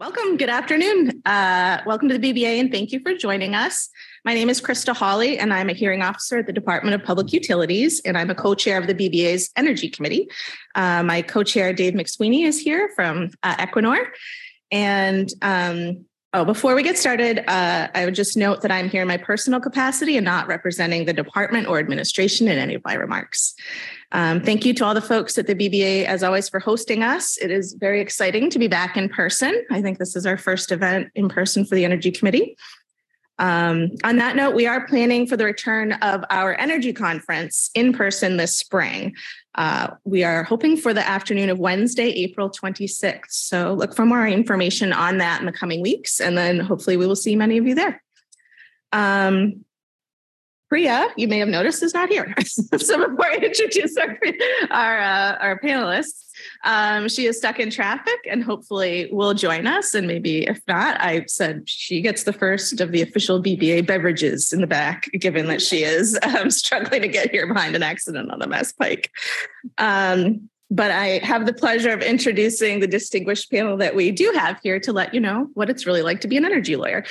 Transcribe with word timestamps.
Welcome. 0.00 0.38
Good 0.38 0.48
afternoon. 0.48 1.20
Uh, 1.26 1.82
welcome 1.84 2.08
to 2.08 2.16
the 2.16 2.32
BBA 2.32 2.58
and 2.58 2.72
thank 2.72 2.90
you 2.90 3.00
for 3.00 3.14
joining 3.14 3.54
us. 3.54 3.90
My 4.24 4.32
name 4.32 4.48
is 4.48 4.58
Krista 4.58 4.96
Hawley 4.96 5.38
and 5.38 5.52
I'm 5.52 5.68
a 5.68 5.74
hearing 5.74 6.00
officer 6.00 6.38
at 6.38 6.46
the 6.46 6.54
Department 6.54 6.94
of 6.94 7.04
Public 7.04 7.34
Utilities 7.34 8.00
and 8.06 8.16
I'm 8.16 8.30
a 8.30 8.34
co-chair 8.34 8.78
of 8.78 8.86
the 8.86 8.94
BBA's 8.94 9.50
Energy 9.56 9.90
Committee. 9.90 10.26
Uh, 10.74 11.02
my 11.02 11.20
co-chair 11.20 11.74
Dave 11.74 11.92
McSweeney 11.92 12.46
is 12.46 12.58
here 12.58 12.90
from 12.96 13.28
uh, 13.42 13.56
Equinor. 13.56 14.06
And 14.70 15.28
um, 15.42 16.06
oh, 16.32 16.46
before 16.46 16.74
we 16.74 16.82
get 16.82 16.96
started, 16.96 17.44
uh, 17.46 17.88
I 17.94 18.06
would 18.06 18.14
just 18.14 18.38
note 18.38 18.62
that 18.62 18.72
I'm 18.72 18.88
here 18.88 19.02
in 19.02 19.08
my 19.08 19.18
personal 19.18 19.60
capacity 19.60 20.16
and 20.16 20.24
not 20.24 20.48
representing 20.48 21.04
the 21.04 21.12
department 21.12 21.66
or 21.66 21.78
administration 21.78 22.48
in 22.48 22.56
any 22.56 22.74
of 22.74 22.82
my 22.86 22.94
remarks. 22.94 23.54
Um, 24.12 24.40
thank 24.40 24.64
you 24.64 24.74
to 24.74 24.84
all 24.84 24.94
the 24.94 25.00
folks 25.00 25.38
at 25.38 25.46
the 25.46 25.54
BBA, 25.54 26.04
as 26.04 26.22
always, 26.22 26.48
for 26.48 26.58
hosting 26.58 27.02
us. 27.02 27.36
It 27.38 27.50
is 27.50 27.74
very 27.74 28.00
exciting 28.00 28.50
to 28.50 28.58
be 28.58 28.66
back 28.66 28.96
in 28.96 29.08
person. 29.08 29.64
I 29.70 29.80
think 29.82 29.98
this 29.98 30.16
is 30.16 30.26
our 30.26 30.36
first 30.36 30.72
event 30.72 31.10
in 31.14 31.28
person 31.28 31.64
for 31.64 31.74
the 31.74 31.84
Energy 31.84 32.10
Committee. 32.10 32.56
Um, 33.38 33.92
on 34.04 34.16
that 34.16 34.36
note, 34.36 34.54
we 34.54 34.66
are 34.66 34.86
planning 34.86 35.26
for 35.26 35.36
the 35.36 35.46
return 35.46 35.92
of 35.92 36.22
our 36.28 36.54
energy 36.54 36.92
conference 36.92 37.70
in 37.74 37.94
person 37.94 38.36
this 38.36 38.54
spring. 38.54 39.14
Uh, 39.54 39.92
we 40.04 40.24
are 40.24 40.42
hoping 40.42 40.76
for 40.76 40.92
the 40.92 41.06
afternoon 41.06 41.48
of 41.48 41.58
Wednesday, 41.58 42.10
April 42.10 42.50
26th. 42.50 43.30
So 43.30 43.72
look 43.72 43.96
for 43.96 44.04
more 44.04 44.26
information 44.26 44.92
on 44.92 45.18
that 45.18 45.40
in 45.40 45.46
the 45.46 45.52
coming 45.52 45.80
weeks, 45.80 46.20
and 46.20 46.36
then 46.36 46.60
hopefully 46.60 46.98
we 46.98 47.06
will 47.06 47.16
see 47.16 47.34
many 47.34 47.56
of 47.56 47.66
you 47.66 47.74
there. 47.74 48.02
Um, 48.92 49.64
Priya, 50.70 51.08
you 51.16 51.26
may 51.26 51.40
have 51.40 51.48
noticed, 51.48 51.82
is 51.82 51.94
not 51.94 52.08
here. 52.08 52.32
so 52.46 53.08
before 53.08 53.26
I 53.26 53.40
introduce 53.42 53.96
our 53.96 54.16
our, 54.70 55.00
uh, 55.00 55.36
our 55.40 55.58
panelists, 55.58 56.26
um, 56.64 57.08
she 57.08 57.26
is 57.26 57.38
stuck 57.38 57.58
in 57.58 57.70
traffic 57.70 58.20
and 58.30 58.44
hopefully 58.44 59.08
will 59.10 59.34
join 59.34 59.66
us. 59.66 59.94
And 59.94 60.06
maybe 60.06 60.46
if 60.46 60.60
not, 60.68 61.00
I 61.00 61.24
said 61.26 61.68
she 61.68 62.00
gets 62.00 62.22
the 62.22 62.32
first 62.32 62.80
of 62.80 62.92
the 62.92 63.02
official 63.02 63.42
BBA 63.42 63.84
beverages 63.84 64.52
in 64.52 64.60
the 64.60 64.68
back, 64.68 65.10
given 65.18 65.48
that 65.48 65.60
she 65.60 65.82
is 65.82 66.16
um, 66.22 66.50
struggling 66.50 67.02
to 67.02 67.08
get 67.08 67.32
here 67.32 67.52
behind 67.52 67.74
an 67.74 67.82
accident 67.82 68.30
on 68.30 68.38
the 68.38 68.46
Mass 68.46 68.72
Pike. 68.72 69.10
Um, 69.76 70.48
but 70.70 70.92
I 70.92 71.18
have 71.24 71.46
the 71.46 71.52
pleasure 71.52 71.90
of 71.90 72.00
introducing 72.00 72.78
the 72.78 72.86
distinguished 72.86 73.50
panel 73.50 73.76
that 73.78 73.96
we 73.96 74.12
do 74.12 74.32
have 74.36 74.60
here 74.62 74.78
to 74.80 74.92
let 74.92 75.14
you 75.14 75.18
know 75.18 75.48
what 75.54 75.68
it's 75.68 75.84
really 75.84 76.02
like 76.02 76.20
to 76.20 76.28
be 76.28 76.36
an 76.36 76.44
energy 76.44 76.76
lawyer. 76.76 77.04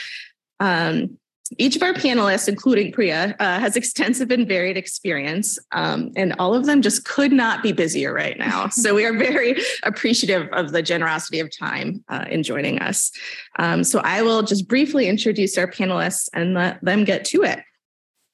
Um, 0.61 1.17
each 1.57 1.75
of 1.75 1.81
our 1.81 1.93
panelists, 1.93 2.47
including 2.47 2.91
Priya, 2.91 3.35
uh, 3.39 3.59
has 3.59 3.75
extensive 3.75 4.29
and 4.31 4.47
varied 4.47 4.77
experience, 4.77 5.57
um, 5.71 6.11
and 6.15 6.33
all 6.37 6.53
of 6.53 6.65
them 6.65 6.81
just 6.81 7.05
could 7.05 7.31
not 7.31 7.63
be 7.63 7.71
busier 7.71 8.13
right 8.13 8.37
now. 8.37 8.67
so 8.69 8.93
we 8.93 9.05
are 9.05 9.17
very 9.17 9.55
appreciative 9.83 10.47
of 10.51 10.71
the 10.71 10.81
generosity 10.81 11.39
of 11.39 11.55
time 11.55 12.03
uh, 12.09 12.25
in 12.29 12.43
joining 12.43 12.79
us. 12.79 13.11
Um, 13.57 13.83
so 13.83 13.99
I 13.99 14.21
will 14.21 14.43
just 14.43 14.67
briefly 14.67 15.07
introduce 15.07 15.57
our 15.57 15.67
panelists 15.67 16.29
and 16.33 16.53
let 16.53 16.83
them 16.83 17.03
get 17.03 17.25
to 17.25 17.43
it. 17.43 17.59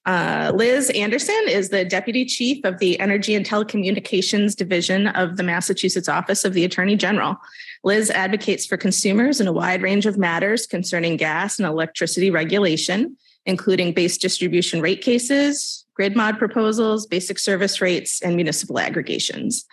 Uh, 0.06 0.52
Liz 0.54 0.92
Anderson 0.92 1.44
is 1.48 1.70
the 1.70 1.84
Deputy 1.84 2.26
Chief 2.26 2.64
of 2.64 2.78
the 2.78 3.00
Energy 3.00 3.34
and 3.34 3.46
Telecommunications 3.46 4.56
Division 4.56 5.08
of 5.08 5.38
the 5.38 5.44
Massachusetts 5.44 6.08
Office 6.08 6.46
of 6.46 6.54
the 6.54 6.64
Attorney 6.64 6.96
General. 6.96 7.38
Liz 7.86 8.10
advocates 8.10 8.66
for 8.66 8.78
consumers 8.78 9.40
in 9.40 9.46
a 9.46 9.54
wide 9.54 9.84
range 9.84 10.08
of 10.08 10.18
matters 10.18 10.66
concerning 10.66 11.18
gas 11.18 11.60
and 11.60 11.68
electricity 11.68 12.32
regulation, 12.32 13.16
including 13.46 13.94
base 13.94 14.18
distribution 14.18 14.82
rate 14.82 15.04
cases, 15.04 15.86
grid 15.94 16.16
mod 16.16 16.40
proposals, 16.40 17.06
basic 17.06 17.38
service 17.38 17.80
rates, 17.82 18.24
and 18.24 18.36
municipal 18.36 18.80
aggregations. 18.80 19.66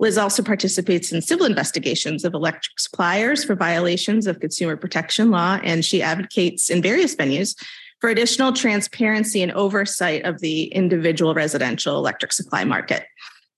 Liz 0.00 0.18
also 0.18 0.42
participates 0.42 1.12
in 1.12 1.22
civil 1.22 1.46
investigations 1.46 2.24
of 2.24 2.34
electric 2.34 2.80
suppliers 2.80 3.44
for 3.44 3.54
violations 3.54 4.26
of 4.26 4.40
consumer 4.40 4.76
protection 4.76 5.30
law, 5.30 5.60
and 5.62 5.84
she 5.84 6.02
advocates 6.02 6.68
in 6.68 6.82
various 6.82 7.14
venues 7.14 7.54
for 8.00 8.10
additional 8.10 8.52
transparency 8.52 9.40
and 9.44 9.52
oversight 9.52 10.24
of 10.24 10.40
the 10.40 10.64
individual 10.64 11.34
residential 11.34 11.96
electric 11.98 12.32
supply 12.32 12.64
market. 12.64 13.06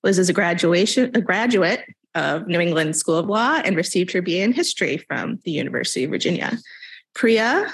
Liz 0.04 0.18
is 0.18 0.28
a 0.28 0.34
graduation 0.34 1.10
a 1.14 1.22
graduate 1.22 1.82
of 2.16 2.48
New 2.48 2.58
England 2.58 2.96
School 2.96 3.16
of 3.16 3.26
Law 3.26 3.60
and 3.64 3.76
received 3.76 4.10
her 4.12 4.22
BA 4.22 4.42
in 4.42 4.52
history 4.52 4.96
from 4.96 5.38
the 5.44 5.52
University 5.52 6.04
of 6.04 6.10
Virginia. 6.10 6.58
Priya 7.14 7.72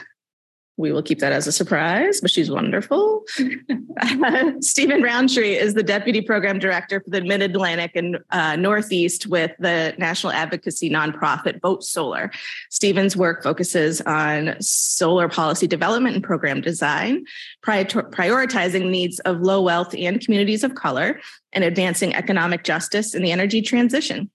we 0.76 0.90
will 0.90 1.02
keep 1.02 1.18
that 1.18 1.32
as 1.32 1.46
a 1.46 1.52
surprise, 1.52 2.20
but 2.20 2.30
she's 2.30 2.50
wonderful. 2.50 3.24
Stephen 4.60 5.02
Rountree 5.02 5.54
is 5.54 5.74
the 5.74 5.82
Deputy 5.82 6.22
Program 6.22 6.58
Director 6.58 7.00
for 7.00 7.10
the 7.10 7.20
Mid 7.20 7.42
Atlantic 7.42 7.92
and 7.94 8.18
uh, 8.30 8.56
Northeast 8.56 9.26
with 9.26 9.52
the 9.58 9.94
national 9.98 10.32
advocacy 10.32 10.88
nonprofit 10.88 11.60
Vote 11.60 11.84
Solar. 11.84 12.30
Stephen's 12.70 13.16
work 13.16 13.42
focuses 13.42 14.00
on 14.02 14.56
solar 14.60 15.28
policy 15.28 15.66
development 15.66 16.14
and 16.14 16.24
program 16.24 16.62
design, 16.62 17.24
prioritizing 17.62 18.90
needs 18.90 19.20
of 19.20 19.40
low 19.40 19.60
wealth 19.60 19.94
and 19.96 20.20
communities 20.20 20.64
of 20.64 20.74
color, 20.74 21.20
and 21.52 21.64
advancing 21.64 22.14
economic 22.14 22.64
justice 22.64 23.14
in 23.14 23.22
the 23.22 23.30
energy 23.30 23.60
transition. 23.60 24.30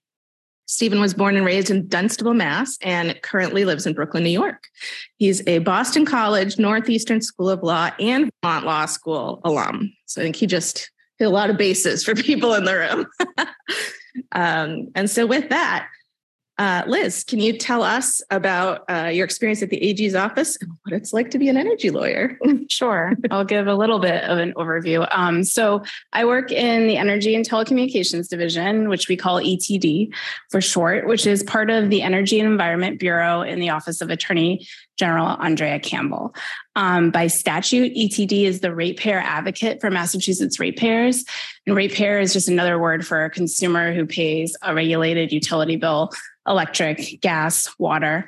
Stephen 0.68 1.00
was 1.00 1.14
born 1.14 1.34
and 1.34 1.46
raised 1.46 1.70
in 1.70 1.88
Dunstable, 1.88 2.34
Mass, 2.34 2.76
and 2.82 3.18
currently 3.22 3.64
lives 3.64 3.86
in 3.86 3.94
Brooklyn, 3.94 4.22
New 4.22 4.28
York. 4.30 4.68
He's 5.16 5.44
a 5.48 5.60
Boston 5.60 6.04
College, 6.04 6.58
Northeastern 6.58 7.22
School 7.22 7.48
of 7.48 7.62
Law, 7.62 7.90
and 7.98 8.30
Vermont 8.42 8.66
Law 8.66 8.84
School 8.84 9.40
alum. 9.44 9.90
So 10.04 10.20
I 10.20 10.24
think 10.24 10.36
he 10.36 10.46
just 10.46 10.90
hit 11.18 11.24
a 11.24 11.30
lot 11.30 11.48
of 11.48 11.56
bases 11.56 12.04
for 12.04 12.14
people 12.14 12.52
in 12.52 12.64
the 12.64 12.76
room. 12.76 13.06
um, 14.32 14.88
and 14.94 15.10
so, 15.10 15.26
with 15.26 15.48
that, 15.48 15.88
uh, 16.58 16.82
Liz, 16.86 17.22
can 17.22 17.38
you 17.38 17.56
tell 17.56 17.84
us 17.84 18.20
about 18.30 18.84
uh, 18.90 19.10
your 19.12 19.24
experience 19.24 19.62
at 19.62 19.70
the 19.70 19.80
AG's 19.80 20.16
office 20.16 20.56
and 20.60 20.70
what 20.82 20.92
it's 20.92 21.12
like 21.12 21.30
to 21.30 21.38
be 21.38 21.48
an 21.48 21.56
energy 21.56 21.90
lawyer? 21.90 22.36
sure. 22.68 23.14
I'll 23.30 23.44
give 23.44 23.68
a 23.68 23.74
little 23.74 24.00
bit 24.00 24.24
of 24.24 24.38
an 24.38 24.52
overview. 24.54 25.08
Um, 25.12 25.44
so, 25.44 25.84
I 26.12 26.24
work 26.24 26.50
in 26.50 26.88
the 26.88 26.96
Energy 26.96 27.34
and 27.34 27.48
Telecommunications 27.48 28.28
Division, 28.28 28.88
which 28.88 29.08
we 29.08 29.16
call 29.16 29.40
ETD 29.40 30.12
for 30.50 30.60
short, 30.60 31.06
which 31.06 31.26
is 31.26 31.44
part 31.44 31.70
of 31.70 31.90
the 31.90 32.02
Energy 32.02 32.40
and 32.40 32.50
Environment 32.50 32.98
Bureau 32.98 33.42
in 33.42 33.60
the 33.60 33.70
Office 33.70 34.00
of 34.00 34.10
Attorney 34.10 34.66
General 34.98 35.36
Andrea 35.40 35.78
Campbell. 35.78 36.34
Um, 36.76 37.10
by 37.10 37.28
statute, 37.28 37.94
ETD 37.94 38.44
is 38.44 38.60
the 38.60 38.74
ratepayer 38.74 39.20
advocate 39.20 39.80
for 39.80 39.90
Massachusetts 39.90 40.60
ratepayers. 40.60 41.24
And 41.66 41.76
ratepayer 41.76 42.18
is 42.18 42.32
just 42.32 42.48
another 42.48 42.78
word 42.78 43.06
for 43.06 43.24
a 43.24 43.30
consumer 43.30 43.94
who 43.94 44.06
pays 44.06 44.56
a 44.62 44.74
regulated 44.74 45.32
utility 45.32 45.76
bill 45.76 46.10
electric, 46.46 47.20
gas, 47.20 47.68
water. 47.78 48.26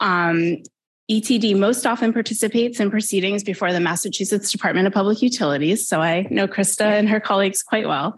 Um, 0.00 0.62
ETD 1.10 1.56
most 1.56 1.86
often 1.86 2.12
participates 2.12 2.80
in 2.80 2.90
proceedings 2.90 3.44
before 3.44 3.72
the 3.72 3.78
Massachusetts 3.78 4.50
Department 4.50 4.88
of 4.88 4.92
Public 4.92 5.22
Utilities, 5.22 5.86
so 5.86 6.00
I 6.00 6.26
know 6.30 6.48
Krista 6.48 6.84
and 6.84 7.08
her 7.08 7.20
colleagues 7.20 7.62
quite 7.62 7.86
well, 7.86 8.16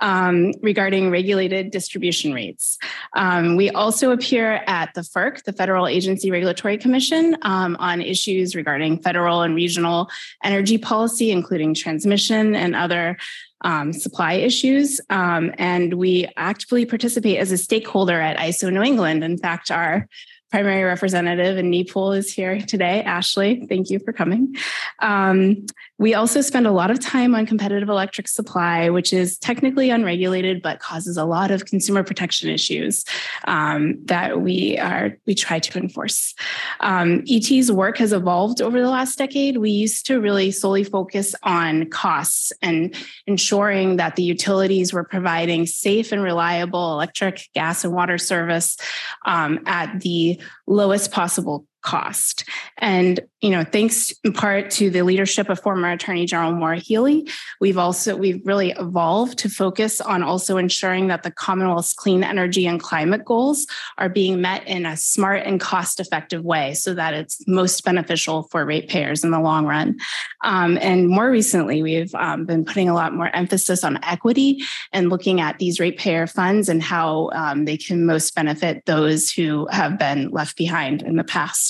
um, 0.00 0.52
regarding 0.62 1.10
regulated 1.10 1.70
distribution 1.70 2.32
rates. 2.32 2.78
Um, 3.14 3.56
we 3.56 3.70
also 3.70 4.10
appear 4.10 4.62
at 4.66 4.94
the 4.94 5.02
FERC, 5.02 5.44
the 5.44 5.52
Federal 5.52 5.86
Energy 5.86 6.30
Regulatory 6.30 6.78
Commission, 6.78 7.36
um, 7.42 7.76
on 7.78 8.00
issues 8.00 8.54
regarding 8.54 9.02
federal 9.02 9.42
and 9.42 9.54
regional 9.54 10.08
energy 10.42 10.78
policy, 10.78 11.30
including 11.30 11.74
transmission 11.74 12.54
and 12.54 12.74
other 12.74 13.16
um, 13.62 13.92
supply 13.92 14.34
issues. 14.34 15.00
Um, 15.10 15.52
and 15.58 15.94
we 15.94 16.28
actively 16.36 16.86
participate 16.86 17.38
as 17.38 17.52
a 17.52 17.58
stakeholder 17.58 18.20
at 18.20 18.38
ISO 18.38 18.72
New 18.72 18.82
England. 18.82 19.22
In 19.22 19.36
fact, 19.36 19.70
our 19.70 20.08
primary 20.50 20.82
representative 20.82 21.58
in 21.58 21.70
NEPOOL 21.70 22.12
is 22.12 22.32
here 22.32 22.60
today. 22.60 23.02
Ashley, 23.02 23.66
thank 23.68 23.88
you 23.88 24.00
for 24.00 24.12
coming. 24.12 24.56
Um, 24.98 25.66
we 26.00 26.14
also 26.14 26.40
spend 26.40 26.66
a 26.66 26.72
lot 26.72 26.90
of 26.90 26.98
time 26.98 27.34
on 27.34 27.44
competitive 27.46 27.88
electric 27.88 28.26
supply, 28.26 28.88
which 28.88 29.12
is 29.12 29.38
technically 29.38 29.90
unregulated 29.90 30.62
but 30.62 30.80
causes 30.80 31.16
a 31.16 31.26
lot 31.26 31.50
of 31.50 31.66
consumer 31.66 32.02
protection 32.02 32.48
issues 32.48 33.04
um, 33.44 33.98
that 34.06 34.40
we 34.40 34.78
are 34.78 35.18
we 35.26 35.34
try 35.34 35.58
to 35.58 35.78
enforce. 35.78 36.34
Um, 36.80 37.22
ET's 37.30 37.70
work 37.70 37.98
has 37.98 38.14
evolved 38.14 38.62
over 38.62 38.80
the 38.80 38.88
last 38.88 39.18
decade. 39.18 39.58
We 39.58 39.70
used 39.70 40.06
to 40.06 40.20
really 40.20 40.50
solely 40.50 40.84
focus 40.84 41.34
on 41.42 41.90
costs 41.90 42.50
and 42.62 42.94
ensuring 43.26 43.96
that 43.96 44.16
the 44.16 44.22
utilities 44.22 44.92
were 44.92 45.04
providing 45.04 45.66
safe 45.66 46.12
and 46.12 46.22
reliable 46.22 46.94
electric, 46.94 47.48
gas, 47.54 47.84
and 47.84 47.92
water 47.92 48.16
service 48.16 48.78
um, 49.26 49.60
at 49.66 50.00
the 50.00 50.39
lowest 50.66 51.12
possible 51.12 51.66
cost. 51.82 52.44
And, 52.78 53.20
you 53.40 53.50
know, 53.50 53.64
thanks 53.64 54.12
in 54.24 54.32
part 54.32 54.70
to 54.72 54.90
the 54.90 55.02
leadership 55.02 55.48
of 55.48 55.60
former 55.60 55.90
Attorney 55.90 56.26
General 56.26 56.52
Maura 56.52 56.78
Healey, 56.78 57.28
we've 57.60 57.78
also, 57.78 58.16
we've 58.16 58.44
really 58.46 58.72
evolved 58.72 59.38
to 59.38 59.48
focus 59.48 60.00
on 60.00 60.22
also 60.22 60.56
ensuring 60.56 61.08
that 61.08 61.22
the 61.22 61.30
Commonwealth's 61.30 61.94
clean 61.94 62.22
energy 62.22 62.66
and 62.66 62.82
climate 62.82 63.24
goals 63.24 63.66
are 63.98 64.08
being 64.08 64.40
met 64.40 64.66
in 64.66 64.86
a 64.86 64.96
smart 64.96 65.42
and 65.46 65.60
cost 65.60 66.00
effective 66.00 66.44
way 66.44 66.74
so 66.74 66.94
that 66.94 67.14
it's 67.14 67.42
most 67.46 67.84
beneficial 67.84 68.44
for 68.50 68.64
ratepayers 68.64 69.24
in 69.24 69.30
the 69.30 69.40
long 69.40 69.66
run. 69.66 69.98
Um, 70.42 70.78
and 70.80 71.08
more 71.08 71.30
recently, 71.30 71.82
we've 71.82 72.14
um, 72.14 72.46
been 72.46 72.64
putting 72.64 72.88
a 72.88 72.94
lot 72.94 73.14
more 73.14 73.34
emphasis 73.34 73.84
on 73.84 74.02
equity 74.04 74.62
and 74.92 75.10
looking 75.10 75.40
at 75.40 75.58
these 75.58 75.80
ratepayer 75.80 76.26
funds 76.26 76.68
and 76.68 76.82
how 76.82 77.30
um, 77.32 77.64
they 77.64 77.76
can 77.76 78.06
most 78.06 78.34
benefit 78.34 78.84
those 78.86 79.30
who 79.30 79.66
have 79.70 79.98
been 79.98 80.30
left 80.30 80.56
behind 80.56 81.02
in 81.02 81.16
the 81.16 81.24
past 81.24 81.69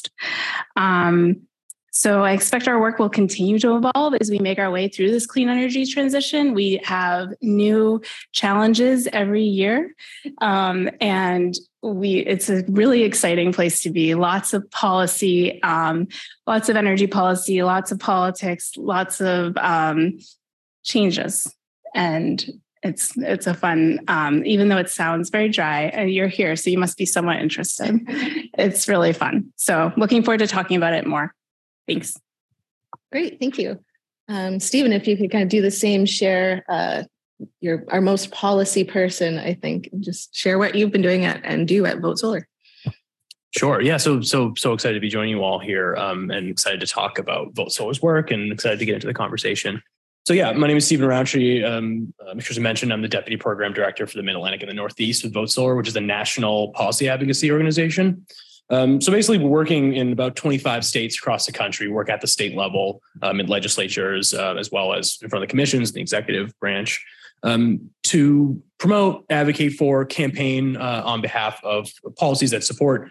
Um, 0.76 1.42
so 1.92 2.22
I 2.24 2.32
expect 2.32 2.68
our 2.68 2.80
work 2.80 2.98
will 2.98 3.10
continue 3.10 3.58
to 3.58 3.76
evolve 3.76 4.14
as 4.20 4.30
we 4.30 4.38
make 4.38 4.58
our 4.58 4.70
way 4.70 4.88
through 4.88 5.10
this 5.10 5.26
clean 5.26 5.48
energy 5.48 5.84
transition. 5.84 6.54
We 6.54 6.80
have 6.84 7.34
new 7.42 8.00
challenges 8.32 9.08
every 9.12 9.44
year, 9.44 9.94
um, 10.38 10.88
and 11.00 11.54
we 11.82 12.20
it's 12.20 12.48
a 12.48 12.64
really 12.68 13.02
exciting 13.02 13.52
place 13.52 13.82
to 13.82 13.90
be. 13.90 14.14
Lots 14.14 14.54
of 14.54 14.70
policy, 14.70 15.60
um, 15.62 16.06
lots 16.46 16.68
of 16.68 16.76
energy 16.76 17.08
policy, 17.08 17.62
lots 17.62 17.90
of 17.90 17.98
politics, 17.98 18.72
lots 18.76 19.20
of 19.20 19.56
um, 19.56 20.20
changes, 20.84 21.52
and 21.92 22.44
it's 22.82 23.16
it's 23.18 23.46
a 23.46 23.54
fun 23.54 24.00
um, 24.08 24.44
even 24.44 24.68
though 24.68 24.78
it 24.78 24.88
sounds 24.88 25.30
very 25.30 25.48
dry 25.48 25.82
and 25.82 26.02
uh, 26.02 26.04
you're 26.04 26.28
here 26.28 26.56
so 26.56 26.70
you 26.70 26.78
must 26.78 26.96
be 26.96 27.06
somewhat 27.06 27.36
interested 27.36 28.00
it's 28.58 28.88
really 28.88 29.12
fun 29.12 29.52
so 29.56 29.92
looking 29.96 30.22
forward 30.22 30.38
to 30.38 30.46
talking 30.46 30.76
about 30.76 30.94
it 30.94 31.06
more 31.06 31.34
thanks 31.86 32.18
great 33.12 33.38
thank 33.38 33.58
you 33.58 33.78
um, 34.28 34.58
stephen 34.58 34.92
if 34.92 35.06
you 35.06 35.16
could 35.16 35.30
kind 35.30 35.42
of 35.42 35.48
do 35.48 35.60
the 35.60 35.70
same 35.70 36.06
share 36.06 36.64
uh, 36.68 37.02
you're 37.60 37.84
our 37.88 38.00
most 38.00 38.30
policy 38.30 38.84
person 38.84 39.38
i 39.38 39.52
think 39.52 39.90
just 40.00 40.34
share 40.34 40.58
what 40.58 40.74
you've 40.74 40.92
been 40.92 41.02
doing 41.02 41.24
at 41.24 41.40
and 41.44 41.68
do 41.68 41.84
at 41.86 42.00
vote 42.00 42.18
solar 42.18 42.46
Sure. 43.56 43.80
Yeah. 43.80 43.96
So 43.96 44.20
so 44.20 44.54
so 44.56 44.72
excited 44.74 44.94
to 44.94 45.00
be 45.00 45.08
joining 45.08 45.30
you 45.30 45.42
all 45.42 45.58
here, 45.58 45.96
um, 45.96 46.30
and 46.30 46.48
excited 46.48 46.78
to 46.80 46.86
talk 46.86 47.18
about 47.18 47.52
Vote 47.52 47.72
Solar's 47.72 48.00
work, 48.00 48.30
and 48.30 48.52
excited 48.52 48.78
to 48.78 48.84
get 48.84 48.94
into 48.94 49.08
the 49.08 49.12
conversation. 49.12 49.82
So 50.24 50.34
yeah, 50.34 50.52
my 50.52 50.66
name 50.66 50.76
is 50.76 50.86
Stephen 50.86 51.08
Rountree. 51.08 51.64
Um, 51.64 52.12
uh, 52.24 52.36
as 52.36 52.58
mentioned, 52.58 52.92
I'm 52.92 53.02
the 53.02 53.08
deputy 53.08 53.36
program 53.36 53.72
director 53.72 54.06
for 54.06 54.16
the 54.16 54.22
Mid 54.22 54.36
Atlantic 54.36 54.60
and 54.60 54.70
the 54.70 54.74
Northeast 54.74 55.24
with 55.24 55.32
Vote 55.32 55.50
Solar, 55.50 55.74
which 55.74 55.88
is 55.88 55.96
a 55.96 56.00
national 56.00 56.72
policy 56.72 57.08
advocacy 57.08 57.50
organization. 57.50 58.26
Um, 58.68 59.00
so 59.00 59.10
basically, 59.10 59.38
we're 59.38 59.50
working 59.50 59.94
in 59.94 60.12
about 60.12 60.36
25 60.36 60.84
states 60.84 61.18
across 61.18 61.46
the 61.46 61.52
country. 61.52 61.88
We 61.88 61.94
work 61.94 62.10
at 62.10 62.20
the 62.20 62.26
state 62.26 62.54
level 62.54 63.02
um, 63.22 63.40
in 63.40 63.46
legislatures, 63.46 64.32
uh, 64.34 64.54
as 64.56 64.70
well 64.70 64.92
as 64.92 65.18
in 65.22 65.28
front 65.28 65.42
of 65.42 65.48
the 65.48 65.50
commissions, 65.50 65.90
the 65.92 66.00
executive 66.00 66.56
branch, 66.60 67.04
um, 67.42 67.90
to 68.04 68.62
promote, 68.78 69.24
advocate 69.30 69.72
for, 69.72 70.04
campaign 70.04 70.76
uh, 70.76 71.02
on 71.04 71.20
behalf 71.22 71.58
of 71.64 71.90
policies 72.16 72.50
that 72.50 72.62
support 72.62 73.10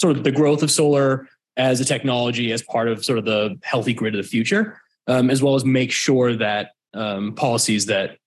sort 0.00 0.16
of 0.16 0.24
the 0.24 0.32
growth 0.32 0.62
of 0.62 0.70
solar 0.70 1.28
as 1.56 1.80
a 1.80 1.84
technology 1.84 2.50
as 2.52 2.62
part 2.62 2.88
of 2.88 3.04
sort 3.04 3.18
of 3.18 3.24
the 3.24 3.56
healthy 3.62 3.94
grid 3.94 4.14
of 4.14 4.22
the 4.22 4.28
future 4.28 4.78
um, 5.06 5.30
as 5.30 5.42
well 5.42 5.54
as 5.54 5.64
make 5.64 5.90
sure 5.90 6.36
that 6.36 6.70
um, 6.94 7.34
policies 7.34 7.86
that 7.86 8.18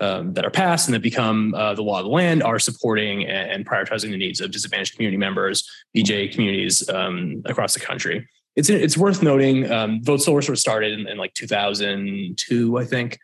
um, 0.00 0.32
that 0.34 0.44
are 0.44 0.50
passed 0.50 0.86
and 0.86 0.94
that 0.94 1.02
become 1.02 1.54
uh, 1.54 1.74
the 1.74 1.82
law 1.82 1.98
of 1.98 2.04
the 2.04 2.10
land 2.10 2.42
are 2.42 2.60
supporting 2.60 3.24
and, 3.24 3.50
and, 3.50 3.66
prioritizing 3.66 4.10
the 4.10 4.16
needs 4.16 4.40
of 4.40 4.52
disadvantaged 4.52 4.94
community 4.94 5.16
members, 5.16 5.68
EJ 5.96 6.32
communities 6.32 6.88
um, 6.88 7.42
across 7.46 7.74
the 7.74 7.80
country. 7.80 8.24
It's 8.54 8.70
it's 8.70 8.96
worth 8.96 9.22
noting. 9.22 9.70
Um, 9.70 10.02
Vote 10.02 10.18
Solar 10.18 10.40
sort 10.42 10.56
of 10.56 10.60
started 10.60 10.98
in, 10.98 11.08
in, 11.08 11.18
like 11.18 11.34
2002, 11.34 12.78
I 12.78 12.84
think, 12.84 13.18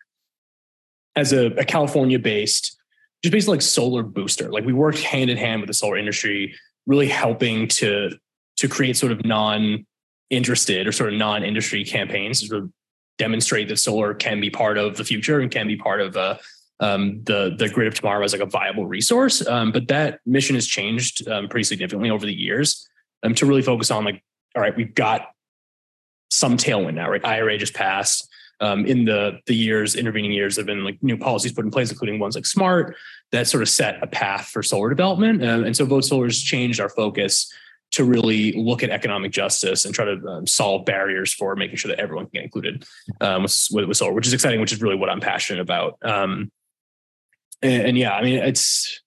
as 1.15 1.33
a, 1.33 1.47
a 1.55 1.65
California-based, 1.65 2.77
just 3.23 3.33
basically 3.33 3.53
like 3.53 3.63
solar 3.63 4.03
booster. 4.03 4.51
Like 4.51 4.65
we 4.65 4.73
worked 4.73 4.99
hand 4.99 5.31
in 5.31 5.37
hand 5.37 5.61
with 5.61 5.69
the 5.69 5.75
solar 5.75 5.97
industry, 5.97 6.55
really 6.87 7.09
helping 7.09 7.69
to 7.69 8.11
to 8.57 8.69
create 8.69 8.97
sort 8.97 9.13
of 9.13 9.25
non 9.25 9.87
interested 10.31 10.87
or 10.87 10.93
sort 10.93 11.13
of 11.13 11.19
non-industry 11.19 11.85
campaigns 11.85 12.41
to 12.41 12.47
sort 12.47 12.63
of 12.63 12.71
demonstrate 13.19 13.69
that 13.69 13.77
solar 13.77 14.15
can 14.15 14.41
be 14.41 14.51
part 14.51 14.79
of 14.79 14.97
the 14.97 15.05
future 15.05 15.41
and 15.41 15.51
can 15.51 15.67
be 15.67 15.77
part 15.77 16.01
of 16.01 16.17
uh, 16.17 16.37
um, 16.81 17.23
the 17.25 17.55
the 17.57 17.69
grid 17.69 17.87
of 17.87 17.95
tomorrow 17.95 18.25
as 18.25 18.33
like 18.33 18.43
a 18.43 18.47
viable 18.47 18.87
resource. 18.87 19.47
Um, 19.47 19.73
but 19.73 19.89
that 19.89 20.21
mission 20.27 20.55
has 20.55 20.67
changed 20.67 21.27
um, 21.29 21.49
pretty 21.49 21.65
significantly 21.65 22.11
over 22.11 22.27
the 22.27 22.35
years 22.35 22.89
um, 23.23 23.35
to 23.35 23.47
really 23.47 23.63
focus 23.63 23.91
on 23.91 24.05
like, 24.05 24.23
all 24.57 24.63
right, 24.63 24.77
we've 24.77 24.95
got 24.95 25.31
some 26.31 26.57
tailwind 26.57 26.95
now, 26.95 27.11
right? 27.11 27.25
IRA 27.25 27.59
just 27.59 27.75
passed. 27.75 28.29
Um, 28.61 28.87
in 28.87 29.05
the 29.05 29.41
the 29.47 29.55
years, 29.55 29.97
intervening 29.97 30.31
years, 30.31 30.55
there 30.55 30.63
have 30.63 30.67
been 30.67 30.85
like 30.85 31.03
new 31.03 31.19
policies 31.19 31.53
put 31.53 31.65
in 31.65 31.73
place, 31.73 31.91
including 31.91 32.21
ones 32.21 32.37
like 32.37 32.47
SMART, 32.47 32.95
that 33.33 33.49
sort 33.49 33.63
of 33.63 33.69
set 33.69 34.01
a 34.01 34.07
path 34.07 34.47
for 34.47 34.63
solar 34.63 34.89
development. 34.89 35.43
Um, 35.43 35.65
and 35.65 35.77
so, 35.77 35.85
Vote 35.85 36.05
Solar 36.05 36.27
has 36.27 36.41
changed 36.41 36.81
our 36.81 36.89
focus 36.89 37.53
to 37.95 38.05
really 38.05 38.53
look 38.53 38.83
at 38.83 38.91
economic 38.91 39.33
justice 39.33 39.85
and 39.85 39.95
try 39.95 40.05
to 40.05 40.27
um, 40.27 40.47
solve 40.47 40.85
barriers 40.85 41.33
for 41.33 41.55
making 41.55 41.77
sure 41.77 41.89
that 41.89 42.01
everyone 42.01 42.25
can 42.27 42.33
get 42.33 42.45
included 42.45 42.85
um, 43.21 43.43
with, 43.43 43.87
with, 43.87 43.97
solar, 43.97 44.13
which 44.13 44.27
is 44.27 44.33
exciting, 44.33 44.61
which 44.61 44.73
is 44.73 44.83
really 44.83 44.97
what 44.97 45.09
I'm 45.09 45.21
passionate 45.21 45.61
about. 45.61 45.99
Um, 46.03 46.51
and, 47.63 47.83
and, 47.89 47.99
yeah, 47.99 48.15
I 48.15 48.23
mean, 48.23 48.39
it's 48.39 49.01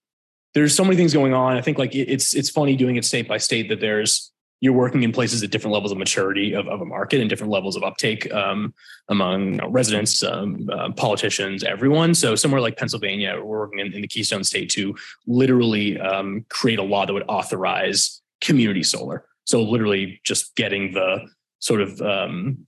there's 0.54 0.74
so 0.74 0.84
many 0.84 0.96
things 0.96 1.14
going 1.14 1.34
on. 1.34 1.58
I 1.58 1.62
think 1.62 1.78
like 1.78 1.94
it, 1.94 2.10
it's 2.10 2.34
it's 2.34 2.50
funny 2.50 2.76
doing 2.76 2.96
it 2.96 3.06
state 3.06 3.28
by 3.28 3.38
state 3.38 3.70
that 3.70 3.80
there's 3.80 4.32
you're 4.60 4.74
working 4.74 5.04
in 5.04 5.12
places 5.12 5.44
at 5.44 5.52
different 5.52 5.74
levels 5.74 5.92
of 5.92 5.98
maturity 5.98 6.54
of, 6.54 6.68
of 6.68 6.82
a 6.82 6.86
market 6.86 7.22
and 7.22 7.30
different 7.30 7.52
levels 7.52 7.76
of 7.76 7.84
uptake 7.84 8.32
um, 8.34 8.74
among 9.10 9.54
you 9.54 9.58
know, 9.58 9.70
residents, 9.70 10.24
um, 10.24 10.68
uh, 10.74 10.92
politicians, 10.94 11.64
everyone. 11.64 12.16
So 12.16 12.36
somewhere 12.36 12.60
like 12.60 12.76
Pennsylvania, 12.76 13.36
we're 13.36 13.60
working 13.60 13.80
in, 13.80 13.94
in 13.94 14.02
the 14.02 14.08
Keystone 14.08 14.44
State 14.44 14.72
to 14.72 14.96
literally 15.28 16.00
um, 16.00 16.44
create 16.50 16.80
a 16.80 16.84
law 16.84 17.06
that 17.06 17.14
would 17.14 17.26
authorize 17.28 18.22
community 18.42 18.84
solar. 18.84 19.26
So 19.46 19.62
literally 19.62 20.20
just 20.24 20.56
getting 20.56 20.94
the 20.94 21.28
sort 21.60 21.82
of 21.82 22.02
um, 22.02 22.66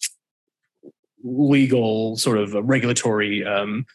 legal 1.23 2.15
sort 2.17 2.37
of 2.37 2.53
regulatory 2.53 3.45
um, 3.45 3.85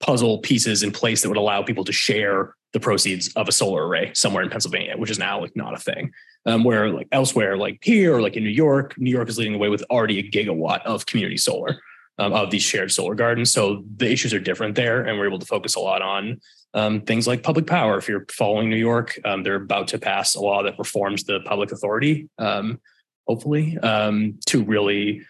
puzzle 0.00 0.38
pieces 0.38 0.82
in 0.82 0.90
place 0.90 1.22
that 1.22 1.28
would 1.28 1.38
allow 1.38 1.62
people 1.62 1.84
to 1.84 1.92
share 1.92 2.54
the 2.72 2.80
proceeds 2.80 3.32
of 3.34 3.48
a 3.48 3.52
solar 3.52 3.86
array 3.86 4.12
somewhere 4.14 4.42
in 4.42 4.50
Pennsylvania, 4.50 4.96
which 4.96 5.10
is 5.10 5.18
now 5.18 5.40
like 5.40 5.54
not 5.54 5.74
a 5.74 5.78
thing. 5.78 6.10
Um, 6.46 6.64
where 6.64 6.90
like 6.90 7.08
elsewhere, 7.12 7.56
like 7.56 7.78
here 7.82 8.16
or 8.16 8.20
like 8.20 8.36
in 8.36 8.44
New 8.44 8.50
York, 8.50 8.98
New 8.98 9.10
York 9.10 9.28
is 9.28 9.38
leading 9.38 9.54
the 9.54 9.58
way 9.58 9.70
with 9.70 9.82
already 9.90 10.18
a 10.18 10.28
gigawatt 10.28 10.82
of 10.82 11.06
community 11.06 11.38
solar 11.38 11.78
um, 12.18 12.32
of 12.32 12.50
these 12.50 12.62
shared 12.62 12.92
solar 12.92 13.14
gardens. 13.14 13.50
So 13.50 13.84
the 13.96 14.10
issues 14.10 14.32
are 14.32 14.40
different 14.40 14.74
there, 14.74 15.02
and 15.02 15.18
we're 15.18 15.26
able 15.26 15.38
to 15.38 15.46
focus 15.46 15.74
a 15.74 15.80
lot 15.80 16.02
on 16.02 16.40
um, 16.74 17.00
things 17.02 17.26
like 17.26 17.42
public 17.42 17.66
power. 17.66 17.98
If 17.98 18.08
you're 18.08 18.26
following 18.30 18.70
New 18.70 18.76
York, 18.76 19.18
um, 19.24 19.42
they're 19.42 19.56
about 19.56 19.88
to 19.88 19.98
pass 19.98 20.34
a 20.34 20.40
law 20.40 20.62
that 20.62 20.78
reforms 20.78 21.24
the 21.24 21.40
public 21.40 21.72
authority, 21.72 22.28
um, 22.38 22.80
hopefully, 23.26 23.78
um, 23.78 24.38
to 24.46 24.62
really 24.64 25.22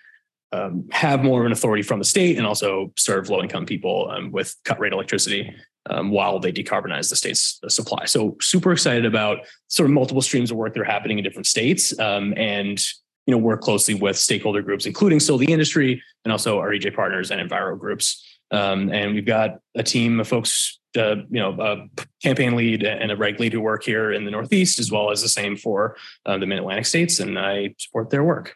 um, 0.52 0.88
have 0.92 1.22
more 1.22 1.40
of 1.40 1.46
an 1.46 1.52
authority 1.52 1.82
from 1.82 1.98
the 1.98 2.04
state 2.04 2.36
and 2.36 2.46
also 2.46 2.92
serve 2.96 3.28
low 3.28 3.42
income 3.42 3.66
people 3.66 4.12
with 4.30 4.54
cut 4.64 4.78
rate 4.78 4.92
electricity 4.92 5.54
while 6.02 6.38
they 6.38 6.52
decarbonize 6.52 7.10
the 7.10 7.16
state's 7.16 7.60
supply. 7.68 8.04
So, 8.06 8.36
super 8.40 8.72
excited 8.72 9.04
about 9.04 9.38
sort 9.68 9.88
of 9.88 9.92
multiple 9.92 10.22
streams 10.22 10.50
of 10.50 10.56
work 10.56 10.74
that 10.74 10.80
are 10.80 10.84
happening 10.84 11.18
in 11.18 11.24
different 11.24 11.46
states 11.46 11.92
and 11.92 12.78
you 13.26 13.32
know 13.32 13.38
work 13.38 13.60
closely 13.60 13.94
with 13.94 14.16
stakeholder 14.18 14.62
groups, 14.62 14.86
including 14.86 15.20
still 15.20 15.38
the 15.38 15.52
industry 15.52 16.02
and 16.24 16.32
also 16.32 16.58
our 16.58 16.70
EJ 16.70 16.94
partners 16.94 17.30
and 17.30 17.40
Enviro 17.40 17.78
groups. 17.78 18.22
Um, 18.50 18.92
and 18.92 19.14
we've 19.14 19.26
got 19.26 19.58
a 19.74 19.82
team 19.82 20.20
of 20.20 20.28
folks 20.28 20.78
uh, 20.96 21.16
you 21.30 21.40
know, 21.40 21.56
a 21.60 21.88
campaign 22.22 22.54
lead 22.54 22.84
and 22.84 23.10
a 23.10 23.16
reg 23.16 23.40
lead 23.40 23.52
who 23.52 23.60
work 23.60 23.82
here 23.84 24.12
in 24.12 24.24
the 24.24 24.30
Northeast, 24.30 24.78
as 24.78 24.90
well 24.90 25.10
as 25.10 25.22
the 25.22 25.28
same 25.28 25.56
for 25.56 25.96
uh, 26.26 26.38
the 26.38 26.46
Mid 26.46 26.58
Atlantic 26.58 26.86
states, 26.86 27.20
and 27.20 27.38
I 27.38 27.74
support 27.78 28.10
their 28.10 28.22
work. 28.22 28.54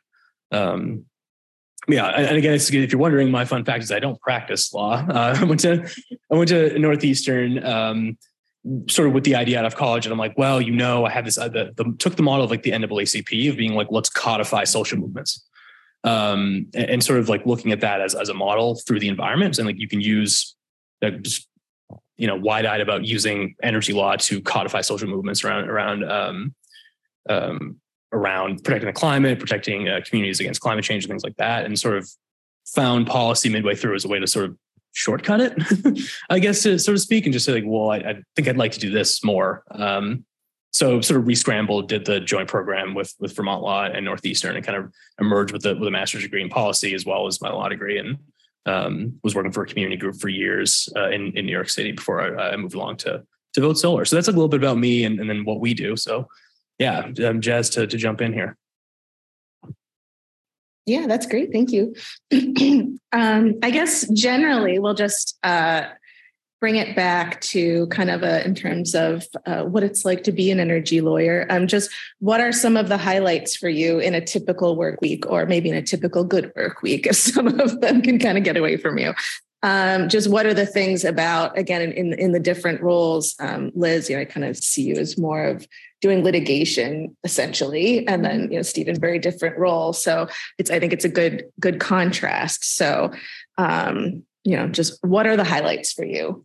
Um, 0.53 1.07
yeah, 1.89 2.07
and 2.07 2.37
again, 2.37 2.55
if 2.55 2.71
you're 2.71 3.01
wondering, 3.01 3.31
my 3.31 3.45
fun 3.45 3.65
fact 3.65 3.83
is 3.83 3.91
I 3.91 3.99
don't 3.99 4.21
practice 4.21 4.73
law. 4.73 5.05
Uh, 5.09 5.37
I 5.41 5.45
went 5.45 5.61
to 5.61 5.89
I 6.31 6.35
went 6.35 6.49
to 6.51 6.79
Northeastern, 6.79 7.65
um, 7.65 8.19
sort 8.89 9.09
of 9.09 9.15
with 9.15 9.25
the 9.25 9.35
idea 9.35 9.59
out 9.59 9.65
of 9.65 9.77
college, 9.77 10.07
and 10.07 10.13
I'm 10.13 10.19
like, 10.19 10.37
well, 10.37 10.61
you 10.61 10.73
know, 10.73 11.05
I 11.05 11.11
have 11.11 11.25
this. 11.25 11.39
Uh, 11.39 11.49
the, 11.49 11.73
the, 11.77 11.95
took 11.99 12.17
the 12.17 12.23
model 12.23 12.45
of 12.45 12.51
like 12.51 12.63
the 12.63 12.71
NAACP 12.73 13.51
of 13.51 13.57
being 13.57 13.75
like, 13.75 13.89
let's 13.91 14.11
codify 14.11 14.65
social 14.65 14.99
movements, 14.99 15.47
um, 16.05 16.67
and, 16.75 16.91
and, 16.91 17.05
sort 17.05 17.19
of 17.19 17.29
like 17.29 17.47
looking 17.47 17.73
at 17.73 17.81
that 17.81 18.01
as 18.01 18.15
as 18.15 18.29
a 18.29 18.35
model 18.35 18.77
through 18.87 19.01
the 19.01 19.09
environment, 19.09 19.59
and 19.59 19.67
like 19.67 19.79
you 19.79 19.89
can 19.89 20.01
use 20.01 20.55
just 21.03 21.49
you 22.17 22.27
know 22.27 22.37
wide-eyed 22.37 22.81
about 22.81 23.05
using 23.05 23.55
energy 23.63 23.93
law 23.93 24.17
to 24.17 24.41
codify 24.41 24.81
social 24.81 25.09
movements 25.09 25.45
around 25.45 25.69
around 25.69 26.05
um, 26.11 26.55
um, 27.29 27.77
around 28.13 28.65
protecting 28.65 28.87
the 28.87 28.93
climate, 28.93 29.39
protecting 29.39 29.89
uh, 29.89 30.01
communities 30.05 30.41
against 30.41 30.61
climate 30.61 30.85
change 30.85 31.05
and 31.05 31.11
things 31.11 31.25
like 31.25 31.37
that, 31.37 31.65
and 31.65 31.79
sort 31.79 31.97
of 31.97 32.11
found 32.67 33.07
policy 33.07 33.49
midway 33.49 33.75
through 33.75 33.95
as 33.95 34.05
a 34.05 34.09
way 34.09 34.19
to 34.19 34.27
sort 34.27 34.47
of 34.47 34.57
shortcut 34.99 35.41
it, 35.41 36.11
I 36.31 36.41
guess, 36.41 36.63
to 36.65 36.79
so 36.79 36.93
to 36.93 36.99
speak, 36.99 37.25
and 37.25 37.33
just 37.33 37.47
say 37.47 37.53
like, 37.53 37.65
well, 37.65 37.91
I, 37.91 37.99
I, 37.99 38.23
think 38.35 38.49
I'd 38.49 38.57
like 38.57 38.73
to 38.73 38.81
do 38.81 38.91
this 38.91 39.23
more. 39.23 39.63
Um, 39.71 40.25
so 40.73 41.01
sort 41.01 41.21
of 41.21 41.27
rescrambled, 41.27 41.89
did 41.89 42.05
the 42.05 42.21
joint 42.21 42.49
program 42.49 42.95
with 42.95 43.15
with 43.21 43.35
Vermont 43.35 43.63
Law 43.63 43.85
and 43.85 44.05
Northeastern, 44.05 44.57
and 44.57 44.67
kind 44.67 44.77
of 44.77 44.93
emerged 45.21 45.53
with 45.53 45.63
the 45.63 45.77
with 45.77 45.87
a 45.87 45.91
master's 45.91 46.23
degree 46.23 46.43
in 46.43 46.49
policy 46.49 46.95
as 46.95 47.07
well 47.07 47.29
as 47.29 47.41
my 47.41 47.51
law 47.51 47.69
degree, 47.69 47.99
and 47.99 48.19
um, 48.67 49.19
was 49.23 49.37
working 49.37 49.53
for 49.53 49.63
a 49.63 49.67
community 49.67 49.97
group 49.97 50.17
for 50.17 50.29
years 50.29 50.89
uh, 50.97 51.11
in 51.11 51.33
in 51.39 51.47
New 51.47 51.53
York 51.53 51.69
City 51.69 51.93
before 51.93 52.21
I, 52.21 52.51
I, 52.51 52.57
moved 52.57 52.75
along 52.75 52.97
to 52.99 53.23
to 53.55 53.61
Vote 53.61 53.79
Solar. 53.79 54.05
So 54.05 54.17
that's 54.17 54.29
a 54.29 54.33
little 54.33 54.49
bit 54.49 54.61
about 54.61 54.79
me 54.79 55.05
and, 55.05 55.21
and 55.21 55.31
then 55.31 55.45
what 55.45 55.61
we 55.61 55.75
do. 55.75 55.97
So 55.97 56.27
yeah, 56.79 57.09
I'm 57.25 57.41
jazzed 57.41 57.75
to 57.75 57.87
to 57.87 57.97
jump 57.97 58.21
in 58.21 58.33
here. 58.33 58.57
Yeah, 60.89 61.07
that's 61.07 61.27
great. 61.27 61.53
Thank 61.53 61.71
you. 61.71 61.95
um, 63.13 63.59
I 63.63 63.71
guess 63.71 64.09
generally 64.09 64.79
we'll 64.79 64.95
just 64.95 65.39
uh, 65.43 65.89
bring 66.61 66.77
it 66.77 66.97
back 66.97 67.41
to 67.41 67.87
kind 67.89 68.11
of 68.11 68.23
a 68.23 68.45
in 68.45 68.55
terms 68.55 68.95
of 68.95 69.25
uh, 69.47 69.65
what 69.65 69.83
it's 69.83 70.05
like 70.05 70.25
to 70.25 70.33
be 70.33 70.51
an 70.51 70.59
energy 70.59 71.01
lawyer 71.01 71.47
um, 71.51 71.67
just 71.67 71.91
what 72.19 72.41
are 72.41 72.53
some 72.53 72.77
of 72.77 72.89
the 72.89 72.99
highlights 72.99 73.57
for 73.57 73.69
you 73.69 73.99
in 73.99 74.15
a 74.15 74.25
typical 74.25 74.77
work 74.77 75.01
week 75.01 75.25
or 75.29 75.47
maybe 75.47 75.69
in 75.69 75.77
a 75.77 75.83
typical 75.83 76.25
good 76.25 76.53
work 76.57 76.83
week 76.83 77.07
if 77.07 77.17
some 77.35 77.47
of 77.47 77.81
them 77.81 78.03
can 78.03 78.19
kind 78.19 78.39
of 78.39 78.45
get 78.45 78.57
away 78.57 78.77
from 78.77 78.99
you 78.99 79.15
um, 79.63 80.09
just 80.09 80.31
what 80.31 80.47
are 80.47 80.55
the 80.55 80.67
things 80.67 81.05
about 81.05 81.57
again 81.57 81.93
in, 81.93 82.13
in 82.15 82.33
the 82.33 82.41
different 82.41 82.81
roles 82.81 83.37
um, 83.41 83.71
liz 83.75 84.11
you 84.11 84.17
know 84.17 84.23
i 84.23 84.25
kind 84.25 84.45
of 84.45 84.57
see 84.57 84.83
you 84.83 84.95
as 84.95 85.17
more 85.17 85.45
of 85.45 85.67
doing 86.01 86.23
litigation 86.23 87.17
essentially 87.25 88.07
and 88.07 88.25
then 88.25 88.43
mm-hmm. 88.43 88.53
you 88.53 88.59
know 88.59 88.63
stephen 88.63 88.99
very 88.99 89.19
different 89.19 89.59
role 89.59 89.93
so 89.93 90.29
it's 90.59 90.71
i 90.71 90.79
think 90.79 90.93
it's 90.93 91.05
a 91.05 91.09
good 91.09 91.45
good 91.61 91.81
contrast 91.81 92.77
so 92.77 93.11
um, 93.57 94.23
you 94.45 94.57
know 94.57 94.69
just 94.69 95.03
what 95.05 95.27
are 95.27 95.37
the 95.37 95.45
highlights 95.45 95.93
for 95.93 96.05
you 96.05 96.45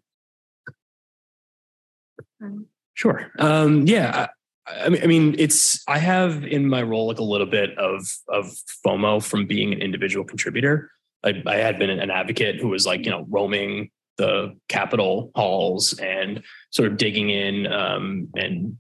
Sure. 2.93 3.31
Um, 3.39 3.88
yeah. 3.88 4.27
I, 4.67 4.86
I 4.86 5.07
mean, 5.07 5.36
it's 5.38 5.83
I 5.88 5.98
have 5.98 6.43
in 6.43 6.67
my 6.69 6.81
role 6.83 7.07
like 7.07 7.19
a 7.19 7.24
little 7.24 7.48
bit 7.48 7.77
of 7.77 8.07
of 8.29 8.45
FOMO 8.86 9.24
from 9.24 9.45
being 9.45 9.74
an 9.74 9.81
individual 9.81 10.25
contributor. 10.25 10.91
I, 11.24 11.41
I 11.45 11.55
had 11.55 11.79
been 11.79 11.89
an 11.89 12.12
advocate 12.12 12.57
who 12.60 12.69
was 12.69 12.86
like 12.86 13.05
you 13.05 13.12
know 13.12 13.25
roaming 13.29 13.89
the 14.17 14.55
Capitol 14.69 15.31
halls 15.36 15.98
and 16.00 16.43
sort 16.72 16.91
of 16.91 16.98
digging 16.98 17.29
in 17.29 17.67
um, 17.67 18.29
and 18.36 18.77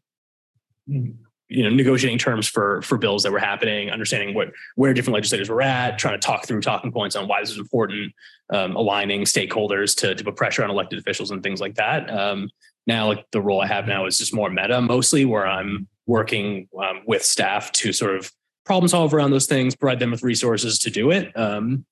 you 0.87 1.63
know 1.63 1.69
negotiating 1.69 2.17
terms 2.17 2.47
for 2.47 2.81
for 2.81 2.97
bills 2.97 3.23
that 3.23 3.31
were 3.31 3.39
happening 3.39 3.89
understanding 3.89 4.33
what 4.33 4.51
where 4.75 4.93
different 4.93 5.13
legislators 5.13 5.49
were 5.49 5.61
at 5.61 5.99
trying 5.99 6.19
to 6.19 6.25
talk 6.25 6.45
through 6.45 6.61
talking 6.61 6.91
points 6.91 7.15
on 7.15 7.27
why 7.27 7.39
this 7.39 7.51
is 7.51 7.57
important 7.57 8.11
um, 8.49 8.75
aligning 8.75 9.21
stakeholders 9.21 9.95
to, 9.95 10.13
to 10.15 10.23
put 10.23 10.35
pressure 10.35 10.63
on 10.63 10.69
elected 10.69 10.99
officials 10.99 11.31
and 11.31 11.41
things 11.43 11.61
like 11.61 11.75
that. 11.75 12.09
Um, 12.11 12.49
now 12.85 13.07
like 13.07 13.25
the 13.31 13.41
role 13.41 13.61
i 13.61 13.67
have 13.67 13.87
now 13.87 14.05
is 14.05 14.17
just 14.17 14.33
more 14.33 14.49
meta 14.49 14.81
mostly 14.81 15.25
where 15.25 15.47
i'm 15.47 15.87
working 16.05 16.67
um, 16.81 17.01
with 17.07 17.23
staff 17.23 17.71
to 17.71 17.93
sort 17.93 18.15
of 18.15 18.31
problem 18.65 18.87
solve 18.87 19.13
around 19.13 19.31
those 19.31 19.45
things 19.45 19.75
provide 19.75 19.99
them 19.99 20.11
with 20.11 20.23
resources 20.23 20.79
to 20.79 20.89
do 20.89 21.11
it. 21.11 21.35
Um, 21.37 21.85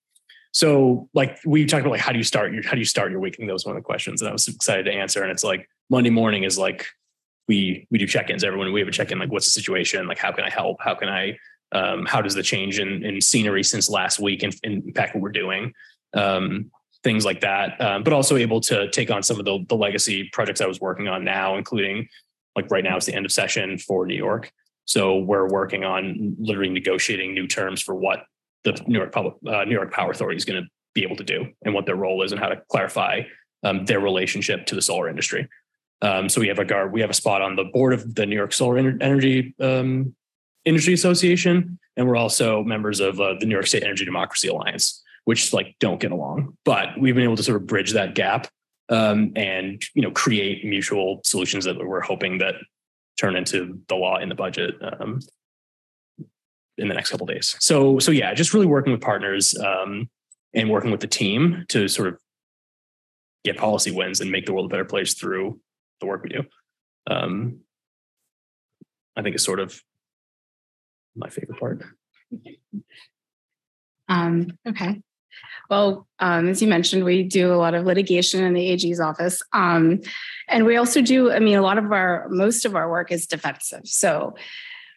so 0.53 1.09
like 1.13 1.39
we 1.45 1.65
talked 1.65 1.81
about 1.81 1.91
like 1.91 2.01
how 2.01 2.11
do 2.11 2.17
you 2.17 2.23
start 2.23 2.51
your 2.53 2.63
how 2.63 2.71
do 2.71 2.79
you 2.79 2.85
start 2.85 3.11
your 3.11 3.21
week? 3.21 3.37
And 3.39 3.47
that 3.47 3.53
was 3.53 3.65
one 3.65 3.75
of 3.75 3.81
the 3.81 3.85
questions 3.85 4.19
that 4.19 4.27
i 4.27 4.31
was 4.31 4.47
excited 4.47 4.83
to 4.83 4.91
answer. 4.91 5.21
And 5.21 5.31
it's 5.31 5.43
like 5.43 5.69
monday 5.89 6.09
morning 6.09 6.43
is 6.43 6.57
like 6.57 6.87
we 7.47 7.87
we 7.91 7.97
do 7.97 8.07
check-ins 8.07 8.43
everyone 8.43 8.71
we 8.71 8.79
have 8.79 8.87
a 8.87 8.91
check-in 8.91 9.19
like 9.19 9.31
what's 9.31 9.45
the 9.45 9.51
situation 9.51 10.07
like 10.07 10.17
how 10.17 10.31
can 10.31 10.43
i 10.43 10.49
help 10.49 10.77
how 10.79 10.95
can 10.95 11.09
i 11.09 11.37
um, 11.73 12.05
how 12.05 12.21
does 12.21 12.35
the 12.35 12.43
change 12.43 12.79
in, 12.79 13.05
in 13.05 13.21
scenery 13.21 13.63
since 13.63 13.89
last 13.89 14.19
week 14.19 14.43
impact 14.63 15.15
what 15.15 15.21
we're 15.21 15.31
doing 15.31 15.73
um, 16.13 16.69
things 17.03 17.25
like 17.25 17.41
that, 17.41 17.79
um, 17.81 18.03
but 18.03 18.13
also 18.13 18.37
able 18.37 18.61
to 18.61 18.89
take 18.91 19.09
on 19.09 19.23
some 19.23 19.39
of 19.39 19.45
the, 19.45 19.65
the 19.67 19.75
legacy 19.75 20.29
projects 20.31 20.61
I 20.61 20.67
was 20.67 20.79
working 20.79 21.07
on 21.07 21.23
now, 21.23 21.57
including 21.57 22.07
like 22.55 22.69
right 22.69 22.83
now 22.83 22.97
it's 22.97 23.05
the 23.05 23.15
end 23.15 23.25
of 23.25 23.31
session 23.31 23.77
for 23.77 24.05
New 24.05 24.15
York. 24.15 24.51
So 24.85 25.17
we're 25.17 25.47
working 25.47 25.83
on 25.83 26.35
literally 26.39 26.69
negotiating 26.69 27.33
new 27.33 27.47
terms 27.47 27.81
for 27.81 27.95
what 27.95 28.25
the 28.63 28.79
New 28.87 28.97
York 28.97 29.11
Public 29.11 29.35
uh, 29.47 29.63
New 29.63 29.73
York 29.73 29.91
Power 29.91 30.11
Authority 30.11 30.37
is 30.37 30.45
going 30.45 30.61
to 30.61 30.69
be 30.93 31.03
able 31.03 31.15
to 31.15 31.23
do 31.23 31.45
and 31.63 31.73
what 31.73 31.85
their 31.85 31.95
role 31.95 32.23
is 32.23 32.31
and 32.31 32.41
how 32.41 32.49
to 32.49 32.61
clarify 32.69 33.21
um, 33.63 33.85
their 33.85 33.99
relationship 33.99 34.65
to 34.67 34.75
the 34.75 34.81
solar 34.81 35.09
industry. 35.09 35.47
Um, 36.01 36.29
so 36.29 36.41
we 36.41 36.47
have 36.47 36.59
a 36.59 36.65
guard, 36.65 36.91
we 36.91 37.01
have 37.01 37.09
a 37.09 37.15
spot 37.15 37.41
on 37.41 37.55
the 37.55 37.65
board 37.65 37.93
of 37.93 38.15
the 38.15 38.25
New 38.25 38.35
York 38.35 38.53
Solar 38.53 38.77
Energy 38.77 39.53
um, 39.59 40.15
Industry 40.65 40.93
Association, 40.93 41.79
and 41.95 42.07
we're 42.07 42.15
also 42.15 42.63
members 42.63 42.99
of 42.99 43.19
uh, 43.19 43.35
the 43.39 43.45
New 43.45 43.53
York 43.53 43.67
State 43.67 43.83
Energy 43.83 44.05
Democracy 44.05 44.47
Alliance 44.47 45.03
which 45.25 45.53
like 45.53 45.75
don't 45.79 45.99
get 45.99 46.11
along. 46.11 46.57
But 46.65 46.99
we've 46.99 47.15
been 47.15 47.23
able 47.23 47.37
to 47.37 47.43
sort 47.43 47.57
of 47.57 47.67
bridge 47.67 47.93
that 47.93 48.15
gap 48.15 48.47
um, 48.89 49.31
and 49.35 49.81
you 49.93 50.01
know 50.01 50.11
create 50.11 50.65
mutual 50.65 51.21
solutions 51.23 51.65
that 51.65 51.77
we're 51.77 52.01
hoping 52.01 52.39
that 52.39 52.55
turn 53.19 53.35
into 53.35 53.79
the 53.87 53.95
law 53.95 54.17
in 54.17 54.29
the 54.29 54.35
budget 54.35 54.75
um, 54.81 55.19
in 56.77 56.87
the 56.87 56.93
next 56.93 57.11
couple 57.11 57.25
days. 57.25 57.55
So 57.59 57.99
so 57.99 58.11
yeah, 58.11 58.33
just 58.33 58.53
really 58.53 58.65
working 58.65 58.91
with 58.91 59.01
partners 59.01 59.57
um, 59.57 60.09
and 60.53 60.69
working 60.69 60.91
with 60.91 61.01
the 61.01 61.07
team 61.07 61.65
to 61.69 61.87
sort 61.87 62.07
of 62.09 62.19
get 63.43 63.57
policy 63.57 63.91
wins 63.91 64.21
and 64.21 64.31
make 64.31 64.45
the 64.45 64.53
world 64.53 64.65
a 64.67 64.69
better 64.69 64.85
place 64.85 65.13
through 65.13 65.59
the 66.01 66.07
work 66.07 66.23
we 66.23 66.29
do. 66.29 66.43
Um, 67.09 67.61
I 69.15 69.21
think 69.21 69.35
is 69.35 69.43
sort 69.43 69.59
of 69.59 69.79
my 71.15 71.29
favorite 71.29 71.59
part. 71.59 71.83
Um, 74.07 74.57
okay. 74.67 75.01
Well, 75.69 76.07
um, 76.19 76.49
as 76.49 76.61
you 76.61 76.67
mentioned, 76.67 77.05
we 77.05 77.23
do 77.23 77.53
a 77.53 77.55
lot 77.55 77.73
of 77.73 77.85
litigation 77.85 78.43
in 78.43 78.53
the 78.53 78.67
AG's 78.67 78.99
office. 78.99 79.41
Um, 79.53 80.01
and 80.49 80.65
we 80.65 80.75
also 80.75 81.01
do, 81.01 81.31
I 81.31 81.39
mean, 81.39 81.57
a 81.57 81.61
lot 81.61 81.77
of 81.77 81.91
our, 81.91 82.27
most 82.29 82.65
of 82.65 82.75
our 82.75 82.89
work 82.89 83.11
is 83.11 83.25
defensive. 83.25 83.81
So 83.85 84.35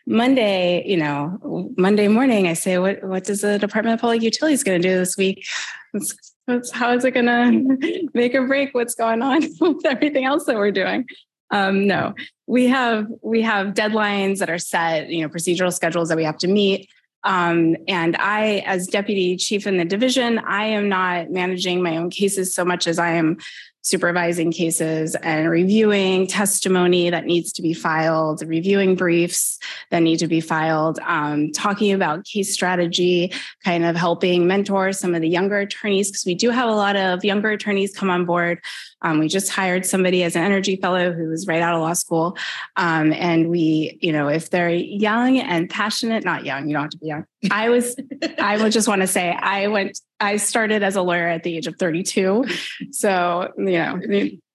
Monday, 0.07 0.85
you 0.87 0.97
know, 0.97 1.71
Monday 1.77 2.09
morning, 2.09 2.49
I 2.49 2.55
say, 2.55 2.79
what, 2.79 3.05
what 3.05 3.25
does 3.25 3.43
the 3.43 3.59
Department 3.59 3.95
of 3.95 4.01
Public 4.01 4.23
Utilities 4.23 4.65
going 4.65 4.81
to 4.83 4.89
do 4.89 4.99
this 4.99 5.17
week? 5.17 5.47
It's, 5.93 6.34
how 6.73 6.93
is 6.93 7.05
it 7.05 7.13
going 7.13 7.27
to 7.81 8.09
make 8.15 8.35
or 8.35 8.47
break 8.47 8.75
what's 8.75 8.95
going 8.95 9.23
on 9.23 9.43
with 9.61 9.87
everything 9.87 10.25
else 10.25 10.45
that 10.45 10.57
we're 10.57 10.71
doing? 10.71 11.07
Um, 11.51 11.87
no, 11.87 12.15
we 12.47 12.67
have 12.69 13.07
we 13.23 13.43
have 13.43 13.75
deadlines 13.75 14.39
that 14.39 14.51
are 14.51 14.59
set, 14.59 15.09
you 15.11 15.23
know, 15.23 15.29
procedural 15.29 15.73
schedules 15.73 16.09
that 16.09 16.17
we 16.17 16.25
have 16.25 16.39
to 16.39 16.49
meet. 16.49 16.89
Um, 17.23 17.77
and 17.89 18.17
I, 18.17 18.63
as 18.67 18.87
deputy 18.87 19.37
chief 19.37 19.67
in 19.67 19.79
the 19.79 19.85
division, 19.85 20.39
I 20.41 20.65
am 20.67 20.89
not 20.89 21.31
managing 21.31 21.83
my 21.83 21.97
own 21.97 22.11
cases 22.11 22.55
so 22.55 22.65
much 22.65 22.87
as 22.87 22.99
I 22.99 23.13
am 23.13 23.39
supervising 23.85 24.51
cases 24.51 25.15
and 25.17 25.51
reviewing 25.51 26.27
testimony 26.27 27.11
that 27.11 27.27
needs 27.27 27.53
to 27.53 27.61
be 27.61 27.75
filed, 27.75 28.43
reviewing 28.47 28.97
briefs 28.97 29.59
that 29.91 30.01
need 30.01 30.19
to 30.19 30.27
be 30.27 30.41
filed, 30.41 30.99
um, 31.01 31.53
talking 31.53 31.93
about 31.93 32.25
case 32.25 32.53
strategy, 32.53 33.31
kind 33.63 33.85
of 33.85 33.95
helping 33.95 34.47
mentor 34.47 34.91
some 34.93 35.15
of 35.15 35.21
the 35.21 35.29
younger 35.29 35.59
attorneys, 35.59 36.11
because 36.11 36.25
we 36.25 36.35
do 36.35 36.49
have 36.49 36.69
a 36.69 36.75
lot 36.75 36.97
of 36.97 37.25
younger 37.25 37.51
attorneys 37.51 37.95
come 37.95 38.09
on 38.09 38.25
board. 38.25 38.59
Um, 39.05 39.21
we 39.21 39.29
just 39.29 39.51
hired 39.51 39.87
somebody 39.87 40.25
as 40.25 40.35
an 40.35 40.43
energy 40.43 40.77
fellow 40.77 41.13
who 41.13 41.29
was 41.29 41.47
right 41.47 41.63
out 41.63 41.75
of 41.75 41.81
law 41.81 41.93
school. 41.93 42.37
Um, 42.77 43.13
and 43.13 43.49
we, 43.51 43.99
you 44.01 44.13
know, 44.13 44.29
if 44.29 44.51
they're 44.51 44.71
young 44.71 45.39
and 45.39 45.71
passionate, 45.71 46.25
not 46.25 46.45
young, 46.45 46.67
you 46.67 46.73
don't 46.73 46.83
have 46.83 46.91
to 46.91 46.99
be 46.99 47.07
young. 47.07 47.25
I 47.51 47.69
was, 47.69 47.95
I 48.39 48.61
would 48.61 48.73
just 48.73 48.89
want 48.89 49.03
to 49.03 49.07
say, 49.07 49.31
I 49.31 49.69
went 49.69 50.01
I 50.21 50.37
started 50.37 50.83
as 50.83 50.97
a 50.97 51.03
lawyer 51.03 51.29
at 51.29 51.43
the 51.43 51.57
age 51.57 51.67
of 51.67 51.77
32. 51.79 52.47
So, 52.93 53.53
you 53.59 53.65
know, 53.73 54.01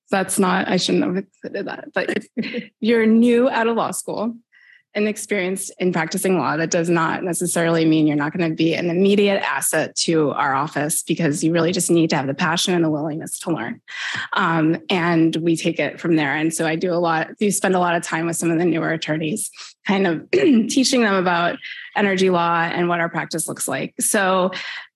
that's 0.09 0.39
not, 0.39 0.67
I 0.67 0.77
shouldn't 0.77 1.15
have 1.15 1.25
said 1.41 1.65
that. 1.67 1.89
But 1.93 2.25
you're 2.79 3.05
new 3.05 3.49
out 3.49 3.67
of 3.67 3.75
law 3.77 3.91
school 3.91 4.35
and 4.95 5.07
experience 5.07 5.69
in 5.79 5.93
practicing 5.93 6.37
law, 6.37 6.57
that 6.57 6.71
does 6.71 6.89
not 6.89 7.23
necessarily 7.23 7.85
mean 7.85 8.07
you're 8.07 8.15
not 8.15 8.35
going 8.35 8.49
to 8.49 8.55
be 8.55 8.73
an 8.73 8.89
immediate 8.89 9.41
asset 9.43 9.95
to 9.95 10.31
our 10.31 10.55
office 10.55 11.03
because 11.03 11.43
you 11.43 11.53
really 11.53 11.71
just 11.71 11.91
need 11.91 12.09
to 12.09 12.15
have 12.15 12.27
the 12.27 12.33
passion 12.33 12.73
and 12.73 12.83
the 12.83 12.89
willingness 12.89 13.37
to 13.39 13.51
learn. 13.51 13.81
Um, 14.33 14.77
and 14.89 15.35
we 15.37 15.55
take 15.55 15.79
it 15.79 15.99
from 15.99 16.15
there. 16.15 16.35
And 16.35 16.53
so 16.53 16.65
I 16.65 16.75
do 16.75 16.91
a 16.91 16.95
lot, 16.95 17.37
do 17.39 17.51
spend 17.51 17.75
a 17.75 17.79
lot 17.79 17.95
of 17.95 18.03
time 18.03 18.25
with 18.25 18.35
some 18.35 18.49
of 18.49 18.57
the 18.57 18.65
newer 18.65 18.91
attorneys, 18.91 19.51
kind 19.85 20.07
of 20.07 20.29
teaching 20.31 21.01
them 21.01 21.15
about 21.15 21.57
energy 21.95 22.29
law 22.29 22.61
and 22.61 22.89
what 22.89 22.99
our 22.99 23.09
practice 23.09 23.47
looks 23.47 23.67
like. 23.67 23.93
So 23.99 24.51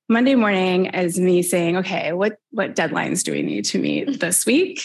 Monday 0.10 0.36
morning 0.36 0.88
is 0.88 1.18
me 1.18 1.42
saying, 1.42 1.78
okay, 1.78 2.12
what, 2.12 2.38
what 2.52 2.76
deadlines 2.76 3.24
do 3.24 3.32
we 3.32 3.42
need 3.42 3.64
to 3.66 3.80
meet 3.80 4.20
this 4.20 4.46
week? 4.46 4.84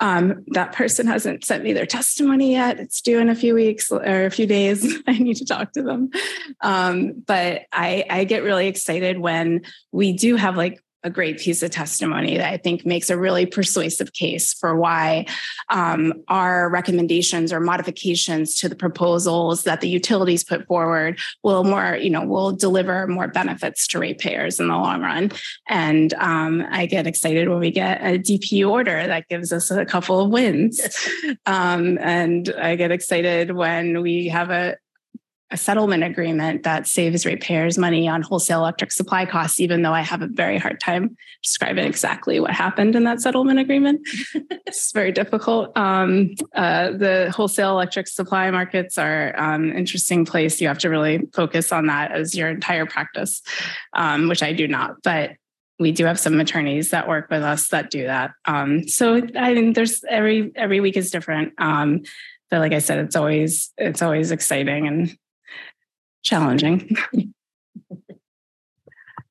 Um, 0.00 0.44
that 0.48 0.72
person 0.72 1.06
hasn't 1.06 1.44
sent 1.44 1.64
me 1.64 1.72
their 1.72 1.86
testimony 1.86 2.52
yet. 2.52 2.78
It's 2.78 3.00
due 3.00 3.18
in 3.18 3.30
a 3.30 3.34
few 3.34 3.54
weeks 3.54 3.90
or 3.90 4.26
a 4.26 4.30
few 4.30 4.46
days. 4.46 4.98
I 5.06 5.18
need 5.18 5.36
to 5.38 5.46
talk 5.46 5.72
to 5.72 5.82
them. 5.82 6.10
Um, 6.60 7.22
but 7.26 7.62
I, 7.72 8.04
I 8.10 8.24
get 8.24 8.42
really 8.42 8.68
excited 8.68 9.18
when 9.18 9.62
we 9.92 10.12
do 10.12 10.36
have 10.36 10.56
like 10.56 10.82
a 11.02 11.10
great 11.10 11.38
piece 11.38 11.62
of 11.62 11.70
testimony 11.70 12.36
that 12.36 12.52
I 12.52 12.56
think 12.56 12.84
makes 12.84 13.10
a 13.10 13.16
really 13.16 13.46
persuasive 13.46 14.12
case 14.12 14.52
for 14.52 14.76
why 14.76 15.26
um, 15.68 16.12
our 16.28 16.68
recommendations 16.68 17.52
or 17.52 17.60
modifications 17.60 18.56
to 18.56 18.68
the 18.68 18.76
proposals 18.76 19.64
that 19.64 19.80
the 19.80 19.88
utilities 19.88 20.44
put 20.44 20.66
forward 20.66 21.18
will 21.42 21.64
more, 21.64 21.96
you 21.96 22.10
know, 22.10 22.24
will 22.24 22.52
deliver 22.52 23.06
more 23.06 23.28
benefits 23.28 23.86
to 23.88 23.98
ratepayers 23.98 24.60
in 24.60 24.68
the 24.68 24.76
long 24.76 25.00
run. 25.00 25.32
And 25.68 26.12
um, 26.14 26.66
I 26.70 26.86
get 26.86 27.06
excited 27.06 27.48
when 27.48 27.58
we 27.58 27.70
get 27.70 28.00
a 28.02 28.18
DPU 28.18 28.68
order 28.70 29.06
that 29.06 29.28
gives 29.28 29.52
us 29.52 29.70
a 29.70 29.84
couple 29.84 30.20
of 30.20 30.30
wins. 30.30 30.80
Um, 31.46 31.98
and 32.00 32.52
I 32.60 32.76
get 32.76 32.90
excited 32.90 33.52
when 33.52 34.02
we 34.02 34.28
have 34.28 34.50
a, 34.50 34.76
a 35.52 35.56
settlement 35.56 36.04
agreement 36.04 36.62
that 36.62 36.86
saves 36.86 37.26
ratepayers 37.26 37.76
money 37.76 38.08
on 38.08 38.22
wholesale 38.22 38.60
electric 38.60 38.92
supply 38.92 39.26
costs, 39.26 39.58
even 39.58 39.82
though 39.82 39.92
I 39.92 40.02
have 40.02 40.22
a 40.22 40.28
very 40.28 40.58
hard 40.58 40.78
time 40.80 41.16
describing 41.42 41.84
exactly 41.86 42.38
what 42.38 42.52
happened 42.52 42.94
in 42.94 43.04
that 43.04 43.20
settlement 43.20 43.58
agreement. 43.58 44.00
it's 44.66 44.92
very 44.92 45.10
difficult. 45.10 45.76
Um, 45.76 46.34
uh, 46.54 46.92
the 46.92 47.32
wholesale 47.34 47.70
electric 47.70 48.06
supply 48.06 48.50
markets 48.50 48.96
are 48.96 49.28
an 49.30 49.54
um, 49.70 49.76
interesting 49.76 50.24
place. 50.24 50.60
You 50.60 50.68
have 50.68 50.78
to 50.78 50.88
really 50.88 51.28
focus 51.34 51.72
on 51.72 51.86
that 51.86 52.12
as 52.12 52.36
your 52.36 52.48
entire 52.48 52.86
practice, 52.86 53.42
um, 53.94 54.28
which 54.28 54.42
I 54.42 54.52
do 54.52 54.68
not. 54.68 55.02
But 55.02 55.32
we 55.80 55.90
do 55.90 56.04
have 56.04 56.20
some 56.20 56.38
attorneys 56.38 56.90
that 56.90 57.08
work 57.08 57.28
with 57.30 57.42
us 57.42 57.68
that 57.68 57.90
do 57.90 58.04
that. 58.04 58.32
Um, 58.44 58.86
so 58.86 59.16
I 59.36 59.54
think 59.54 59.74
there's 59.74 60.04
every 60.08 60.52
every 60.54 60.78
week 60.78 60.96
is 60.96 61.10
different. 61.10 61.54
Um, 61.58 62.02
but 62.50 62.60
like 62.60 62.72
I 62.72 62.78
said, 62.78 62.98
it's 62.98 63.16
always 63.16 63.72
it's 63.78 64.02
always 64.02 64.30
exciting 64.30 64.86
and 64.86 65.16
challenging. 66.22 66.96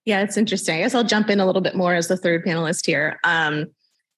yeah, 0.06 0.22
it's 0.22 0.38
interesting. 0.38 0.78
I 0.78 0.80
guess 0.80 0.96
I'll 0.96 1.04
jump 1.04 1.30
in 1.30 1.40
a 1.40 1.46
little 1.46 1.62
bit 1.62 1.76
more 1.76 1.94
as 1.96 2.08
the 2.08 2.18
third 2.18 2.46
panelist 2.46 2.86
here. 2.86 3.20
Um, 3.24 3.68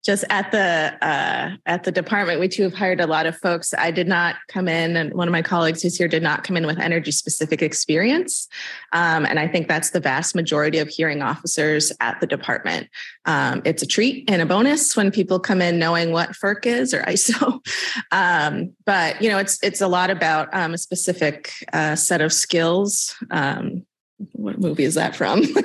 just 0.03 0.24
at 0.29 0.51
the 0.51 0.98
uh, 1.05 1.55
at 1.65 1.84
the 1.84 1.91
department, 1.91 2.39
we 2.39 2.48
too 2.48 2.63
have 2.63 2.74
hired 2.74 3.00
a 3.00 3.05
lot 3.05 3.25
of 3.25 3.38
folks. 3.38 3.74
I 3.77 3.91
did 3.91 4.08
not 4.08 4.36
come 4.48 4.67
in, 4.67 4.96
and 4.96 5.13
one 5.13 5.27
of 5.27 5.31
my 5.31 5.43
colleagues 5.43 5.84
who's 5.84 5.96
here 5.96 6.08
did 6.08 6.24
not 6.24 6.43
come 6.43 6.58
in 6.58 6.65
with 6.65 6.79
energy 6.79 7.12
specific 7.12 7.62
experience, 7.62 8.48
um, 8.93 9.25
and 9.25 9.38
I 9.38 9.48
think 9.48 9.67
that's 9.67 9.91
the 9.91 10.00
vast 10.00 10.34
majority 10.36 10.79
of 10.79 10.88
hearing 10.88 11.22
officers 11.22 11.91
at 12.00 12.20
the 12.20 12.27
department. 12.27 12.89
Um, 13.25 13.62
it's 13.63 13.84
a 13.84 13.88
treat 13.88 14.29
and 14.29 14.41
a 14.41 14.46
bonus 14.46 14.96
when 14.96 15.12
people 15.12 15.39
come 15.39 15.62
in 15.62 15.77
knowing 15.77 16.12
what 16.12 16.31
FERC 16.31 16.65
is 16.65 16.93
or 16.93 17.03
ISO, 17.03 17.60
um, 18.12 18.74
but 18.86 19.22
you 19.22 19.29
know 19.29 19.38
it's 19.38 19.62
it's 19.63 19.81
a 19.81 19.88
lot 19.88 20.10
about 20.10 20.51
um, 20.53 20.74
a 20.74 20.77
specific 20.79 21.53
uh, 21.74 21.96
set 21.96 22.22
of 22.22 22.34
skills. 22.34 23.15
Um, 23.29 23.86
what 24.34 24.60
movie 24.60 24.84
is 24.84 24.96
that 24.96 25.15
from? 25.15 25.41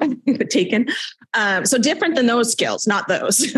Taken. 0.50 0.88
Um, 1.34 1.66
so 1.66 1.78
different 1.78 2.14
than 2.14 2.26
those 2.26 2.50
skills, 2.50 2.86
not 2.86 3.08
those. 3.08 3.54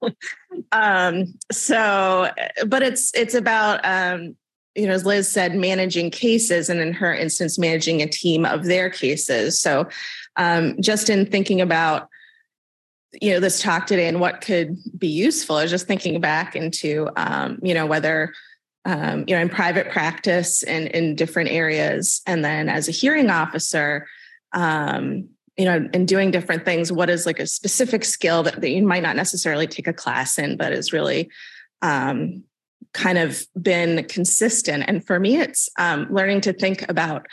um, 0.72 1.34
so, 1.50 2.30
but 2.66 2.82
it's 2.82 3.12
it's 3.14 3.34
about 3.34 3.84
um, 3.84 4.36
you 4.74 4.86
know, 4.86 4.92
as 4.92 5.04
Liz 5.04 5.28
said, 5.28 5.54
managing 5.54 6.10
cases, 6.10 6.68
and 6.68 6.80
in 6.80 6.92
her 6.94 7.12
instance, 7.12 7.58
managing 7.58 8.00
a 8.00 8.06
team 8.06 8.46
of 8.46 8.64
their 8.64 8.88
cases. 8.88 9.60
So, 9.60 9.88
um, 10.36 10.80
just 10.80 11.10
in 11.10 11.26
thinking 11.26 11.60
about 11.60 12.08
you 13.20 13.32
know 13.32 13.40
this 13.40 13.60
talk 13.60 13.86
today 13.86 14.08
and 14.08 14.20
what 14.20 14.40
could 14.40 14.78
be 14.98 15.08
useful, 15.08 15.56
I 15.56 15.62
was 15.62 15.70
just 15.70 15.86
thinking 15.86 16.20
back 16.20 16.56
into 16.56 17.10
um, 17.16 17.58
you 17.62 17.74
know 17.74 17.86
whether 17.86 18.32
um, 18.86 19.24
you 19.26 19.34
know 19.34 19.42
in 19.42 19.50
private 19.50 19.90
practice 19.90 20.62
and 20.62 20.88
in 20.88 21.16
different 21.16 21.50
areas, 21.50 22.22
and 22.26 22.44
then 22.44 22.68
as 22.68 22.88
a 22.88 22.92
hearing 22.92 23.30
officer. 23.30 24.06
Um, 24.54 25.30
you 25.56 25.64
know, 25.64 25.88
in 25.92 26.06
doing 26.06 26.30
different 26.30 26.64
things, 26.64 26.90
what 26.90 27.10
is 27.10 27.26
like 27.26 27.38
a 27.38 27.46
specific 27.46 28.04
skill 28.04 28.42
that, 28.42 28.60
that 28.60 28.70
you 28.70 28.86
might 28.86 29.02
not 29.02 29.16
necessarily 29.16 29.66
take 29.66 29.86
a 29.86 29.92
class 29.92 30.38
in, 30.38 30.56
but 30.56 30.72
is 30.72 30.92
really 30.92 31.30
um, 31.82 32.42
kind 32.94 33.18
of 33.18 33.44
been 33.60 34.04
consistent. 34.04 34.84
And 34.86 35.06
for 35.06 35.18
me, 35.20 35.38
it's 35.38 35.68
um, 35.78 36.06
learning 36.10 36.42
to 36.42 36.52
think 36.52 36.88
about, 36.88 37.26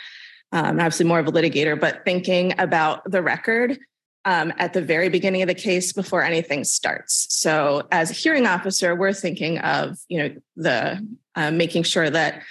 um, 0.52 0.78
obviously 0.78 1.06
more 1.06 1.18
of 1.18 1.28
a 1.28 1.32
litigator, 1.32 1.78
but 1.78 2.04
thinking 2.04 2.52
about 2.58 3.10
the 3.10 3.22
record 3.22 3.78
um, 4.26 4.52
at 4.58 4.74
the 4.74 4.82
very 4.82 5.08
beginning 5.08 5.40
of 5.42 5.48
the 5.48 5.54
case 5.54 5.92
before 5.92 6.22
anything 6.22 6.64
starts. 6.64 7.26
So, 7.30 7.88
as 7.90 8.10
a 8.10 8.14
hearing 8.14 8.46
officer, 8.46 8.94
we're 8.94 9.14
thinking 9.14 9.58
of, 9.58 9.96
you 10.08 10.18
know, 10.18 10.34
the 10.56 11.06
uh, 11.36 11.50
making 11.50 11.84
sure 11.84 12.10
that 12.10 12.42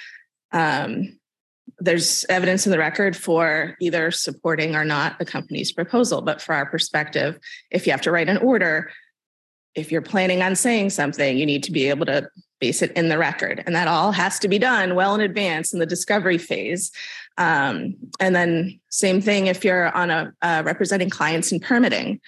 um, 0.52 1.19
there's 1.80 2.26
evidence 2.30 2.66
in 2.66 2.72
the 2.72 2.78
record 2.78 3.16
for 3.16 3.76
either 3.80 4.12
supporting 4.12 4.76
or 4.76 4.86
not 4.86 5.18
the 5.20 5.26
company's 5.26 5.72
proposal. 5.72 6.22
But 6.22 6.42
for 6.42 6.54
our 6.54 6.66
perspective, 6.66 7.40
if 7.72 7.86
you 7.86 7.92
have 7.92 8.02
to 8.02 8.12
write 8.12 8.30
an 8.30 8.38
order, 8.38 8.92
if 9.76 9.92
you're 9.92 10.02
planning 10.02 10.42
on 10.42 10.56
saying 10.56 10.90
something, 10.90 11.38
you 11.38 11.46
need 11.46 11.64
to 11.64 11.72
be 11.72 11.90
able 11.90 12.06
to 12.08 12.30
base 12.60 12.82
it 12.82 12.92
in 12.94 13.08
the 13.08 13.18
record. 13.18 13.64
And 13.66 13.76
that 13.76 13.88
all 13.88 14.12
has 14.12 14.40
to 14.40 14.48
be 14.48 14.60
done 14.60 14.96
well 14.96 15.16
in 15.16 15.22
advance 15.22 15.74
in 15.74 15.80
the 15.80 15.86
discovery 15.86 16.38
phase. 16.38 16.92
Um, 17.38 17.96
and 18.20 18.36
then, 18.36 18.80
same 18.90 19.22
thing 19.22 19.48
if 19.48 19.64
you're 19.64 19.96
on 19.96 20.10
a 20.10 20.34
uh, 20.42 20.64
representing 20.66 21.10
clients 21.10 21.52
in 21.52 21.60
permitting. 21.60 22.20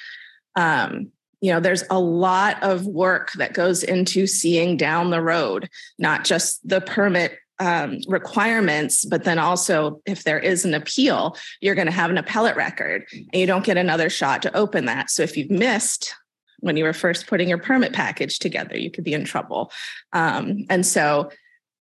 Um, 0.56 1.12
you 1.42 1.52
know, 1.52 1.60
there's 1.60 1.84
a 1.90 2.00
lot 2.00 2.62
of 2.62 2.86
work 2.86 3.32
that 3.34 3.54
goes 3.54 3.84
into 3.84 4.28
seeing 4.28 4.78
down 4.78 5.10
the 5.10 5.22
road, 5.22 5.70
not 5.98 6.24
just 6.24 6.66
the 6.68 6.80
permit 6.80 7.38
um, 7.62 8.00
requirements, 8.08 9.06
but 9.06 9.24
then 9.24 9.38
also 9.38 10.02
if 10.08 10.24
there 10.24 10.40
is 10.40 10.66
an 10.66 10.74
appeal, 10.74 11.38
you're 11.62 11.76
going 11.76 11.86
to 11.86 11.94
have 11.94 12.10
an 12.10 12.18
appellate 12.18 12.56
record 12.56 13.06
and 13.14 13.40
you 13.40 13.46
don't 13.46 13.64
get 13.64 13.78
another 13.78 14.10
shot 14.10 14.42
to 14.42 14.58
open 14.58 14.86
that. 14.86 15.12
So 15.12 15.22
if 15.22 15.38
you've 15.38 15.52
missed 15.52 16.16
when 16.62 16.76
you 16.76 16.84
were 16.84 16.94
first 16.94 17.28
putting 17.28 17.50
your 17.50 17.60
permit 17.60 17.94
package 17.94 18.40
together, 18.40 18.78
you 18.78 18.90
could 18.90 19.04
be 19.04 19.14
in 19.14 19.26
trouble. 19.26 19.72
Um, 20.12 20.66
and 20.70 20.86
so 20.86 21.30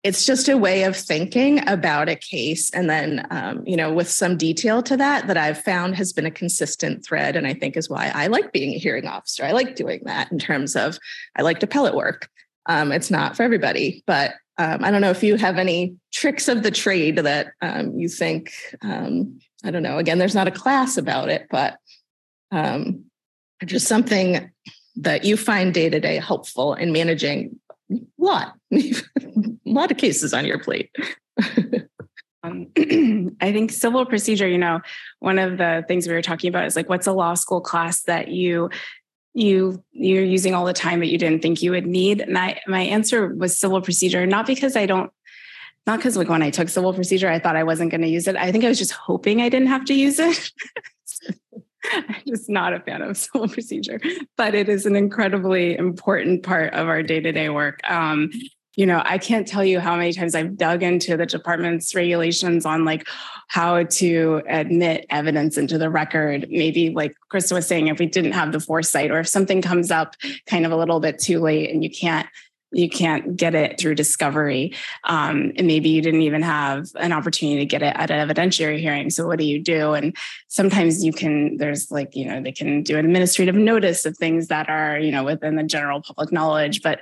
it's 0.03 0.25
just 0.25 0.49
a 0.49 0.57
way 0.57 0.85
of 0.85 0.97
thinking 0.97 1.67
about 1.69 2.09
a 2.09 2.17
case 2.17 2.71
and 2.71 2.89
then 2.89 3.27
um, 3.31 3.63
you 3.67 3.77
know 3.77 3.93
with 3.93 4.09
some 4.09 4.37
detail 4.37 4.81
to 4.81 4.97
that 4.97 5.27
that 5.27 5.37
i've 5.37 5.59
found 5.59 5.97
has 5.97 6.13
been 6.13 6.27
a 6.27 6.31
consistent 6.31 7.05
thread 7.05 7.35
and 7.35 7.45
i 7.45 7.53
think 7.53 7.77
is 7.77 7.91
why 7.91 8.13
i 8.15 8.29
like 8.29 8.53
being 8.53 8.73
a 8.73 8.79
hearing 8.79 9.09
officer 9.09 9.45
i 9.45 9.51
like 9.51 9.75
doing 9.75 10.01
that 10.05 10.31
in 10.31 10.39
terms 10.39 10.77
of 10.77 10.97
i 11.35 11.43
like 11.43 11.61
appellate 11.61 11.95
work 11.95 12.29
um, 12.67 12.93
it's 12.93 13.11
not 13.11 13.37
for 13.37 13.43
everybody 13.43 14.05
but 14.07 14.35
um, 14.59 14.85
I 14.85 14.91
don't 14.91 15.01
know 15.01 15.11
if 15.11 15.23
you 15.23 15.37
have 15.37 15.59
any 15.59 15.97
tricks 16.13 16.49
of 16.49 16.63
the 16.63 16.71
trade 16.71 17.19
that 17.19 17.49
um, 17.61 17.99
you 17.99 18.09
think, 18.09 18.53
um, 18.83 19.39
I 19.65 19.71
don't 19.71 19.83
know, 19.83 19.99
again, 19.99 20.19
there's 20.19 20.35
not 20.35 20.49
a 20.49 20.53
class 20.53 20.97
about 20.97 21.29
it, 21.29 21.47
but 21.51 21.77
um, 22.51 23.05
just 23.65 23.87
something 23.87 24.51
that 24.97 25.25
you 25.25 25.37
find 25.37 25.75
day 25.75 25.91
to 25.91 26.01
day 26.01 26.17
helpful 26.17 26.75
in 26.75 26.93
managing 26.93 27.59
a 27.91 27.97
lot, 28.19 28.55
a 28.73 28.83
lot 29.67 29.91
of 29.91 29.99
cases 29.99 30.33
on 30.33 30.47
your 30.47 30.59
plate. 30.59 30.91
Um, 32.47 32.69
I 33.41 33.53
think 33.53 33.73
civil 33.73 34.07
procedure, 34.07 34.49
you 34.49 34.59
know, 34.59 34.81
one 35.19 35.39
of 35.39 35.59
the 35.59 35.85
things 35.89 36.07
we 36.07 36.15
were 36.15 36.23
talking 36.23 36.49
about 36.49 36.67
is 36.67 36.77
like, 36.77 36.89
what's 36.89 37.07
a 37.07 37.13
law 37.13 37.35
school 37.35 37.61
class 37.61 38.03
that 38.03 38.29
you 38.29 38.71
you 39.37 39.85
you're 39.93 40.25
using 40.25 40.55
all 40.55 40.65
the 40.65 40.73
time 40.73 41.01
that 41.01 41.09
you 41.09 41.19
didn't 41.19 41.43
think 41.43 41.63
you 41.63 41.71
would 41.71 41.87
need. 41.87 42.21
And 42.21 42.39
i 42.39 42.61
my 42.67 42.81
answer 42.81 43.35
was 43.35 43.59
civil 43.59 43.81
procedure 43.83 44.27
not 44.27 44.47
because 44.47 44.77
i 44.77 44.87
don't 44.87 45.13
not 45.87 45.99
because 45.99 46.17
like 46.17 46.29
when 46.29 46.43
i 46.43 46.51
took 46.51 46.69
civil 46.69 46.95
procedure 46.95 47.29
i 47.29 47.39
thought 47.39 47.57
i 47.57 47.63
wasn't 47.63 47.91
going 47.91 48.01
to 48.01 48.09
use 48.09 48.27
it. 48.27 48.37
I 48.37 48.51
think 48.51 48.65
i 48.65 48.69
was 48.69 48.79
just 48.79 48.93
hoping 48.93 49.43
i 49.43 49.49
didn't 49.49 49.69
have 49.69 49.85
to 49.87 49.95
use 49.95 50.19
it. 50.19 50.51
I'm 51.93 52.17
just 52.27 52.49
not 52.49 52.73
a 52.73 52.81
fan 52.81 53.03
of 53.03 53.17
civil 53.17 53.49
procedure 53.49 54.01
but 54.37 54.55
it 54.55 54.69
is 54.69 54.87
an 54.87 54.97
incredibly 54.97 55.77
important 55.77 56.43
part 56.43 56.73
of 56.73 56.89
our 56.89 57.03
day-to-day 57.03 57.51
work. 57.51 57.81
Um, 57.89 58.31
you 58.77 58.85
know, 58.85 59.03
I 59.05 59.17
can't 59.17 59.49
tell 59.49 59.65
you 59.65 59.81
how 59.81 59.97
many 59.97 60.13
times 60.13 60.35
I've 60.35 60.57
dug 60.57 60.83
into 60.83 61.17
the 61.17 61.25
department's 61.25 61.95
regulations 61.95 62.67
on 62.67 62.85
like 62.85 63.09
how 63.49 63.85
to 63.85 64.43
admit 64.49 65.07
evidence 65.09 65.57
into 65.57 65.79
the 65.79 65.89
record. 65.89 66.47
Maybe 66.51 66.91
like 66.91 67.17
Krista 67.33 67.55
was 67.55 67.67
saying, 67.67 67.89
if 67.89 67.99
we 67.99 68.07
didn't 68.07 68.33
have 68.33 68.53
the 68.53 68.61
foresight 68.61 69.11
or 69.11 69.19
if 69.19 69.29
something 69.29 69.63
comes 69.63 69.91
up 69.91 70.15
kind 70.47 70.67
of 70.67 70.73
a 70.73 70.77
little 70.77 71.01
bit 71.01 71.19
too 71.19 71.41
late 71.41 71.71
and 71.71 71.83
you 71.83 71.91
can't 71.91 72.29
you 72.73 72.91
can't 72.91 73.37
get 73.37 73.55
it 73.55 73.79
through 73.79 73.95
discovery 73.95 74.75
um, 75.05 75.53
and 75.57 75.69
maybe 75.69 75.89
you 75.89 76.03
didn't 76.03 76.23
even 76.23 76.43
have 76.43 76.89
an 76.97 77.13
opportunity 77.13 77.61
to 77.61 77.65
get 77.65 77.81
it 77.81 77.95
at 77.97 78.11
an 78.11 78.29
evidentiary 78.29 78.81
hearing 78.81 79.09
so 79.09 79.25
what 79.25 79.39
do 79.39 79.45
you 79.45 79.63
do 79.63 79.93
and 79.93 80.17
sometimes 80.49 81.05
you 81.05 81.13
can 81.13 81.57
there's 81.59 81.93
like 81.93 82.15
you 82.17 82.27
know 82.27 82.43
they 82.43 82.51
can 82.51 82.83
do 82.83 82.99
an 82.99 83.07
administrative 83.07 83.55
notice 83.55 84.05
of 84.05 84.17
things 84.19 84.49
that 84.49 84.69
are 84.69 84.99
you 84.99 85.13
know 85.13 85.23
within 85.23 85.55
the 85.55 85.63
general 85.63 86.03
public 86.03 86.33
knowledge 86.33 86.83
but 86.83 87.01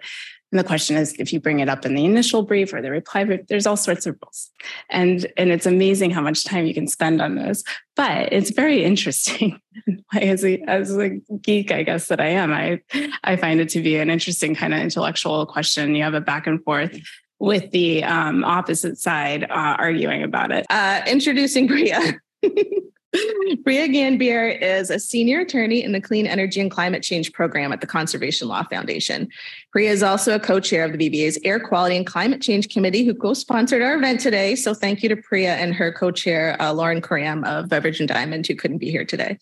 and 0.54 0.60
the 0.60 0.64
question 0.64 0.96
is 0.96 1.14
if 1.18 1.32
you 1.32 1.40
bring 1.40 1.58
it 1.58 1.68
up 1.68 1.84
in 1.84 1.96
the 1.96 2.04
initial 2.04 2.44
brief 2.44 2.72
or 2.72 2.80
the 2.80 2.88
reply 2.88 3.24
brief, 3.24 3.44
there's 3.48 3.66
all 3.66 3.76
sorts 3.76 4.06
of 4.06 4.16
rules. 4.22 4.52
And, 4.88 5.26
and 5.36 5.50
it's 5.50 5.66
amazing 5.66 6.12
how 6.12 6.20
much 6.20 6.44
time 6.44 6.64
you 6.64 6.72
can 6.72 6.86
spend 6.86 7.20
on 7.20 7.34
those. 7.34 7.64
But 7.96 8.32
it's 8.32 8.50
very 8.50 8.84
interesting. 8.84 9.60
as, 10.14 10.44
a, 10.44 10.60
as 10.68 10.96
a 10.96 11.08
geek, 11.42 11.72
I 11.72 11.82
guess 11.82 12.06
that 12.06 12.20
I 12.20 12.26
am, 12.26 12.52
I, 12.52 12.80
I 13.24 13.34
find 13.34 13.60
it 13.60 13.68
to 13.70 13.82
be 13.82 13.96
an 13.96 14.10
interesting 14.10 14.54
kind 14.54 14.72
of 14.72 14.78
intellectual 14.78 15.44
question. 15.44 15.96
You 15.96 16.04
have 16.04 16.14
a 16.14 16.20
back 16.20 16.46
and 16.46 16.62
forth 16.62 16.96
with 17.40 17.72
the 17.72 18.04
um, 18.04 18.44
opposite 18.44 18.96
side 18.96 19.42
uh, 19.42 19.48
arguing 19.50 20.22
about 20.22 20.52
it. 20.52 20.66
Uh, 20.70 21.02
introducing 21.08 21.66
Bria. 23.62 23.84
Priya 23.84 23.88
Gandbhir 23.88 24.60
is 24.62 24.90
a 24.90 24.98
senior 24.98 25.40
attorney 25.40 25.82
in 25.82 25.92
the 25.92 26.00
Clean 26.00 26.26
Energy 26.26 26.60
and 26.60 26.70
Climate 26.70 27.02
Change 27.02 27.32
Program 27.32 27.72
at 27.72 27.80
the 27.80 27.86
Conservation 27.86 28.48
Law 28.48 28.62
Foundation. 28.64 29.28
Priya 29.72 29.90
is 29.90 30.02
also 30.02 30.34
a 30.34 30.40
co 30.40 30.60
chair 30.60 30.84
of 30.84 30.96
the 30.96 30.98
BBA's 30.98 31.38
Air 31.44 31.60
Quality 31.60 31.96
and 31.96 32.06
Climate 32.06 32.40
Change 32.40 32.68
Committee, 32.68 33.04
who 33.04 33.14
co 33.14 33.34
sponsored 33.34 33.82
our 33.82 33.96
event 33.96 34.20
today. 34.20 34.54
So 34.54 34.74
thank 34.74 35.02
you 35.02 35.08
to 35.08 35.16
Priya 35.16 35.54
and 35.54 35.74
her 35.74 35.92
co 35.92 36.10
chair, 36.10 36.60
uh, 36.60 36.72
Lauren 36.72 37.00
Cram 37.00 37.44
of 37.44 37.68
Beveridge 37.68 38.00
and 38.00 38.08
Diamond, 38.08 38.46
who 38.46 38.54
couldn't 38.54 38.78
be 38.78 38.90
here 38.90 39.04
today. 39.04 39.38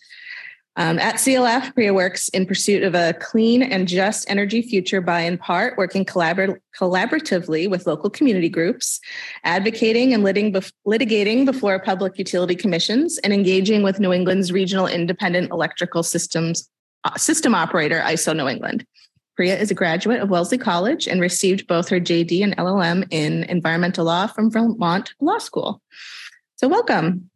Um, 0.76 0.98
at 0.98 1.16
CLF, 1.16 1.74
Priya 1.74 1.92
works 1.92 2.28
in 2.30 2.46
pursuit 2.46 2.82
of 2.82 2.94
a 2.94 3.12
clean 3.20 3.62
and 3.62 3.86
just 3.86 4.28
energy 4.30 4.62
future 4.62 5.02
by, 5.02 5.20
in 5.20 5.36
part, 5.36 5.76
working 5.76 6.04
collabor- 6.04 6.58
collaboratively 6.78 7.68
with 7.68 7.86
local 7.86 8.08
community 8.08 8.48
groups, 8.48 8.98
advocating 9.44 10.14
and 10.14 10.24
litig- 10.24 10.72
litigating 10.86 11.44
before 11.44 11.78
public 11.78 12.18
utility 12.18 12.54
commissions, 12.54 13.18
and 13.18 13.34
engaging 13.34 13.82
with 13.82 14.00
New 14.00 14.14
England's 14.14 14.50
regional 14.50 14.86
independent 14.86 15.50
electrical 15.50 16.02
systems 16.02 16.70
uh, 17.04 17.16
system 17.16 17.54
operator, 17.54 18.00
ISO 18.06 18.34
New 18.34 18.48
England. 18.48 18.86
Priya 19.36 19.58
is 19.58 19.70
a 19.70 19.74
graduate 19.74 20.20
of 20.20 20.30
Wellesley 20.30 20.58
College 20.58 21.06
and 21.06 21.20
received 21.20 21.66
both 21.66 21.88
her 21.88 21.98
JD 21.98 22.42
and 22.44 22.56
LLM 22.56 23.06
in 23.10 23.44
environmental 23.44 24.04
law 24.04 24.26
from 24.26 24.50
Vermont 24.50 25.12
Law 25.20 25.38
School. 25.38 25.82
So, 26.56 26.68
welcome. 26.68 27.30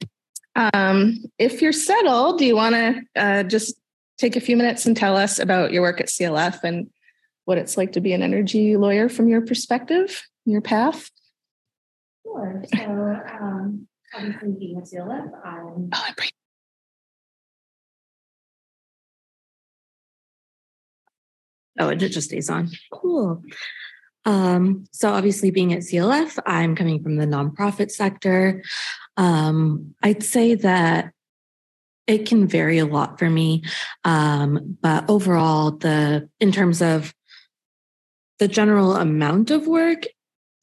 Um, 0.56 1.22
if 1.38 1.60
you're 1.60 1.72
settled, 1.72 2.38
do 2.38 2.46
you 2.46 2.56
want 2.56 2.74
to 2.74 3.02
uh, 3.14 3.42
just 3.42 3.76
take 4.16 4.36
a 4.36 4.40
few 4.40 4.56
minutes 4.56 4.86
and 4.86 4.96
tell 4.96 5.16
us 5.16 5.38
about 5.38 5.70
your 5.70 5.82
work 5.82 6.00
at 6.00 6.06
CLF 6.06 6.64
and 6.64 6.88
what 7.44 7.58
it's 7.58 7.76
like 7.76 7.92
to 7.92 8.00
be 8.00 8.14
an 8.14 8.22
energy 8.22 8.76
lawyer 8.76 9.10
from 9.10 9.28
your 9.28 9.42
perspective, 9.42 10.26
your 10.46 10.62
path? 10.62 11.10
Sure. 12.24 12.64
So, 12.74 12.80
um, 12.80 13.86
obviously, 14.14 14.52
being 14.58 14.78
at 14.78 14.84
CLF, 14.84 15.30
I'm. 15.44 15.90
Oh, 15.92 16.04
I'm 16.08 16.14
right. 16.18 16.32
Oh, 21.78 21.90
it 21.90 21.96
just 21.96 22.28
stays 22.28 22.48
on. 22.48 22.70
Cool. 22.90 23.42
Um, 24.24 24.86
so 24.90 25.12
obviously 25.12 25.50
being 25.50 25.74
at 25.74 25.80
CLF, 25.80 26.38
I'm 26.46 26.74
coming 26.74 27.02
from 27.02 27.16
the 27.16 27.26
nonprofit 27.26 27.90
sector. 27.90 28.62
Um, 29.16 29.94
I'd 30.02 30.22
say 30.22 30.54
that 30.54 31.12
it 32.06 32.26
can 32.26 32.46
vary 32.46 32.78
a 32.78 32.86
lot 32.86 33.18
for 33.18 33.28
me. 33.28 33.62
Um, 34.04 34.78
but 34.80 35.08
overall, 35.10 35.72
the 35.72 36.28
in 36.40 36.52
terms 36.52 36.80
of 36.80 37.12
the 38.38 38.48
general 38.48 38.96
amount 38.96 39.50
of 39.50 39.66
work, 39.66 40.04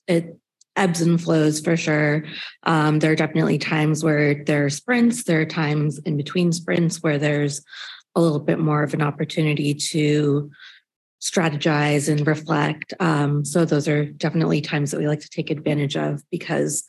it 0.08 0.38
ebbs 0.76 1.02
and 1.02 1.22
flows 1.22 1.60
for 1.60 1.78
sure. 1.78 2.24
Um, 2.64 3.00
there 3.00 3.12
are 3.12 3.16
definitely 3.16 3.58
times 3.58 4.04
where 4.04 4.44
there 4.44 4.66
are 4.66 4.70
sprints, 4.70 5.24
there 5.24 5.42
are 5.42 5.46
times 5.46 6.00
in 6.00 6.18
between 6.18 6.52
sprints 6.52 7.04
where 7.04 7.18
there's 7.18 7.64
a 8.16 8.22
little 8.22 8.40
bit 8.40 8.60
more 8.60 8.84
of 8.84 8.94
an 8.94 9.02
opportunity 9.02 9.74
to 9.74 10.50
strategize 11.22 12.10
and 12.10 12.28
reflect. 12.28 12.94
Um, 13.00 13.46
so 13.46 13.66
those 13.66 13.88
are 13.88 14.06
definitely 14.06 14.62
times 14.62 14.92
that 14.92 15.00
we 15.00 15.08
like 15.08 15.22
to 15.22 15.30
take 15.30 15.50
advantage 15.50 15.96
of 15.96 16.22
because 16.30 16.84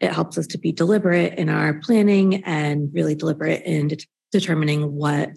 it 0.00 0.12
helps 0.12 0.38
us 0.38 0.46
to 0.48 0.58
be 0.58 0.72
deliberate 0.72 1.38
in 1.38 1.48
our 1.48 1.74
planning 1.74 2.44
and 2.44 2.92
really 2.92 3.14
deliberate 3.14 3.64
in 3.64 3.88
de- 3.88 4.06
determining 4.32 4.94
what 4.94 5.30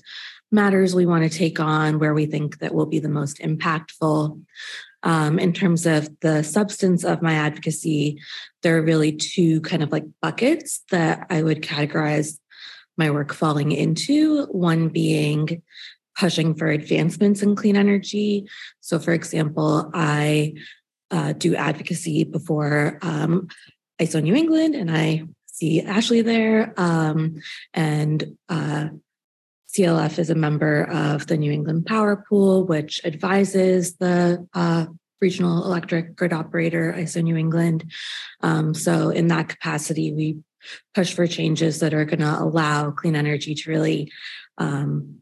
matters 0.51 0.93
we 0.93 1.05
want 1.05 1.23
to 1.23 1.37
take 1.37 1.59
on, 1.59 1.99
where 1.99 2.13
we 2.13 2.25
think 2.25 2.59
that 2.59 2.73
will 2.73 2.85
be 2.85 2.99
the 2.99 3.09
most 3.09 3.39
impactful. 3.39 4.41
Um, 5.03 5.39
in 5.39 5.51
terms 5.51 5.87
of 5.87 6.09
the 6.19 6.43
substance 6.43 7.03
of 7.03 7.23
my 7.23 7.33
advocacy, 7.33 8.19
there 8.61 8.77
are 8.77 8.83
really 8.83 9.11
two 9.11 9.61
kind 9.61 9.81
of 9.81 9.91
like 9.91 10.05
buckets 10.21 10.83
that 10.91 11.25
I 11.29 11.41
would 11.41 11.63
categorize 11.63 12.37
my 12.97 13.09
work 13.09 13.33
falling 13.33 13.71
into. 13.71 14.45
One 14.45 14.89
being 14.89 15.63
pushing 16.15 16.53
for 16.53 16.67
advancements 16.67 17.41
in 17.41 17.55
clean 17.55 17.75
energy. 17.75 18.47
So, 18.81 18.99
for 18.99 19.13
example, 19.13 19.89
I 19.93 20.53
uh, 21.09 21.33
do 21.33 21.55
advocacy 21.55 22.23
before 22.23 22.99
um, 23.01 23.47
ISO 24.01 24.21
New 24.21 24.35
England, 24.35 24.75
and 24.75 24.89
I 24.89 25.23
see 25.45 25.81
Ashley 25.81 26.21
there. 26.21 26.73
Um, 26.77 27.41
and 27.73 28.35
uh, 28.49 28.89
CLF 29.75 30.19
is 30.19 30.29
a 30.29 30.35
member 30.35 30.83
of 30.83 31.27
the 31.27 31.37
New 31.37 31.51
England 31.51 31.85
Power 31.85 32.25
Pool, 32.27 32.65
which 32.65 32.99
advises 33.05 33.95
the 33.97 34.47
uh, 34.53 34.87
regional 35.21 35.63
electric 35.63 36.15
grid 36.15 36.33
operator, 36.33 36.93
ISO 36.97 37.21
New 37.21 37.37
England. 37.37 37.91
Um, 38.41 38.73
so, 38.73 39.09
in 39.09 39.27
that 39.27 39.49
capacity, 39.49 40.11
we 40.11 40.37
push 40.93 41.13
for 41.13 41.27
changes 41.27 41.79
that 41.79 41.93
are 41.93 42.05
going 42.05 42.19
to 42.19 42.39
allow 42.39 42.91
clean 42.91 43.15
energy 43.15 43.55
to 43.55 43.69
really 43.69 44.11
um, 44.57 45.21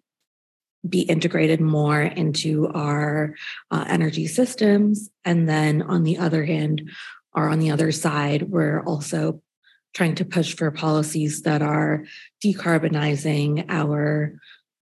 be 0.88 1.02
integrated 1.02 1.60
more 1.60 2.02
into 2.02 2.68
our 2.70 3.36
uh, 3.72 3.86
energy 3.88 4.28
systems. 4.28 5.10
And 5.26 5.48
then 5.48 5.82
on 5.82 6.04
the 6.04 6.18
other 6.18 6.46
hand, 6.46 6.90
or 7.40 7.50
on 7.50 7.60
the 7.60 7.72
other 7.72 7.92
side, 7.92 8.44
we're 8.50 8.82
also 8.82 9.42
trying 9.94 10.16
to 10.16 10.26
push 10.26 10.54
for 10.56 10.70
policies 10.72 11.44
that 11.44 11.62
are 11.62 12.04
decarbonizing 12.44 13.66
our 13.70 14.34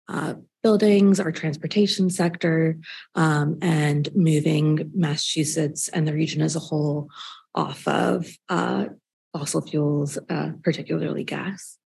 uh, 0.09 0.35
buildings, 0.63 1.19
our 1.19 1.33
transportation 1.33 2.09
sector, 2.11 2.79
um, 3.17 3.59
and 3.61 4.09
moving 4.15 4.93
Massachusetts 4.95 5.89
and 5.89 6.07
the 6.07 6.15
region 6.15 6.43
as 6.43 6.55
a 6.55 6.61
whole 6.61 7.09
off 7.57 7.87
of 7.89 8.29
uh, 8.49 8.87
fossil 9.33 9.61
fuels, 9.61 10.17
uh, 10.31 10.53
particularly 10.63 11.25
gas. 11.25 11.77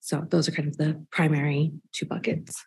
So 0.00 0.26
those 0.30 0.48
are 0.48 0.52
kind 0.52 0.68
of 0.68 0.78
the 0.78 1.04
primary 1.10 1.72
two 1.92 2.06
buckets. 2.06 2.64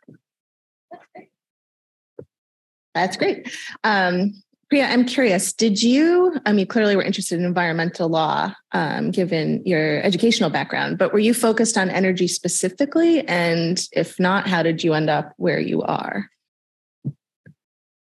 That's 2.93 3.17
great. 3.17 3.51
Um, 3.83 4.33
Priya, 4.69 4.85
I'm 4.85 5.05
curious, 5.05 5.51
did 5.51 5.81
you, 5.81 6.39
I 6.45 6.53
mean, 6.53 6.67
clearly 6.67 6.95
we're 6.95 7.01
interested 7.01 7.39
in 7.39 7.45
environmental 7.45 8.07
law, 8.07 8.53
um, 8.71 9.09
given 9.09 9.63
your 9.65 9.99
educational 10.03 10.51
background, 10.51 10.99
but 10.99 11.11
were 11.11 11.17
you 11.17 11.33
focused 11.33 11.75
on 11.75 11.89
energy 11.89 12.27
specifically? 12.27 13.27
And 13.27 13.83
if 13.93 14.19
not, 14.19 14.47
how 14.47 14.61
did 14.61 14.83
you 14.83 14.93
end 14.93 15.09
up 15.09 15.33
where 15.37 15.59
you 15.59 15.81
are? 15.81 16.29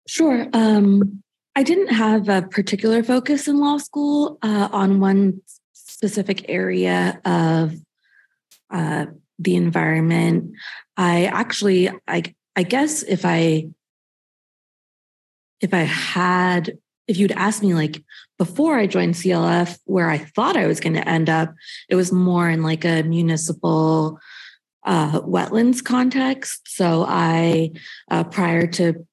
Sure. 0.08 0.48
Um, 0.54 1.22
I 1.54 1.64
didn't 1.64 1.94
have 1.94 2.30
a 2.30 2.44
particular 2.44 3.04
focus 3.04 3.50
in 3.50 3.60
law 3.60 3.78
school 3.78 4.38
uh, 4.42 4.70
on 4.72 5.02
one 5.02 5.42
specific 5.74 6.46
area 6.48 7.20
of 7.26 7.74
uh, 8.72 9.08
the 9.38 9.58
environment. 9.58 10.54
I 10.96 11.26
actually, 11.26 11.90
I, 12.08 12.24
I 12.56 12.64
guess 12.64 13.04
if 13.04 13.26
I 13.26 13.68
if 15.64 15.74
I 15.74 15.84
had, 15.84 16.78
if 17.08 17.18
you'd 17.18 17.32
asked 17.32 17.64
me 17.64 17.74
like 17.74 18.04
before 18.38 18.78
I 18.78 18.88
joined 18.88 19.16
CLF, 19.16 19.78
where 19.86 20.10
I 20.10 20.18
thought 20.18 20.58
I 20.58 20.68
was 20.68 20.80
going 20.80 20.94
to 20.94 21.08
end 21.08 21.30
up, 21.30 21.54
it 21.90 21.96
was 21.96 22.12
more 22.12 22.50
in 22.50 22.64
like 22.64 22.86
a 22.86 23.04
municipal 23.04 24.20
uh, 24.86 25.22
wetlands 25.22 25.84
context. 25.84 26.62
So 26.66 27.06
I, 27.08 27.72
uh, 28.12 28.26
prior 28.26 28.68
to 28.68 29.08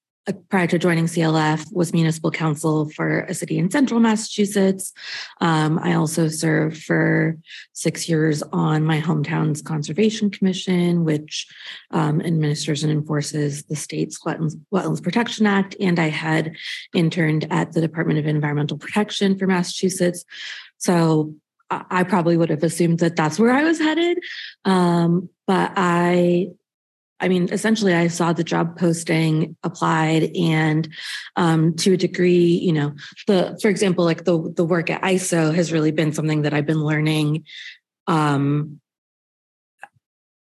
prior 0.48 0.66
to 0.66 0.78
joining 0.78 1.06
CLF, 1.06 1.72
was 1.72 1.92
municipal 1.92 2.30
counsel 2.30 2.88
for 2.90 3.20
a 3.20 3.34
city 3.34 3.58
in 3.58 3.70
central 3.70 4.00
Massachusetts. 4.00 4.92
Um, 5.40 5.78
I 5.82 5.94
also 5.94 6.28
served 6.28 6.82
for 6.82 7.36
six 7.72 8.08
years 8.08 8.42
on 8.52 8.84
my 8.84 9.00
hometown's 9.00 9.62
conservation 9.62 10.30
commission, 10.30 11.04
which 11.04 11.46
um, 11.90 12.20
administers 12.20 12.82
and 12.82 12.92
enforces 12.92 13.64
the 13.64 13.76
state's 13.76 14.22
Wetlands, 14.24 14.58
Wetlands 14.72 15.02
Protection 15.02 15.46
Act. 15.46 15.76
And 15.80 15.98
I 15.98 16.08
had 16.08 16.54
interned 16.94 17.46
at 17.50 17.72
the 17.72 17.80
Department 17.80 18.18
of 18.18 18.26
Environmental 18.26 18.78
Protection 18.78 19.38
for 19.38 19.46
Massachusetts. 19.46 20.24
So 20.78 21.34
I 21.70 22.02
probably 22.02 22.36
would 22.36 22.50
have 22.50 22.64
assumed 22.64 22.98
that 22.98 23.14
that's 23.14 23.38
where 23.38 23.52
I 23.52 23.62
was 23.62 23.78
headed. 23.78 24.18
Um, 24.64 25.28
but 25.46 25.72
I 25.76 26.48
I 27.20 27.28
mean, 27.28 27.48
essentially, 27.52 27.94
I 27.94 28.08
saw 28.08 28.32
the 28.32 28.44
job 28.44 28.78
posting, 28.78 29.56
applied, 29.62 30.34
and 30.36 30.88
um, 31.36 31.74
to 31.76 31.92
a 31.92 31.96
degree, 31.96 32.44
you 32.44 32.72
know, 32.72 32.94
the 33.26 33.58
for 33.60 33.68
example, 33.68 34.04
like 34.04 34.24
the 34.24 34.52
the 34.56 34.64
work 34.64 34.90
at 34.90 35.02
ISO 35.02 35.54
has 35.54 35.72
really 35.72 35.92
been 35.92 36.12
something 36.12 36.42
that 36.42 36.54
I've 36.54 36.66
been 36.66 36.82
learning. 36.82 37.44
Um, 38.06 38.80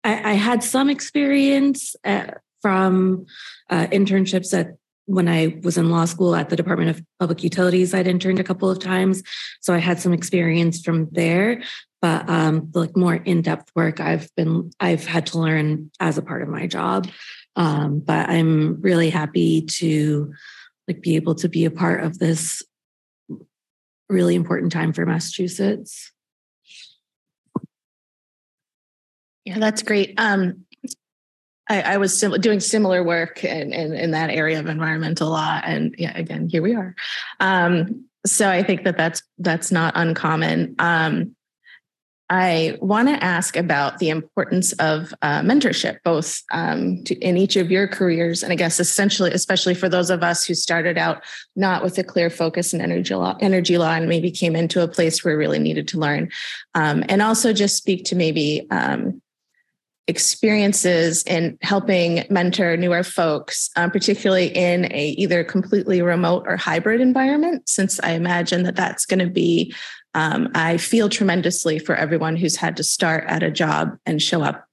I, 0.05 0.31
I 0.31 0.35
had 0.35 0.63
some 0.63 0.89
experience 0.89 1.97
at, 2.05 2.29
uh, 2.29 2.35
from 2.63 3.27
uh, 3.71 3.87
internships 3.87 4.53
at 4.59 4.77
when 5.07 5.29
I 5.29 5.59
was 5.63 5.79
in 5.79 5.91
law 5.91 6.05
school 6.05 6.37
at 6.37 6.51
the 6.51 6.57
Department 6.57 6.91
of 6.91 7.05
Public 7.19 7.43
Utilities. 7.43 7.95
I'd 7.95 8.07
interned 8.07 8.39
a 8.39 8.45
couple 8.45 8.71
of 8.71 8.79
times, 8.79 9.23
so 9.61 9.75
I 9.75 9.79
had 9.79 9.99
some 9.99 10.13
experience 10.13 10.83
from 10.83 11.09
there 11.11 11.63
but 12.03 12.29
um, 12.29 12.71
like 12.75 12.97
more 12.97 13.15
in-depth 13.15 13.71
work 13.75 14.01
i've 14.01 14.29
been 14.37 14.71
i've 14.81 15.07
had 15.07 15.27
to 15.27 15.39
learn 15.39 15.91
as 16.01 16.19
a 16.19 16.23
part 16.23 16.43
of 16.43 16.49
my 16.49 16.67
job 16.67 17.09
um, 17.57 18.01
but 18.01 18.29
i'm 18.29 18.81
really 18.81 19.11
happy 19.11 19.63
to 19.63 20.33
like 20.89 21.01
be 21.01 21.17
able 21.17 21.35
to 21.35 21.49
be 21.49 21.65
a 21.65 21.71
part 21.71 22.03
of 22.03 22.19
this 22.19 22.63
really 24.09 24.35
important 24.35 24.73
time 24.73 24.93
for 24.93 25.07
massachusetts 25.07 26.13
Yeah, 29.45 29.59
that's 29.59 29.83
great. 29.83 30.15
Um, 30.19 30.65
I, 31.69 31.83
I 31.83 31.97
was 31.97 32.19
sim- 32.19 32.41
doing 32.41 32.61
similar 32.61 33.03
work 33.03 33.43
in, 33.43 33.73
in, 33.73 33.95
in 33.95 34.11
that 34.13 34.31
area 34.31 34.61
of 34.61 34.67
environmental 34.67 35.31
law, 35.31 35.61
and 35.65 35.95
yeah, 35.99 36.17
again, 36.17 36.49
here 36.49 36.63
we 36.63 36.75
are. 36.75 36.95
Um, 37.39 38.05
so 38.27 38.49
I 38.49 38.63
think 38.63 38.85
that 38.85 38.97
that's 38.97 39.23
that's 39.39 39.73
not 39.73 39.95
uncommon. 39.97 40.75
Um, 40.79 41.35
I 42.33 42.79
want 42.81 43.09
to 43.09 43.23
ask 43.23 43.57
about 43.57 43.99
the 43.99 44.09
importance 44.09 44.73
of 44.75 45.13
uh, 45.21 45.41
mentorship, 45.41 45.99
both 46.05 46.41
um, 46.53 47.03
to, 47.05 47.17
in 47.17 47.37
each 47.37 47.57
of 47.57 47.73
your 47.73 47.89
careers, 47.89 48.45
and 48.45 48.53
I 48.53 48.57
guess 48.57 48.79
essentially, 48.79 49.33
especially 49.33 49.75
for 49.75 49.89
those 49.89 50.11
of 50.11 50.23
us 50.23 50.45
who 50.45 50.55
started 50.55 50.97
out 50.97 51.25
not 51.57 51.83
with 51.83 51.99
a 51.99 52.05
clear 52.05 52.31
focus 52.31 52.73
in 52.73 52.81
energy 52.81 53.17
law, 53.17 53.37
energy 53.41 53.79
law, 53.79 53.95
and 53.95 54.09
maybe 54.09 54.31
came 54.31 54.55
into 54.55 54.81
a 54.81 54.87
place 54.87 55.25
where 55.25 55.37
we 55.37 55.41
really 55.41 55.59
needed 55.59 55.89
to 55.89 55.99
learn, 55.99 56.31
um, 56.77 57.03
and 57.09 57.21
also 57.21 57.53
just 57.53 57.77
speak 57.77 58.05
to 58.05 58.15
maybe 58.15 58.65
um, 58.71 59.21
experiences 60.07 61.23
in 61.25 61.59
helping 61.63 62.25
mentor 62.31 62.77
newer 62.77 63.03
folks, 63.03 63.71
um, 63.77 63.91
particularly 63.91 64.47
in 64.57 64.85
a 64.93 65.11
either 65.19 65.45
completely 65.45 66.03
remote 66.03 66.45
or 66.47 66.57
hybrid 66.57 67.01
environment, 67.01 67.69
since 67.69 68.01
I 68.01 68.11
imagine 68.11 68.65
that 68.65 68.77
that's 68.77 69.07
going 69.07 69.21
to 69.21 69.31
be 69.31 69.75
um, 70.15 70.49
I 70.55 70.77
feel 70.77 71.09
tremendously 71.09 71.79
for 71.79 71.95
everyone 71.95 72.37
who's 72.37 72.57
had 72.57 72.77
to 72.79 72.85
start 72.85 73.25
at 73.29 73.43
a 73.43 73.51
job 73.51 73.97
and 74.07 74.21
show 74.21 74.43
up 74.43 74.67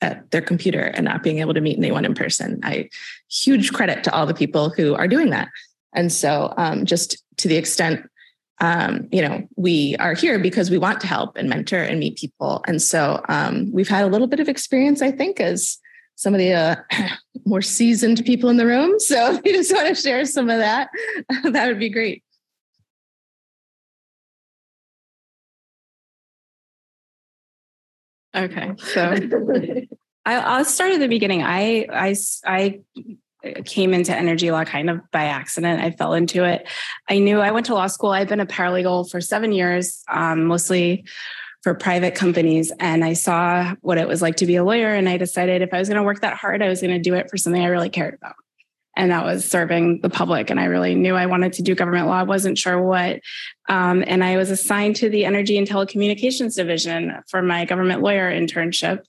at 0.00 0.30
their 0.30 0.42
computer 0.42 0.80
and 0.80 1.04
not 1.04 1.22
being 1.22 1.38
able 1.38 1.54
to 1.54 1.60
meet 1.60 1.78
anyone 1.78 2.04
in 2.04 2.14
person. 2.14 2.60
I 2.62 2.90
huge 3.30 3.72
credit 3.72 4.04
to 4.04 4.14
all 4.14 4.26
the 4.26 4.34
people 4.34 4.70
who 4.70 4.94
are 4.94 5.08
doing 5.08 5.30
that. 5.30 5.48
And 5.94 6.12
so, 6.12 6.52
um, 6.56 6.84
just 6.84 7.22
to 7.38 7.48
the 7.48 7.56
extent, 7.56 8.08
um, 8.60 9.08
you 9.12 9.22
know, 9.22 9.46
we 9.56 9.96
are 9.98 10.14
here 10.14 10.38
because 10.38 10.70
we 10.70 10.78
want 10.78 11.00
to 11.00 11.06
help 11.06 11.36
and 11.36 11.48
mentor 11.48 11.80
and 11.80 11.98
meet 11.98 12.16
people. 12.16 12.62
And 12.66 12.80
so, 12.80 13.22
um, 13.28 13.70
we've 13.72 13.88
had 13.88 14.04
a 14.04 14.08
little 14.08 14.26
bit 14.26 14.40
of 14.40 14.48
experience, 14.48 15.00
I 15.00 15.10
think, 15.10 15.40
as 15.40 15.78
some 16.16 16.34
of 16.34 16.38
the 16.38 16.52
uh, 16.52 16.76
more 17.46 17.62
seasoned 17.62 18.24
people 18.24 18.50
in 18.50 18.56
the 18.56 18.66
room. 18.66 18.98
So, 18.98 19.34
if 19.34 19.40
you 19.44 19.52
just 19.52 19.72
want 19.72 19.88
to 19.88 19.94
share 19.94 20.24
some 20.26 20.50
of 20.50 20.58
that, 20.58 20.90
that 21.44 21.68
would 21.68 21.78
be 21.78 21.90
great. 21.90 22.22
Okay, 28.36 28.72
so 28.78 29.16
I, 30.24 30.58
will 30.58 30.64
start 30.64 30.92
at 30.92 31.00
the 31.00 31.08
beginning. 31.08 31.42
I 31.42 31.86
I 31.90 32.16
I 32.44 32.80
came 33.64 33.94
into 33.94 34.14
energy 34.14 34.50
law 34.50 34.64
kind 34.64 34.90
of 34.90 35.00
by 35.10 35.24
accident. 35.24 35.82
I 35.82 35.90
fell 35.92 36.14
into 36.14 36.44
it. 36.44 36.68
I 37.08 37.18
knew 37.18 37.40
I 37.40 37.50
went 37.50 37.66
to 37.66 37.74
law 37.74 37.86
school. 37.86 38.10
I've 38.10 38.28
been 38.28 38.40
a 38.40 38.46
paralegal 38.46 39.10
for 39.10 39.20
seven 39.20 39.52
years, 39.52 40.02
um, 40.08 40.44
mostly 40.44 41.04
for 41.62 41.74
private 41.74 42.14
companies, 42.14 42.72
and 42.78 43.04
I 43.04 43.14
saw 43.14 43.74
what 43.80 43.98
it 43.98 44.08
was 44.08 44.22
like 44.22 44.36
to 44.36 44.46
be 44.46 44.56
a 44.56 44.64
lawyer. 44.64 44.94
And 44.94 45.08
I 45.08 45.16
decided 45.16 45.62
if 45.62 45.72
I 45.72 45.78
was 45.78 45.88
going 45.88 45.96
to 45.96 46.04
work 46.04 46.20
that 46.20 46.36
hard, 46.36 46.62
I 46.62 46.68
was 46.68 46.80
going 46.80 46.94
to 46.94 47.00
do 47.00 47.14
it 47.14 47.28
for 47.30 47.36
something 47.36 47.62
I 47.62 47.66
really 47.66 47.90
cared 47.90 48.14
about 48.14 48.34
and 48.96 49.10
that 49.10 49.24
was 49.24 49.48
serving 49.48 50.00
the 50.00 50.08
public. 50.08 50.50
And 50.50 50.58
I 50.58 50.64
really 50.64 50.94
knew 50.94 51.14
I 51.14 51.26
wanted 51.26 51.52
to 51.54 51.62
do 51.62 51.74
government 51.74 52.06
law. 52.06 52.18
I 52.18 52.22
wasn't 52.22 52.56
sure 52.56 52.80
what. 52.80 53.20
Um, 53.68 54.02
and 54.06 54.24
I 54.24 54.36
was 54.36 54.50
assigned 54.50 54.96
to 54.96 55.10
the 55.10 55.24
Energy 55.24 55.58
and 55.58 55.68
Telecommunications 55.68 56.56
Division 56.56 57.12
for 57.28 57.42
my 57.42 57.64
government 57.66 58.02
lawyer 58.02 58.30
internship. 58.30 59.00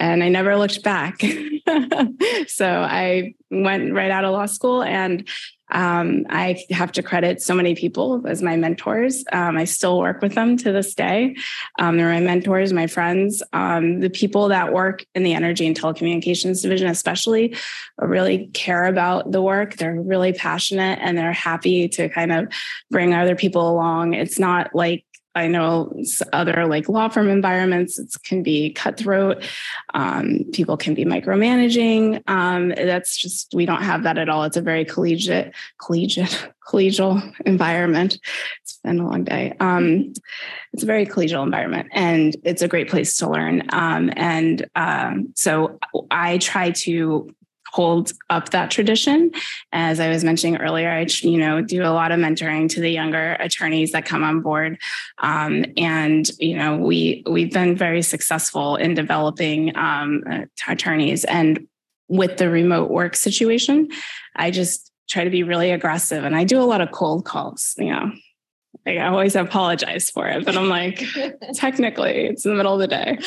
And 0.00 0.22
I 0.22 0.28
never 0.28 0.56
looked 0.56 0.82
back. 0.82 1.20
so 2.46 2.66
I 2.68 3.34
went 3.50 3.92
right 3.92 4.10
out 4.10 4.24
of 4.24 4.32
law 4.32 4.46
school 4.46 4.82
and 4.82 5.28
um, 5.70 6.26
I 6.30 6.62
have 6.70 6.92
to 6.92 7.02
credit 7.02 7.42
so 7.42 7.54
many 7.54 7.74
people 7.74 8.22
as 8.26 8.42
my 8.42 8.56
mentors. 8.56 9.24
Um, 9.32 9.56
I 9.56 9.64
still 9.64 9.98
work 9.98 10.22
with 10.22 10.34
them 10.34 10.56
to 10.58 10.72
this 10.72 10.94
day. 10.94 11.36
Um, 11.78 11.96
they're 11.96 12.08
my 12.08 12.20
mentors, 12.20 12.72
my 12.72 12.86
friends. 12.86 13.42
Um, 13.52 14.00
the 14.00 14.10
people 14.10 14.48
that 14.48 14.72
work 14.72 15.04
in 15.14 15.22
the 15.22 15.34
energy 15.34 15.66
and 15.66 15.78
telecommunications 15.78 16.62
division, 16.62 16.88
especially, 16.88 17.56
really 17.98 18.46
care 18.48 18.84
about 18.84 19.30
the 19.32 19.42
work. 19.42 19.76
They're 19.76 20.00
really 20.00 20.32
passionate 20.32 20.98
and 21.02 21.16
they're 21.18 21.32
happy 21.32 21.88
to 21.90 22.08
kind 22.08 22.32
of 22.32 22.48
bring 22.90 23.14
other 23.14 23.36
people 23.36 23.68
along. 23.68 24.14
It's 24.14 24.38
not 24.38 24.74
like 24.74 25.04
I 25.38 25.46
know 25.48 25.92
other 26.32 26.66
like 26.66 26.88
law 26.88 27.08
firm 27.08 27.28
environments, 27.28 27.98
it 27.98 28.14
can 28.24 28.42
be 28.42 28.70
cutthroat. 28.72 29.44
Um, 29.94 30.44
people 30.52 30.76
can 30.76 30.94
be 30.94 31.04
micromanaging. 31.04 32.22
Um, 32.28 32.70
that's 32.70 33.16
just, 33.16 33.54
we 33.54 33.64
don't 33.64 33.82
have 33.82 34.02
that 34.02 34.18
at 34.18 34.28
all. 34.28 34.44
It's 34.44 34.56
a 34.56 34.62
very 34.62 34.84
collegiate, 34.84 35.54
collegiate, 35.80 36.48
collegial 36.68 37.22
environment. 37.46 38.18
It's 38.62 38.78
been 38.84 38.98
a 38.98 39.06
long 39.06 39.24
day. 39.24 39.54
Um, 39.60 40.12
it's 40.72 40.82
a 40.82 40.86
very 40.86 41.06
collegial 41.06 41.42
environment 41.42 41.88
and 41.92 42.36
it's 42.42 42.62
a 42.62 42.68
great 42.68 42.90
place 42.90 43.16
to 43.18 43.30
learn. 43.30 43.62
Um, 43.70 44.12
and 44.16 44.68
um, 44.76 45.32
so 45.34 45.78
I 46.10 46.38
try 46.38 46.72
to 46.72 47.34
hold 47.72 48.12
up 48.30 48.50
that 48.50 48.70
tradition. 48.70 49.30
As 49.72 50.00
I 50.00 50.08
was 50.08 50.24
mentioning 50.24 50.56
earlier, 50.56 50.90
I 50.90 51.06
you 51.20 51.38
know 51.38 51.60
do 51.60 51.82
a 51.82 51.92
lot 51.92 52.12
of 52.12 52.18
mentoring 52.18 52.68
to 52.70 52.80
the 52.80 52.90
younger 52.90 53.36
attorneys 53.40 53.92
that 53.92 54.04
come 54.04 54.24
on 54.24 54.40
board, 54.40 54.78
um, 55.18 55.64
and 55.76 56.28
you 56.38 56.56
know 56.56 56.76
we 56.76 57.22
we've 57.28 57.52
been 57.52 57.76
very 57.76 58.02
successful 58.02 58.76
in 58.76 58.94
developing 58.94 59.76
um, 59.76 60.24
attorneys. 60.66 61.24
And 61.24 61.66
with 62.08 62.38
the 62.38 62.48
remote 62.48 62.90
work 62.90 63.14
situation, 63.14 63.88
I 64.34 64.50
just 64.50 64.90
try 65.08 65.24
to 65.24 65.30
be 65.30 65.42
really 65.42 65.70
aggressive, 65.70 66.24
and 66.24 66.36
I 66.36 66.44
do 66.44 66.60
a 66.60 66.64
lot 66.64 66.80
of 66.80 66.90
cold 66.90 67.24
calls. 67.24 67.74
You 67.78 67.90
know, 67.90 68.12
like 68.88 68.98
I 68.98 69.08
always 69.08 69.36
apologize 69.36 70.08
for 70.08 70.26
it, 70.26 70.46
but 70.46 70.56
I'm 70.56 70.68
like, 70.68 71.04
technically, 71.54 72.26
it's 72.26 72.46
in 72.46 72.52
the 72.52 72.56
middle 72.56 72.72
of 72.72 72.80
the 72.80 72.86
day. 72.86 73.18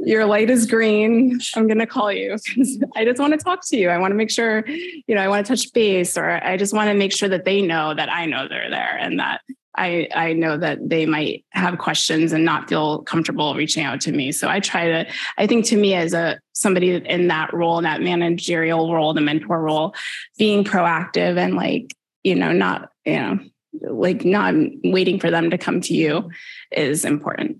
Your 0.00 0.24
light 0.24 0.48
is 0.48 0.64
green. 0.64 1.38
I'm 1.54 1.66
going 1.66 1.78
to 1.78 1.86
call 1.86 2.10
you 2.10 2.36
because 2.44 2.82
I 2.96 3.04
just 3.04 3.20
want 3.20 3.34
to 3.34 3.38
talk 3.38 3.60
to 3.68 3.76
you. 3.76 3.90
I 3.90 3.98
want 3.98 4.12
to 4.12 4.16
make 4.16 4.30
sure, 4.30 4.64
you 4.66 5.14
know, 5.14 5.20
I 5.20 5.28
want 5.28 5.44
to 5.44 5.54
touch 5.54 5.70
base, 5.74 6.16
or 6.16 6.42
I 6.42 6.56
just 6.56 6.72
want 6.72 6.88
to 6.88 6.94
make 6.94 7.12
sure 7.12 7.28
that 7.28 7.44
they 7.44 7.60
know 7.60 7.92
that 7.94 8.10
I 8.10 8.24
know 8.24 8.48
they're 8.48 8.70
there 8.70 8.96
and 8.98 9.18
that 9.18 9.42
I 9.76 10.08
I 10.14 10.32
know 10.32 10.56
that 10.56 10.78
they 10.88 11.04
might 11.04 11.44
have 11.50 11.76
questions 11.76 12.32
and 12.32 12.46
not 12.46 12.66
feel 12.66 13.02
comfortable 13.02 13.54
reaching 13.54 13.84
out 13.84 14.00
to 14.02 14.12
me. 14.12 14.32
So 14.32 14.48
I 14.48 14.60
try 14.60 14.86
to. 14.86 15.12
I 15.36 15.46
think 15.46 15.66
to 15.66 15.76
me 15.76 15.92
as 15.92 16.14
a 16.14 16.38
somebody 16.54 16.94
in 16.94 17.28
that 17.28 17.52
role, 17.52 17.76
in 17.76 17.84
that 17.84 18.00
managerial 18.00 18.94
role, 18.94 19.12
the 19.12 19.20
mentor 19.20 19.60
role, 19.60 19.94
being 20.38 20.64
proactive 20.64 21.36
and 21.36 21.54
like 21.54 21.94
you 22.22 22.34
know 22.34 22.52
not 22.52 22.88
you 23.04 23.20
know 23.20 23.38
like 23.82 24.24
not 24.24 24.54
waiting 24.84 25.18
for 25.18 25.30
them 25.30 25.50
to 25.50 25.58
come 25.58 25.80
to 25.82 25.94
you 25.94 26.30
is 26.70 27.04
important. 27.04 27.58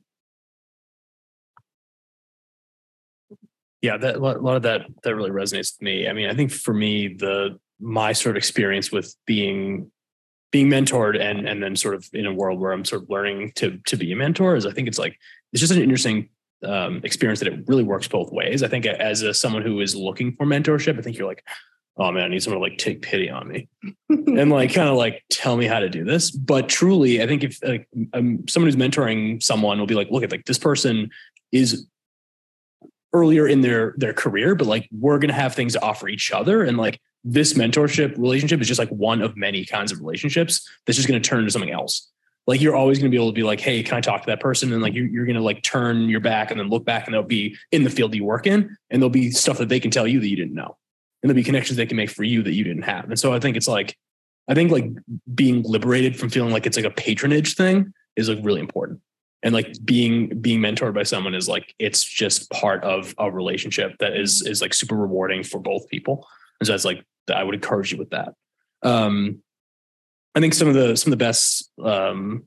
Yeah 3.82 3.96
that 3.98 4.16
a 4.16 4.18
lot 4.18 4.56
of 4.56 4.62
that 4.62 4.86
that 5.02 5.14
really 5.14 5.30
resonates 5.30 5.74
with 5.74 5.82
me. 5.82 6.08
I 6.08 6.12
mean 6.12 6.28
i 6.28 6.34
think 6.34 6.50
for 6.50 6.74
me 6.74 7.08
the 7.08 7.58
my 7.78 8.12
sort 8.12 8.36
of 8.36 8.38
experience 8.38 8.90
with 8.90 9.14
being 9.26 9.90
being 10.50 10.68
mentored 10.68 11.20
and 11.20 11.48
and 11.48 11.62
then 11.62 11.76
sort 11.76 11.94
of 11.94 12.08
in 12.12 12.26
a 12.26 12.32
world 12.32 12.58
where 12.58 12.72
i'm 12.72 12.84
sort 12.84 13.02
of 13.02 13.10
learning 13.10 13.52
to 13.56 13.78
to 13.86 13.96
be 13.96 14.12
a 14.12 14.16
mentor 14.16 14.56
is 14.56 14.64
i 14.64 14.70
think 14.70 14.88
it's 14.88 14.98
like 14.98 15.18
it's 15.52 15.60
just 15.60 15.72
an 15.72 15.82
interesting 15.82 16.28
um, 16.64 17.00
experience 17.04 17.40
that 17.40 17.48
it 17.48 17.68
really 17.68 17.84
works 17.84 18.08
both 18.08 18.32
ways. 18.32 18.62
I 18.62 18.68
think 18.68 18.86
as 18.86 19.20
a 19.20 19.34
someone 19.34 19.62
who 19.62 19.80
is 19.80 19.94
looking 19.94 20.34
for 20.34 20.46
mentorship 20.46 20.98
i 20.98 21.02
think 21.02 21.18
you're 21.18 21.28
like 21.28 21.44
oh 21.98 22.12
man, 22.12 22.24
I 22.24 22.28
need 22.28 22.42
someone 22.42 22.60
to 22.60 22.68
like 22.68 22.78
take 22.78 23.02
pity 23.02 23.30
on 23.30 23.48
me 23.48 23.68
and 24.08 24.50
like 24.50 24.72
kind 24.74 24.88
of 24.88 24.96
like 24.96 25.24
tell 25.30 25.56
me 25.56 25.66
how 25.66 25.80
to 25.80 25.88
do 25.88 26.04
this. 26.04 26.30
But 26.30 26.68
truly, 26.68 27.22
I 27.22 27.26
think 27.26 27.44
if 27.44 27.62
like 27.62 27.88
um, 28.12 28.46
someone 28.48 28.70
who's 28.70 28.76
mentoring 28.76 29.42
someone 29.42 29.78
will 29.78 29.86
be 29.86 29.94
like, 29.94 30.10
look 30.10 30.22
at 30.22 30.30
like 30.30 30.44
this 30.44 30.58
person 30.58 31.10
is 31.52 31.86
earlier 33.12 33.48
in 33.48 33.62
their 33.62 33.94
their 33.96 34.12
career, 34.12 34.54
but 34.54 34.66
like 34.66 34.88
we're 34.92 35.18
gonna 35.18 35.32
have 35.32 35.54
things 35.54 35.72
to 35.72 35.82
offer 35.82 36.08
each 36.08 36.32
other. 36.32 36.62
And 36.64 36.76
like 36.76 37.00
this 37.24 37.54
mentorship 37.54 38.16
relationship 38.18 38.60
is 38.60 38.68
just 38.68 38.78
like 38.78 38.90
one 38.90 39.22
of 39.22 39.36
many 39.36 39.64
kinds 39.64 39.90
of 39.90 40.00
relationships 40.00 40.68
that's 40.84 40.96
just 40.96 41.08
gonna 41.08 41.20
turn 41.20 41.40
into 41.40 41.50
something 41.50 41.72
else. 41.72 42.10
Like 42.46 42.60
you're 42.60 42.76
always 42.76 42.98
going 42.98 43.10
to 43.10 43.12
be 43.12 43.20
able 43.20 43.30
to 43.30 43.34
be 43.34 43.42
like, 43.42 43.58
hey, 43.58 43.82
can 43.82 43.96
I 43.96 44.00
talk 44.00 44.22
to 44.22 44.26
that 44.28 44.38
person? 44.38 44.72
And 44.72 44.80
like 44.80 44.94
you're, 44.94 45.08
you're 45.08 45.24
going 45.24 45.34
to 45.34 45.42
like 45.42 45.64
turn 45.64 46.08
your 46.08 46.20
back 46.20 46.52
and 46.52 46.60
then 46.60 46.68
look 46.68 46.84
back 46.84 47.06
and 47.06 47.12
they'll 47.12 47.24
be 47.24 47.56
in 47.72 47.82
the 47.82 47.90
field 47.90 48.14
you 48.14 48.22
work 48.22 48.46
in 48.46 48.76
and 48.88 49.02
there'll 49.02 49.10
be 49.10 49.32
stuff 49.32 49.58
that 49.58 49.68
they 49.68 49.80
can 49.80 49.90
tell 49.90 50.06
you 50.06 50.20
that 50.20 50.28
you 50.28 50.36
didn't 50.36 50.54
know 50.54 50.76
there'll 51.28 51.36
be 51.36 51.44
connections 51.44 51.76
they 51.76 51.86
can 51.86 51.96
make 51.96 52.10
for 52.10 52.24
you 52.24 52.42
that 52.42 52.54
you 52.54 52.64
didn't 52.64 52.82
have. 52.82 53.04
And 53.04 53.18
so 53.18 53.32
I 53.32 53.40
think 53.40 53.56
it's 53.56 53.68
like, 53.68 53.96
I 54.48 54.54
think 54.54 54.70
like 54.70 54.86
being 55.34 55.62
liberated 55.62 56.16
from 56.18 56.30
feeling 56.30 56.52
like 56.52 56.66
it's 56.66 56.76
like 56.76 56.86
a 56.86 56.90
patronage 56.90 57.56
thing 57.56 57.92
is 58.16 58.28
like 58.28 58.38
really 58.42 58.60
important. 58.60 59.00
And 59.42 59.54
like 59.54 59.74
being 59.84 60.40
being 60.40 60.60
mentored 60.60 60.94
by 60.94 61.02
someone 61.02 61.34
is 61.34 61.48
like 61.48 61.74
it's 61.78 62.02
just 62.02 62.50
part 62.50 62.82
of 62.84 63.14
a 63.18 63.30
relationship 63.30 63.96
that 64.00 64.16
is 64.16 64.42
is 64.42 64.60
like 64.60 64.74
super 64.74 64.96
rewarding 64.96 65.42
for 65.42 65.60
both 65.60 65.88
people. 65.88 66.26
And 66.58 66.66
so 66.66 66.72
that's 66.72 66.84
like 66.84 67.04
I 67.32 67.44
would 67.44 67.54
encourage 67.54 67.92
you 67.92 67.98
with 67.98 68.10
that. 68.10 68.34
Um, 68.82 69.42
I 70.34 70.40
think 70.40 70.54
some 70.54 70.68
of 70.68 70.74
the 70.74 70.96
some 70.96 71.12
of 71.12 71.18
the 71.18 71.24
best 71.24 71.70
um, 71.82 72.44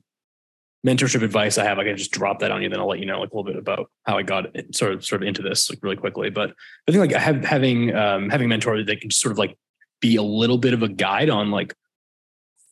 mentorship 0.86 1.22
advice 1.22 1.58
I 1.58 1.64
have, 1.64 1.78
I 1.78 1.84
can 1.84 1.96
just 1.96 2.10
drop 2.10 2.38
that 2.40 2.50
on 2.50 2.62
you. 2.62 2.68
Then 2.68 2.80
I'll 2.80 2.88
let 2.88 3.00
you 3.00 3.06
know 3.06 3.20
like 3.20 3.30
a 3.30 3.36
little 3.36 3.50
bit 3.50 3.56
about 3.56 3.90
how 4.04 4.16
I 4.16 4.22
got 4.22 4.46
sort 4.72 4.92
of 4.92 5.04
sort 5.04 5.22
of 5.22 5.28
into 5.28 5.42
this 5.42 5.68
like 5.68 5.80
really 5.82 5.96
quickly. 5.96 6.30
But 6.30 6.54
I 6.88 6.92
think 6.92 7.00
like 7.00 7.20
have 7.20 7.44
having 7.44 7.94
um, 7.94 8.30
having 8.30 8.46
a 8.46 8.48
mentor 8.48 8.82
that 8.82 9.00
can 9.00 9.10
sort 9.10 9.32
of 9.32 9.38
like 9.38 9.56
be 10.00 10.16
a 10.16 10.22
little 10.22 10.58
bit 10.58 10.74
of 10.74 10.82
a 10.82 10.88
guide 10.88 11.28
on 11.28 11.50
like 11.50 11.74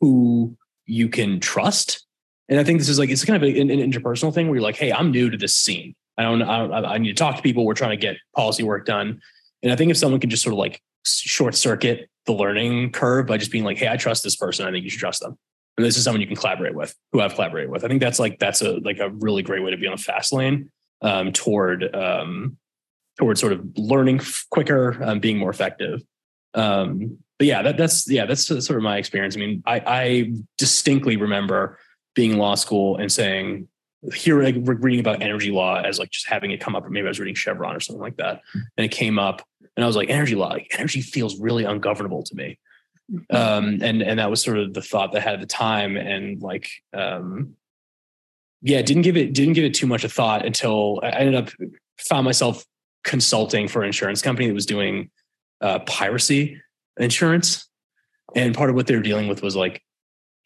who 0.00 0.56
you 0.86 1.08
can 1.08 1.40
trust. 1.40 2.06
And 2.48 2.58
I 2.58 2.64
think 2.64 2.78
this 2.78 2.88
is 2.88 2.98
like 2.98 3.10
it's 3.10 3.24
kind 3.24 3.42
of 3.42 3.48
an, 3.48 3.70
an 3.70 3.78
interpersonal 3.78 4.32
thing 4.32 4.48
where 4.48 4.56
you're 4.56 4.62
like, 4.62 4.76
hey, 4.76 4.92
I'm 4.92 5.10
new 5.10 5.28
to 5.28 5.36
this 5.36 5.54
scene. 5.54 5.94
I 6.16 6.22
don't, 6.22 6.42
I 6.42 6.58
don't, 6.58 6.72
I 6.84 6.98
need 6.98 7.08
to 7.08 7.14
talk 7.14 7.36
to 7.36 7.42
people. 7.42 7.64
We're 7.64 7.74
trying 7.74 7.90
to 7.90 7.96
get 7.96 8.16
policy 8.34 8.64
work 8.64 8.86
done. 8.86 9.20
And 9.62 9.70
I 9.70 9.76
think 9.76 9.90
if 9.90 9.96
someone 9.96 10.20
can 10.20 10.30
just 10.30 10.42
sort 10.42 10.54
of 10.54 10.58
like 10.58 10.80
short 11.04 11.54
circuit 11.54 12.08
the 12.26 12.32
learning 12.32 12.92
curve 12.92 13.26
by 13.26 13.36
just 13.38 13.52
being 13.52 13.64
like, 13.64 13.76
Hey, 13.76 13.88
I 13.88 13.96
trust 13.96 14.24
this 14.24 14.34
person. 14.34 14.66
I 14.66 14.70
think 14.70 14.84
you 14.84 14.90
should 14.90 15.00
trust 15.00 15.20
them. 15.20 15.38
And 15.78 15.86
this 15.86 15.96
is 15.96 16.04
someone 16.04 16.20
you 16.20 16.26
can 16.26 16.36
collaborate 16.36 16.74
with 16.74 16.94
who 17.12 17.20
I've 17.20 17.34
collaborated 17.34 17.70
with. 17.70 17.84
I 17.84 17.88
think 17.88 18.02
that's 18.02 18.18
like, 18.18 18.38
that's 18.38 18.60
a, 18.60 18.78
like 18.84 18.98
a 18.98 19.08
really 19.08 19.42
great 19.42 19.62
way 19.62 19.70
to 19.70 19.78
be 19.78 19.86
on 19.86 19.94
a 19.94 19.96
fast 19.96 20.32
lane 20.32 20.70
um, 21.00 21.32
toward, 21.32 21.94
um, 21.94 22.58
toward 23.18 23.38
sort 23.38 23.52
of 23.52 23.64
learning 23.78 24.20
quicker, 24.50 24.98
um, 25.02 25.20
being 25.20 25.38
more 25.38 25.50
effective. 25.50 26.02
Um, 26.54 27.18
but 27.38 27.46
yeah, 27.46 27.62
that, 27.62 27.76
that's 27.76 28.10
yeah, 28.10 28.26
that's 28.26 28.46
sort 28.46 28.70
of 28.70 28.82
my 28.82 28.98
experience. 28.98 29.36
I 29.36 29.40
mean, 29.40 29.62
I, 29.64 29.82
I 29.86 30.32
distinctly 30.56 31.16
remember 31.16 31.78
being 32.14 32.32
in 32.32 32.38
law 32.38 32.56
school 32.56 32.96
and 32.96 33.10
saying, 33.10 33.68
here 34.14 34.42
like 34.42 34.54
reading 34.58 35.00
about 35.00 35.22
energy 35.22 35.50
law 35.50 35.80
as 35.80 35.98
like 35.98 36.10
just 36.10 36.28
having 36.28 36.50
it 36.50 36.60
come 36.60 36.76
up, 36.76 36.84
or 36.84 36.90
maybe 36.90 37.06
I 37.06 37.10
was 37.10 37.18
reading 37.18 37.34
Chevron 37.34 37.74
or 37.74 37.80
something 37.80 38.02
like 38.02 38.16
that, 38.18 38.42
and 38.54 38.84
it 38.84 38.90
came 38.90 39.18
up, 39.18 39.42
and 39.76 39.84
I 39.84 39.86
was 39.86 39.96
like, 39.96 40.08
energy 40.08 40.34
law, 40.34 40.48
like, 40.48 40.68
energy 40.78 41.00
feels 41.00 41.40
really 41.40 41.64
ungovernable 41.64 42.22
to 42.22 42.34
me. 42.34 42.58
Um, 43.30 43.78
and 43.82 44.02
and 44.02 44.18
that 44.18 44.30
was 44.30 44.42
sort 44.42 44.58
of 44.58 44.74
the 44.74 44.82
thought 44.82 45.12
that 45.12 45.20
I 45.20 45.22
had 45.22 45.34
at 45.34 45.40
the 45.40 45.46
time, 45.46 45.96
and 45.96 46.40
like, 46.42 46.68
um, 46.92 47.54
yeah, 48.62 48.82
didn't 48.82 49.02
give 49.02 49.16
it 49.16 49.32
didn't 49.32 49.54
give 49.54 49.64
it 49.64 49.74
too 49.74 49.86
much 49.86 50.04
a 50.04 50.08
thought 50.08 50.44
until 50.44 51.00
I 51.02 51.10
ended 51.10 51.34
up 51.34 51.50
found 51.98 52.24
myself 52.24 52.64
consulting 53.04 53.68
for 53.68 53.82
an 53.82 53.86
insurance 53.86 54.20
company 54.22 54.48
that 54.48 54.54
was 54.54 54.66
doing 54.66 55.10
uh, 55.60 55.78
piracy 55.80 56.60
insurance. 56.98 57.68
And 58.34 58.54
part 58.54 58.68
of 58.68 58.76
what 58.76 58.86
they 58.86 58.94
were 58.94 59.02
dealing 59.02 59.28
with 59.28 59.42
was 59.42 59.56
like 59.56 59.82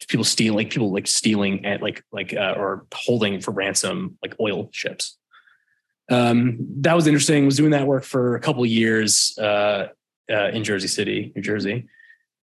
people 0.07 0.23
stealing, 0.23 0.57
like 0.57 0.69
people 0.69 0.91
like 0.91 1.07
stealing 1.07 1.65
at 1.65 1.81
like 1.81 2.03
like 2.11 2.33
uh, 2.33 2.55
or 2.57 2.85
holding 2.93 3.41
for 3.41 3.51
ransom 3.51 4.17
like 4.21 4.35
oil 4.39 4.69
ships. 4.71 5.17
Um, 6.09 6.57
that 6.81 6.95
was 6.95 7.07
interesting. 7.07 7.45
Was 7.45 7.57
doing 7.57 7.71
that 7.71 7.87
work 7.87 8.03
for 8.03 8.35
a 8.35 8.39
couple 8.39 8.65
years 8.65 9.37
uh, 9.37 9.87
uh, 10.31 10.49
in 10.49 10.63
Jersey 10.63 10.87
City, 10.87 11.31
New 11.35 11.41
Jersey, 11.41 11.87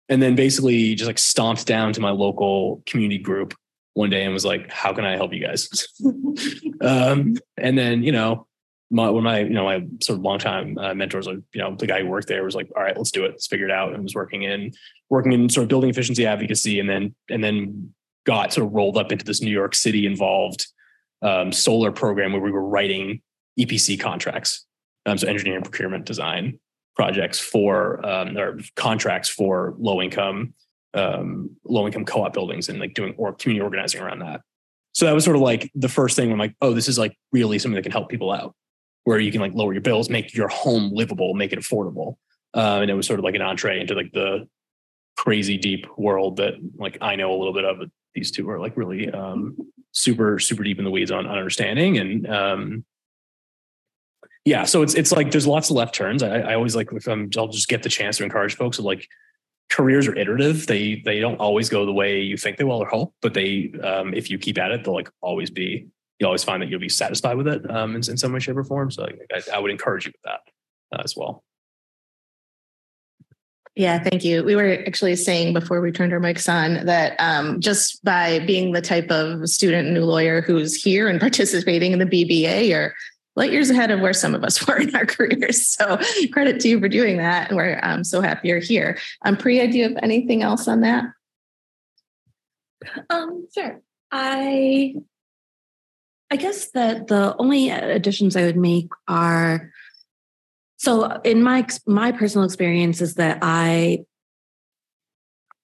and 0.08 0.22
then 0.22 0.34
basically 0.34 0.94
just 0.94 1.06
like 1.06 1.18
stomped 1.18 1.66
down 1.66 1.92
to 1.92 2.00
my 2.00 2.10
local 2.10 2.82
community 2.86 3.18
group 3.18 3.54
one 3.94 4.10
day 4.10 4.24
and 4.24 4.32
was 4.32 4.44
like, 4.44 4.70
"How 4.70 4.92
can 4.92 5.04
I 5.04 5.16
help 5.16 5.32
you 5.32 5.44
guys?" 5.44 5.88
um, 6.80 7.36
and 7.56 7.76
then 7.76 8.02
you 8.02 8.12
know 8.12 8.46
my 8.90 9.10
when 9.10 9.24
my 9.24 9.40
you 9.40 9.50
know 9.50 9.64
my 9.64 9.86
sort 10.00 10.18
of 10.18 10.24
longtime 10.24 10.78
uh, 10.78 10.94
mentors, 10.94 11.26
like 11.26 11.38
you 11.52 11.60
know 11.60 11.74
the 11.76 11.86
guy 11.86 12.00
who 12.00 12.08
worked 12.08 12.28
there 12.28 12.44
was 12.44 12.54
like, 12.54 12.70
all 12.76 12.82
right, 12.82 12.96
let's 12.96 13.10
do 13.10 13.24
it, 13.24 13.32
let's 13.32 13.46
figure 13.46 13.66
it 13.66 13.72
out, 13.72 13.92
and 13.92 14.02
was 14.02 14.14
working 14.14 14.42
in 14.42 14.72
working 15.10 15.32
in 15.32 15.48
sort 15.48 15.62
of 15.62 15.68
building 15.68 15.90
efficiency 15.90 16.26
advocacy, 16.26 16.80
and 16.80 16.88
then 16.88 17.14
and 17.28 17.44
then 17.44 17.92
got 18.24 18.52
sort 18.52 18.66
of 18.66 18.72
rolled 18.72 18.96
up 18.96 19.12
into 19.12 19.24
this 19.24 19.42
New 19.42 19.50
York 19.50 19.74
City 19.74 20.06
involved 20.06 20.66
um, 21.22 21.52
solar 21.52 21.92
program 21.92 22.32
where 22.32 22.42
we 22.42 22.50
were 22.50 22.64
writing 22.64 23.20
EPC 23.58 23.98
contracts, 24.00 24.66
um, 25.06 25.18
so 25.18 25.26
engineering, 25.26 25.62
procurement, 25.62 26.06
design 26.06 26.58
projects 26.98 27.38
for 27.38 28.04
um, 28.04 28.36
or 28.36 28.58
contracts 28.74 29.28
for 29.28 29.74
low 29.78 30.02
income 30.02 30.52
um, 30.94 31.56
low 31.64 31.86
income 31.86 32.04
co 32.04 32.24
op 32.24 32.32
buildings 32.32 32.68
and 32.68 32.78
like 32.78 32.94
doing 32.94 33.14
or 33.16 33.32
community 33.32 33.62
organizing 33.62 34.00
around 34.00 34.20
that. 34.20 34.40
So 34.92 35.06
that 35.06 35.14
was 35.14 35.24
sort 35.24 35.36
of 35.36 35.42
like 35.42 35.70
the 35.74 35.88
first 35.88 36.16
thing. 36.16 36.32
I'm 36.32 36.38
like, 36.38 36.56
oh, 36.60 36.72
this 36.72 36.88
is 36.88 36.98
like 36.98 37.16
really 37.32 37.58
something 37.58 37.76
that 37.76 37.82
can 37.82 37.92
help 37.92 38.08
people 38.08 38.32
out 38.32 38.54
where 39.04 39.20
you 39.20 39.30
can 39.30 39.40
like 39.40 39.54
lower 39.54 39.72
your 39.72 39.82
bills, 39.82 40.10
make 40.10 40.34
your 40.34 40.48
home 40.48 40.90
livable, 40.92 41.34
make 41.34 41.52
it 41.52 41.58
affordable. 41.58 42.16
Uh, 42.54 42.80
and 42.82 42.90
it 42.90 42.94
was 42.94 43.06
sort 43.06 43.18
of 43.18 43.24
like 43.24 43.34
an 43.34 43.42
entree 43.42 43.80
into 43.80 43.94
like 43.94 44.12
the 44.12 44.48
crazy 45.16 45.56
deep 45.56 45.86
world 45.96 46.36
that 46.38 46.54
like 46.76 46.98
I 47.00 47.16
know 47.16 47.32
a 47.32 47.38
little 47.38 47.52
bit 47.52 47.64
of. 47.64 47.78
But 47.78 47.90
these 48.14 48.30
two 48.30 48.48
are 48.50 48.58
like 48.58 48.76
really 48.76 49.10
um, 49.10 49.56
super 49.92 50.38
super 50.38 50.64
deep 50.64 50.78
in 50.78 50.84
the 50.84 50.90
weeds 50.90 51.10
on, 51.10 51.26
on 51.26 51.38
understanding 51.38 51.98
and 51.98 52.26
um, 52.26 52.84
yeah. 54.48 54.64
So 54.64 54.82
it's 54.82 54.94
it's 54.94 55.12
like 55.12 55.30
there's 55.30 55.46
lots 55.46 55.68
of 55.68 55.76
left 55.76 55.94
turns. 55.94 56.22
I, 56.22 56.38
I 56.38 56.54
always 56.54 56.74
like 56.74 56.90
if 56.92 57.06
I'm 57.06 57.30
I'll 57.36 57.48
just 57.48 57.68
get 57.68 57.82
the 57.82 57.90
chance 57.90 58.16
to 58.16 58.24
encourage 58.24 58.56
folks 58.56 58.78
of 58.78 58.86
like 58.86 59.06
careers 59.68 60.08
are 60.08 60.16
iterative. 60.16 60.66
They 60.66 61.02
they 61.04 61.20
don't 61.20 61.36
always 61.36 61.68
go 61.68 61.84
the 61.84 61.92
way 61.92 62.22
you 62.22 62.38
think 62.38 62.56
they 62.56 62.64
will 62.64 62.82
or 62.82 62.86
hope, 62.86 63.14
but 63.20 63.34
they 63.34 63.72
um, 63.82 64.14
if 64.14 64.30
you 64.30 64.38
keep 64.38 64.58
at 64.58 64.70
it, 64.70 64.84
they'll 64.84 64.94
like 64.94 65.10
always 65.20 65.50
be 65.50 65.86
you 66.18 66.26
always 66.26 66.42
find 66.42 66.62
that 66.62 66.70
you'll 66.70 66.80
be 66.80 66.88
satisfied 66.88 67.36
with 67.36 67.46
it 67.46 67.70
um, 67.70 67.90
in, 67.90 67.96
in, 67.96 68.16
some 68.16 68.32
way, 68.32 68.40
shape, 68.40 68.56
or 68.56 68.64
form. 68.64 68.90
So 68.90 69.06
I, 69.32 69.42
I 69.54 69.58
would 69.58 69.70
encourage 69.70 70.06
you 70.06 70.12
with 70.12 70.22
that 70.22 70.40
uh, 70.98 71.02
as 71.04 71.14
well. 71.14 71.44
Yeah, 73.76 74.02
thank 74.02 74.24
you. 74.24 74.42
We 74.42 74.56
were 74.56 74.82
actually 74.86 75.14
saying 75.14 75.52
before 75.52 75.80
we 75.80 75.92
turned 75.92 76.12
our 76.12 76.18
mics 76.18 76.52
on 76.52 76.86
that 76.86 77.14
um, 77.20 77.60
just 77.60 78.02
by 78.02 78.40
being 78.40 78.72
the 78.72 78.80
type 78.80 79.10
of 79.12 79.48
student 79.48 79.90
new 79.90 80.04
lawyer 80.04 80.40
who's 80.40 80.74
here 80.74 81.06
and 81.06 81.20
participating 81.28 81.92
in 81.92 81.98
the 82.00 82.06
BBA, 82.06 82.68
you're 82.70 82.94
light 83.38 83.52
years 83.52 83.70
ahead 83.70 83.90
of 83.90 84.00
where 84.00 84.12
some 84.12 84.34
of 84.34 84.44
us 84.44 84.66
were 84.66 84.78
in 84.78 84.94
our 84.94 85.06
careers. 85.06 85.66
So 85.66 85.98
credit 86.32 86.60
to 86.60 86.68
you 86.68 86.80
for 86.80 86.88
doing 86.88 87.16
that. 87.16 87.48
And 87.48 87.56
we're 87.56 87.80
um, 87.82 88.04
so 88.04 88.20
happy 88.20 88.48
you're 88.48 88.58
here. 88.58 88.98
Um, 89.24 89.36
Priya, 89.36 89.70
do 89.70 89.78
you 89.78 89.84
have 89.84 89.98
anything 90.02 90.42
else 90.42 90.68
on 90.68 90.80
that? 90.82 91.04
Um, 93.08 93.46
sure. 93.54 93.80
I 94.10 94.94
I 96.30 96.36
guess 96.36 96.70
that 96.72 97.06
the 97.06 97.34
only 97.38 97.70
additions 97.70 98.36
I 98.36 98.44
would 98.44 98.56
make 98.56 98.88
are 99.06 99.72
so 100.76 101.20
in 101.22 101.42
my 101.42 101.66
my 101.86 102.12
personal 102.12 102.44
experience 102.44 103.00
is 103.00 103.14
that 103.14 103.38
I 103.42 104.04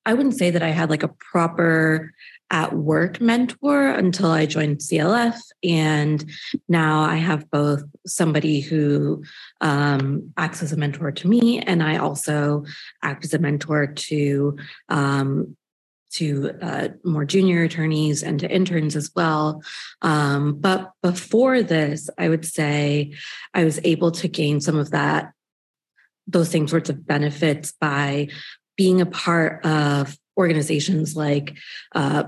I 0.06 0.14
wouldn't 0.14 0.37
say 0.37 0.50
that 0.50 0.62
I 0.62 0.70
had 0.70 0.90
like 0.90 1.02
a 1.02 1.08
proper 1.08 2.12
at 2.50 2.74
work 2.74 3.20
mentor 3.20 3.88
until 3.88 4.30
I 4.30 4.46
joined 4.46 4.78
CLF. 4.78 5.37
And 5.62 6.24
now 6.68 7.02
I 7.02 7.16
have 7.16 7.50
both 7.50 7.83
somebody 8.07 8.61
who 8.61 9.24
um, 9.61 10.33
acts 10.37 10.62
as 10.62 10.72
a 10.72 10.76
mentor 10.76 11.11
to 11.12 11.28
me, 11.28 11.61
and 11.61 11.83
I 11.83 11.96
also 11.96 12.64
act 13.02 13.24
as 13.24 13.35
a 13.35 13.38
mentor 13.38 13.87
to 13.87 14.57
um, 14.88 15.57
to 16.14 16.52
uh, 16.62 16.88
more 17.02 17.24
junior 17.24 17.64
attorneys 17.64 18.22
and 18.22 18.38
to 18.38 18.48
interns 18.48 18.94
as 18.94 19.11
well. 19.16 19.62
Um, 20.00 20.61
but 20.61 20.92
before 21.02 21.62
this, 21.62 22.09
I 22.16 22.28
would 22.28 22.44
say 22.44 23.14
I 23.52 23.64
was 23.64 23.80
able 23.83 24.12
to 24.12 24.28
gain 24.28 24.61
some 24.61 24.78
of 24.78 24.92
that, 24.92 25.33
those 26.28 26.50
same 26.50 26.68
sorts 26.68 26.88
of 26.88 27.04
benefits 27.04 27.72
by 27.72 28.28
being 28.76 29.00
a 29.00 29.07
part 29.07 29.64
of 29.66 30.16
organizations 30.37 31.16
like 31.16 31.57
uh, 31.94 32.25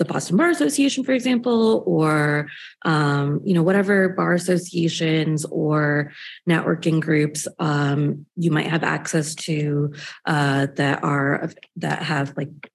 the 0.00 0.06
Boston 0.06 0.38
Bar 0.38 0.48
Association, 0.48 1.04
for 1.04 1.12
example, 1.12 1.84
or 1.86 2.48
um, 2.86 3.42
you 3.44 3.52
know 3.52 3.62
whatever 3.62 4.08
bar 4.08 4.32
associations 4.32 5.44
or 5.44 6.10
networking 6.48 7.00
groups 7.00 7.46
um, 7.58 8.24
you 8.34 8.50
might 8.50 8.66
have 8.66 8.82
access 8.82 9.34
to 9.34 9.92
uh, 10.24 10.68
that 10.76 11.04
are 11.04 11.50
that 11.76 12.02
have 12.02 12.34
like 12.36 12.72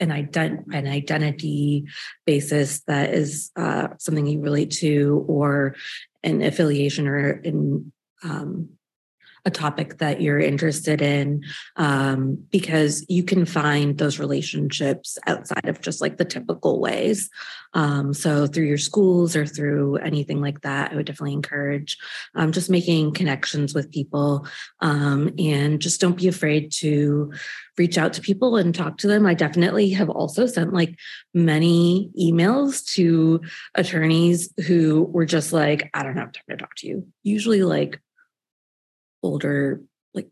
an 0.00 0.10
ident- 0.10 0.66
an 0.74 0.86
identity 0.86 1.86
basis 2.26 2.80
that 2.80 3.14
is 3.14 3.50
uh, 3.56 3.88
something 3.98 4.26
you 4.26 4.40
relate 4.40 4.70
to 4.70 5.24
or 5.28 5.74
an 6.22 6.42
affiliation 6.42 7.08
or 7.08 7.30
in 7.30 7.90
um, 8.22 8.68
a 9.46 9.50
topic 9.50 9.98
that 9.98 10.20
you're 10.20 10.40
interested 10.40 11.00
in 11.00 11.42
um, 11.76 12.36
because 12.50 13.06
you 13.08 13.22
can 13.22 13.46
find 13.46 13.96
those 13.96 14.18
relationships 14.18 15.16
outside 15.26 15.68
of 15.68 15.80
just 15.80 16.00
like 16.02 16.18
the 16.18 16.24
typical 16.24 16.80
ways. 16.80 17.30
Um, 17.72 18.12
so 18.12 18.46
through 18.46 18.66
your 18.66 18.76
schools 18.76 19.36
or 19.36 19.46
through 19.46 19.96
anything 19.96 20.40
like 20.40 20.62
that 20.62 20.92
i 20.92 20.96
would 20.96 21.04
definitely 21.04 21.34
encourage 21.34 21.98
um, 22.34 22.52
just 22.52 22.70
making 22.70 23.12
connections 23.12 23.74
with 23.74 23.90
people 23.90 24.46
um, 24.80 25.30
and 25.38 25.80
just 25.80 26.00
don't 26.00 26.16
be 26.16 26.28
afraid 26.28 26.72
to 26.72 27.32
reach 27.78 27.98
out 27.98 28.14
to 28.14 28.20
people 28.20 28.56
and 28.56 28.74
talk 28.74 28.98
to 28.98 29.06
them. 29.06 29.26
I 29.26 29.34
definitely 29.34 29.90
have 29.90 30.08
also 30.08 30.46
sent 30.46 30.72
like 30.72 30.96
many 31.34 32.10
emails 32.18 32.84
to 32.94 33.40
attorneys 33.74 34.52
who 34.66 35.04
were 35.04 35.26
just 35.26 35.52
like 35.52 35.90
i 35.92 36.02
don't 36.02 36.16
have 36.16 36.32
time 36.32 36.44
to 36.50 36.56
talk 36.56 36.74
to 36.76 36.86
you. 36.86 37.06
Usually 37.22 37.62
like 37.62 38.00
older, 39.26 39.80
like 40.14 40.28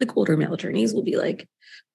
like 0.00 0.16
older 0.16 0.36
male 0.36 0.54
attorneys 0.54 0.94
will 0.94 1.02
be 1.02 1.16
like, 1.16 1.48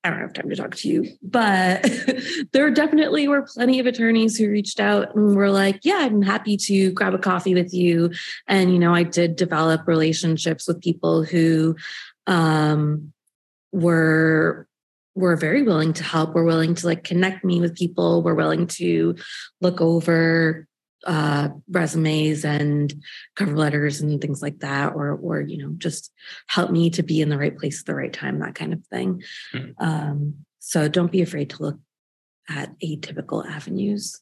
I 0.04 0.10
don't 0.10 0.20
have 0.20 0.34
time 0.34 0.50
to 0.50 0.56
talk 0.56 0.76
to 0.76 0.90
you. 0.90 1.08
But 1.22 1.90
there 2.52 2.70
definitely 2.72 3.28
were 3.28 3.48
plenty 3.54 3.80
of 3.80 3.86
attorneys 3.86 4.38
who 4.38 4.50
reached 4.50 4.80
out 4.80 5.16
and 5.16 5.36
were 5.36 5.50
like, 5.50 5.80
yeah, 5.84 6.00
I'm 6.00 6.22
happy 6.22 6.58
to 6.58 6.92
grab 6.92 7.14
a 7.14 7.20
coffee 7.20 7.54
with 7.54 7.74
you. 7.74 8.12
And, 8.48 8.72
you 8.74 8.80
know, 8.80 8.94
I 8.94 9.04
did 9.04 9.38
develop 9.38 9.88
relationships 9.88 10.68
with 10.68 10.82
people 10.82 11.24
who 11.24 11.76
um, 12.28 13.14
were 13.72 14.68
were 15.16 15.36
very 15.36 15.62
willing 15.62 15.94
to 15.94 16.04
help, 16.04 16.34
were 16.34 16.44
willing 16.44 16.74
to 16.74 16.88
like 16.88 17.04
connect 17.04 17.46
me 17.46 17.62
with 17.62 17.76
people, 17.76 18.24
were 18.24 18.36
willing 18.36 18.66
to 18.66 19.16
look 19.62 19.80
over 19.80 20.68
uh, 21.06 21.50
resumes 21.70 22.46
and 22.46 22.94
cover 23.36 23.56
letters 23.56 24.02
and 24.02 24.22
things 24.22 24.42
like 24.42 24.60
that, 24.60 24.94
or 24.94 25.12
or 25.12 25.42
you 25.42 25.58
know 25.58 25.74
just 25.78 26.12
help 26.48 26.72
me 26.72 26.90
to 26.92 27.04
be 27.04 27.22
in 27.22 27.30
the 27.30 27.38
right 27.38 27.58
place 27.58 27.82
at 27.82 27.86
the 27.86 27.96
right 27.96 28.14
time, 28.14 28.40
that 28.40 28.56
kind 28.56 28.74
of 28.74 28.86
thing. 28.88 29.24
Mm-hmm. 29.54 29.84
Um, 29.84 30.36
so 30.60 30.88
don't 30.88 31.12
be 31.12 31.22
afraid 31.22 31.50
to 31.52 31.64
look 31.64 31.80
at 32.50 32.80
atypical 32.80 33.46
avenues. 33.46 34.22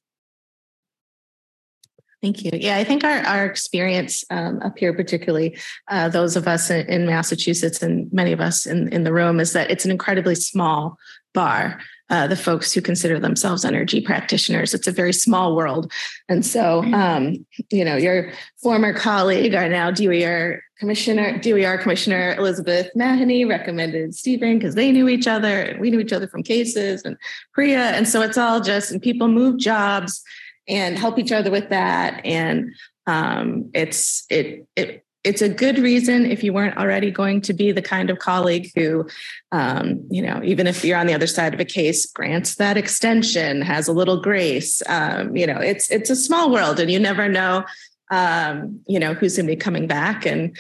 Thank 2.22 2.44
you. 2.44 2.52
Yeah, 2.54 2.78
I 2.78 2.84
think 2.84 3.04
our, 3.04 3.20
our 3.22 3.46
experience 3.46 4.24
um, 4.30 4.60
up 4.62 4.78
here, 4.78 4.94
particularly 4.94 5.58
uh, 5.88 6.08
those 6.10 6.36
of 6.36 6.48
us 6.48 6.70
in, 6.70 6.86
in, 6.88 7.06
Massachusetts 7.08 7.82
and 7.82 8.14
many 8.14 8.32
of 8.32 8.40
us 8.40 8.68
in, 8.68 8.90
in 8.90 9.04
the 9.04 9.12
room, 9.12 9.40
is 9.40 9.54
that 9.54 9.72
it's 9.72 9.86
an 9.86 9.92
incredibly 9.92 10.36
small 10.36 10.98
bar. 11.34 11.80
Uh, 12.12 12.28
the 12.28 12.36
folks 12.36 12.74
who 12.74 12.82
consider 12.82 13.18
themselves 13.20 13.64
energy 13.64 14.02
practitioners. 14.02 14.74
It's 14.74 14.86
a 14.86 14.92
very 14.92 15.14
small 15.14 15.56
world. 15.56 15.90
And 16.28 16.46
so, 16.46 16.84
um, 16.94 17.46
you 17.70 17.86
know, 17.86 17.96
your 17.96 18.34
former 18.62 18.94
colleague, 18.94 19.56
our 19.56 19.70
now 19.70 19.92
DOER 19.92 20.62
Commissioner, 20.78 21.40
DOER 21.40 21.78
Commissioner 21.78 22.36
Elizabeth 22.38 22.90
Mahony 22.96 23.46
recommended 23.46 24.14
Stephen 24.14 24.58
because 24.58 24.76
they 24.76 24.92
knew 24.92 25.08
each 25.08 25.26
other 25.26 25.62
and 25.62 25.80
we 25.80 25.90
knew 25.90 26.02
each 26.02 26.12
other 26.12 26.28
from 26.28 26.44
cases 26.44 27.04
and 27.06 27.16
Priya. 27.54 27.92
And 27.96 28.06
so 28.06 28.22
it's 28.22 28.38
all 28.38 28.60
just, 28.60 28.92
and 28.92 29.02
people 29.02 29.30
move 29.30 29.58
jobs 29.58 30.22
and 30.68 31.00
help 31.00 31.18
each 31.18 31.32
other 31.32 31.50
with 31.50 31.70
that. 31.70 32.20
And 32.26 32.74
um, 33.08 33.70
it's 33.74 34.26
it 34.30 34.68
it 34.76 35.06
it's 35.24 35.42
a 35.42 35.50
good 35.50 35.78
reason 35.78 36.26
if 36.26 36.44
you 36.44 36.52
weren't 36.52 36.78
already 36.78 37.12
going 37.12 37.42
to 37.42 37.54
be 37.54 37.72
the 37.72 37.82
kind 37.82 38.10
of 38.10 38.18
colleague 38.20 38.72
who, 38.76 39.08
um, 39.52 40.04
you 40.10 40.22
know, 40.22 40.42
even 40.44 40.66
if 40.66 40.84
you're 40.84 40.98
on 40.98 41.06
the 41.06 41.14
other 41.14 41.28
side 41.28 41.54
of 41.54 41.60
a 41.60 41.66
case, 41.66 42.06
grants 42.12 42.56
that 42.56 42.76
extension, 42.78 43.62
has 43.62 43.88
a 43.88 43.94
little 43.94 44.22
grace. 44.22 44.82
Um, 44.88 45.36
you 45.36 45.46
know, 45.46 45.60
it's 45.60 45.92
it's 45.92 46.10
a 46.10 46.16
small 46.16 46.52
world, 46.52 46.80
and 46.80 46.90
you 46.90 47.00
never 47.00 47.30
know, 47.30 47.66
um, 48.10 48.82
you 48.88 49.00
know, 49.00 49.14
who's 49.14 49.36
going 49.36 49.46
to 49.46 49.52
be 49.52 49.58
coming 49.58 49.86
back 49.86 50.26
and 50.26 50.58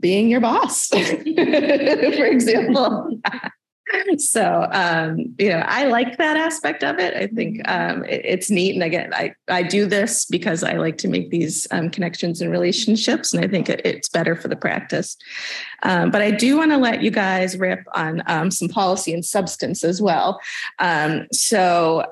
being 0.00 0.28
your 0.28 0.40
boss, 0.40 0.88
for 0.88 0.96
example. 2.26 3.20
so 4.18 4.66
um, 4.72 5.34
you 5.38 5.48
know 5.48 5.62
i 5.66 5.84
like 5.84 6.16
that 6.18 6.36
aspect 6.36 6.82
of 6.82 6.98
it. 6.98 7.14
I 7.14 7.26
think 7.26 7.66
um, 7.68 8.04
it, 8.04 8.22
it's 8.24 8.50
neat. 8.50 8.74
And 8.74 8.82
again 8.82 9.12
I, 9.14 9.34
I 9.48 9.62
do 9.62 9.86
this 9.86 10.24
because 10.24 10.62
i 10.62 10.74
like 10.74 10.98
to 10.98 11.08
make 11.08 11.30
these 11.30 11.66
um, 11.70 11.90
connections 11.90 12.40
and 12.40 12.50
relationships 12.50 13.32
and 13.32 13.44
i 13.44 13.48
think 13.48 13.68
it, 13.68 13.80
it's 13.84 14.08
better 14.08 14.36
for 14.36 14.48
the 14.48 14.56
practice. 14.56 15.16
Um, 15.82 16.10
but 16.10 16.22
i 16.22 16.30
do 16.30 16.56
want 16.56 16.70
to 16.70 16.78
let 16.78 17.02
you 17.02 17.10
guys 17.10 17.58
rip 17.58 17.84
on 17.94 18.22
um, 18.26 18.50
some 18.50 18.68
policy 18.68 19.12
and 19.12 19.24
substance 19.24 19.84
as 19.84 20.00
well. 20.00 20.40
Um, 20.78 21.26
so 21.32 22.04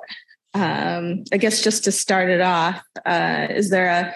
i 0.55 1.39
guess 1.39 1.63
just 1.63 1.83
to 1.85 1.91
start 1.91 2.29
it 2.29 2.43
off 2.43 2.83
uh, 3.07 3.47
is 3.49 3.71
there 3.71 3.89
a 3.89 4.15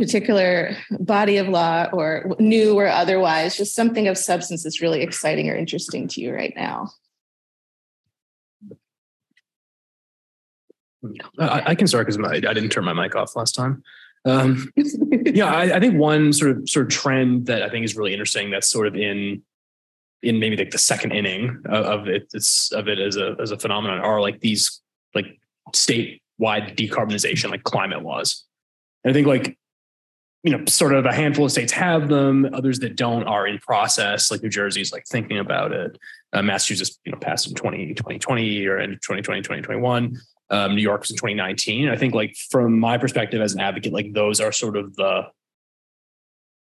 particular 0.00 0.76
body 0.98 1.36
of 1.36 1.48
law 1.48 1.88
or 1.92 2.34
new 2.38 2.74
or 2.74 2.88
otherwise, 2.88 3.56
just 3.56 3.74
something 3.74 4.08
of 4.08 4.18
substance 4.18 4.64
that's 4.64 4.82
really 4.82 5.02
exciting 5.02 5.48
or 5.48 5.54
interesting 5.54 6.08
to 6.08 6.20
you 6.20 6.34
right 6.34 6.52
now? 6.56 6.90
I, 11.38 11.62
I 11.66 11.74
can 11.74 11.86
start 11.86 12.06
because 12.06 12.20
I 12.24 12.40
didn't 12.40 12.70
turn 12.70 12.84
my 12.84 12.92
mic 12.92 13.14
off 13.14 13.36
last 13.36 13.54
time. 13.54 13.82
Um, 14.24 14.70
yeah, 14.76 15.46
I, 15.46 15.76
I, 15.76 15.80
think 15.80 15.94
one 15.94 16.32
sort 16.32 16.50
of 16.50 16.68
sort 16.68 16.86
of 16.86 16.92
trend 16.92 17.46
that 17.46 17.62
I 17.62 17.70
think 17.70 17.86
is 17.86 17.96
really 17.96 18.12
interesting 18.12 18.50
that's 18.50 18.68
sort 18.68 18.86
of 18.86 18.94
in 18.94 19.42
in 20.22 20.38
maybe 20.38 20.56
like 20.58 20.70
the 20.70 20.78
second 20.78 21.12
inning 21.12 21.62
of, 21.64 22.00
of 22.00 22.08
it 22.08 22.28
it's 22.34 22.70
of 22.72 22.86
it 22.86 22.98
as 22.98 23.16
a 23.16 23.34
as 23.40 23.50
a 23.50 23.58
phenomenon 23.58 24.00
are 24.00 24.20
like 24.20 24.40
these 24.40 24.82
like 25.14 25.38
statewide 25.72 26.20
decarbonization 26.76 27.50
like 27.50 27.62
climate 27.62 28.02
laws. 28.02 28.44
And 29.04 29.10
I 29.10 29.14
think 29.14 29.26
like 29.26 29.56
you 30.42 30.56
know, 30.56 30.64
sort 30.66 30.94
of 30.94 31.04
a 31.04 31.12
handful 31.12 31.44
of 31.44 31.52
states 31.52 31.72
have 31.72 32.08
them. 32.08 32.48
Others 32.54 32.78
that 32.80 32.96
don't 32.96 33.24
are 33.24 33.46
in 33.46 33.58
process. 33.58 34.30
Like 34.30 34.42
New 34.42 34.48
Jersey's 34.48 34.92
like 34.92 35.06
thinking 35.06 35.38
about 35.38 35.72
it. 35.72 35.98
Uh, 36.32 36.42
Massachusetts, 36.42 36.98
you 37.04 37.12
know, 37.12 37.18
passed 37.18 37.46
in 37.48 37.54
20, 37.54 37.94
2020 37.94 38.66
or 38.66 38.78
in 38.78 38.90
2020, 38.90 39.42
2021. 39.42 40.16
Um, 40.48 40.74
New 40.74 40.80
York 40.80 41.02
was 41.02 41.10
in 41.10 41.16
2019. 41.16 41.88
I 41.88 41.96
think 41.96 42.14
like 42.14 42.34
from 42.50 42.78
my 42.78 42.96
perspective 42.96 43.40
as 43.40 43.52
an 43.52 43.60
advocate, 43.60 43.92
like 43.92 44.12
those 44.14 44.40
are 44.40 44.50
sort 44.50 44.76
of 44.76 44.96
the 44.96 45.22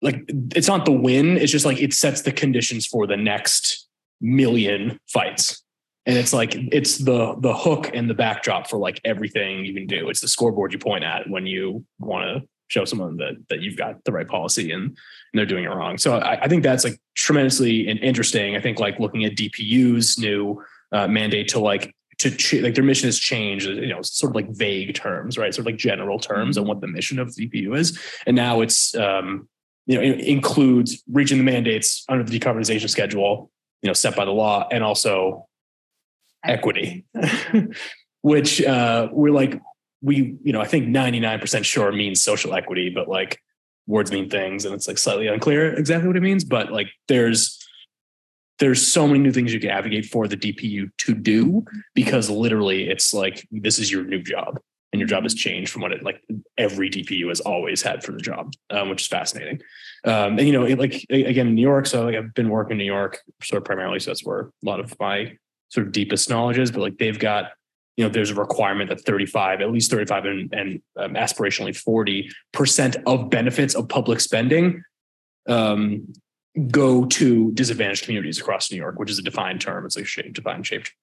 like 0.01 0.23
it's 0.55 0.67
not 0.67 0.85
the 0.85 0.91
win. 0.91 1.37
It's 1.37 1.51
just 1.51 1.65
like 1.65 1.81
it 1.81 1.93
sets 1.93 2.21
the 2.21 2.31
conditions 2.31 2.85
for 2.85 3.05
the 3.05 3.17
next 3.17 3.87
million 4.21 4.99
fights. 5.07 5.63
And 6.05 6.17
it's 6.17 6.31
like 6.31 6.55
it's 6.55 6.99
the 6.99 7.35
the 7.39 7.53
hook 7.53 7.91
and 7.93 8.09
the 8.09 8.13
backdrop 8.13 8.69
for 8.69 8.77
like 8.77 9.01
everything 9.03 9.65
you 9.65 9.73
can 9.73 9.87
do. 9.87 10.09
It's 10.09 10.21
the 10.21 10.27
scoreboard 10.27 10.71
you 10.71 10.79
point 10.79 11.03
at 11.03 11.29
when 11.29 11.45
you 11.45 11.85
want 11.99 12.43
to 12.43 12.47
show 12.67 12.85
someone 12.85 13.17
that 13.17 13.35
that 13.49 13.61
you've 13.61 13.77
got 13.77 14.03
the 14.03 14.11
right 14.11 14.27
policy 14.27 14.71
and, 14.71 14.83
and 14.83 14.95
they're 15.33 15.45
doing 15.45 15.63
it 15.63 15.69
wrong. 15.69 15.97
So 15.97 16.17
I, 16.17 16.43
I, 16.43 16.47
think 16.47 16.63
that's 16.63 16.83
like 16.83 16.99
tremendously 17.15 17.87
interesting. 17.87 18.55
I 18.55 18.61
think 18.61 18.79
like 18.79 18.99
looking 18.99 19.25
at 19.25 19.35
DPU's 19.35 20.17
new 20.17 20.63
uh, 20.91 21.07
mandate 21.07 21.47
to 21.49 21.59
like 21.59 21.95
to 22.19 22.31
ch- 22.31 22.55
like 22.55 22.75
their 22.75 22.83
mission 22.83 23.07
has 23.07 23.19
changed, 23.19 23.67
you 23.67 23.87
know, 23.87 24.01
sort 24.01 24.31
of 24.31 24.35
like 24.35 24.49
vague 24.49 24.95
terms, 24.95 25.37
right? 25.37 25.53
Sort 25.53 25.61
of 25.61 25.65
like 25.67 25.77
general 25.77 26.19
terms 26.19 26.57
on 26.57 26.67
what 26.67 26.81
the 26.81 26.87
mission 26.87 27.19
of 27.19 27.29
DPU 27.29 27.77
is, 27.77 27.99
and 28.25 28.35
now 28.35 28.61
it's 28.61 28.95
um, 28.95 29.47
you 29.85 29.95
know 29.95 30.01
it 30.01 30.19
includes 30.21 31.03
reaching 31.11 31.37
the 31.37 31.43
mandates 31.43 32.03
under 32.09 32.23
the 32.23 32.37
decarbonization 32.37 32.89
schedule, 32.89 33.51
you 33.81 33.87
know, 33.87 33.93
set 33.93 34.15
by 34.15 34.25
the 34.25 34.31
law, 34.31 34.67
and 34.71 34.83
also 34.83 35.47
equity, 36.43 37.05
which 38.21 38.61
uh, 38.63 39.09
we're 39.11 39.33
like 39.33 39.61
we, 40.01 40.37
you 40.43 40.53
know, 40.53 40.61
I 40.61 40.65
think 40.65 40.87
99% 40.87 41.63
sure 41.63 41.91
means 41.91 42.21
social 42.21 42.53
equity, 42.53 42.89
but 42.89 43.07
like 43.07 43.39
words 43.87 44.11
mean 44.11 44.29
things 44.29 44.65
and 44.65 44.75
it's 44.75 44.87
like 44.87 44.97
slightly 44.97 45.27
unclear 45.27 45.73
exactly 45.73 46.07
what 46.07 46.17
it 46.17 46.21
means. 46.21 46.43
But 46.43 46.71
like 46.71 46.87
there's 47.07 47.63
there's 48.59 48.85
so 48.85 49.07
many 49.07 49.19
new 49.19 49.31
things 49.31 49.53
you 49.53 49.59
can 49.59 49.69
advocate 49.69 50.05
for 50.05 50.27
the 50.27 50.37
DPU 50.37 50.89
to 50.97 51.13
do 51.13 51.63
because 51.93 52.29
literally 52.29 52.89
it's 52.89 53.13
like 53.13 53.47
this 53.51 53.77
is 53.77 53.91
your 53.91 54.03
new 54.03 54.21
job 54.21 54.59
and 54.91 54.99
your 54.99 55.07
job 55.07 55.23
has 55.23 55.35
changed 55.35 55.71
from 55.71 55.81
what 55.81 55.91
it 55.91 56.03
like 56.03 56.21
every 56.57 56.89
DPU 56.89 57.27
has 57.27 57.39
always 57.39 57.81
had 57.81 58.03
for 58.03 58.11
the 58.13 58.19
job, 58.19 58.53
um, 58.69 58.89
which 58.89 59.01
is 59.01 59.07
fascinating. 59.07 59.61
Um, 60.05 60.37
and 60.39 60.47
you 60.47 60.53
know, 60.53 60.63
it, 60.63 60.79
like 60.79 61.05
again 61.09 61.47
in 61.47 61.55
New 61.55 61.61
York, 61.61 61.85
so 61.85 62.05
like 62.05 62.15
I've 62.15 62.33
been 62.33 62.49
working 62.49 62.73
in 62.73 62.77
New 62.79 62.85
York 62.85 63.19
sort 63.43 63.61
of 63.61 63.65
primarily, 63.65 63.99
so 63.99 64.11
that's 64.11 64.25
where 64.25 64.41
a 64.41 64.51
lot 64.63 64.79
of 64.79 64.97
my 64.99 65.37
sort 65.69 65.87
of 65.87 65.93
deepest 65.93 66.29
knowledge 66.29 66.57
is. 66.57 66.71
But 66.71 66.81
like 66.81 66.97
they've 66.97 67.19
got 67.19 67.51
you 67.97 68.03
know, 68.03 68.09
there's 68.09 68.29
a 68.29 68.35
requirement 68.35 68.89
that 68.89 69.01
35, 69.01 69.59
at 69.59 69.71
least 69.71 69.91
35 69.91 70.25
and, 70.25 70.53
and 70.53 70.81
um, 70.95 71.13
aspirationally 71.15 71.73
40% 72.55 73.03
of 73.07 73.29
benefits 73.29 73.73
of 73.73 73.89
public 73.89 74.19
spending 74.19 74.83
um, 75.49 76.13
go 76.69 77.05
to 77.05 77.51
disadvantaged 77.53 78.03
communities 78.03 78.39
across 78.39 78.71
New 78.71 78.77
York, 78.77 78.99
which 78.99 79.09
is 79.09 79.17
a 79.17 79.23
defined 79.23 79.61
term. 79.61 79.85
It's 79.85 79.97
a 79.97 80.05
shape, 80.05 80.33
defined 80.33 80.65
shaped 80.67 80.93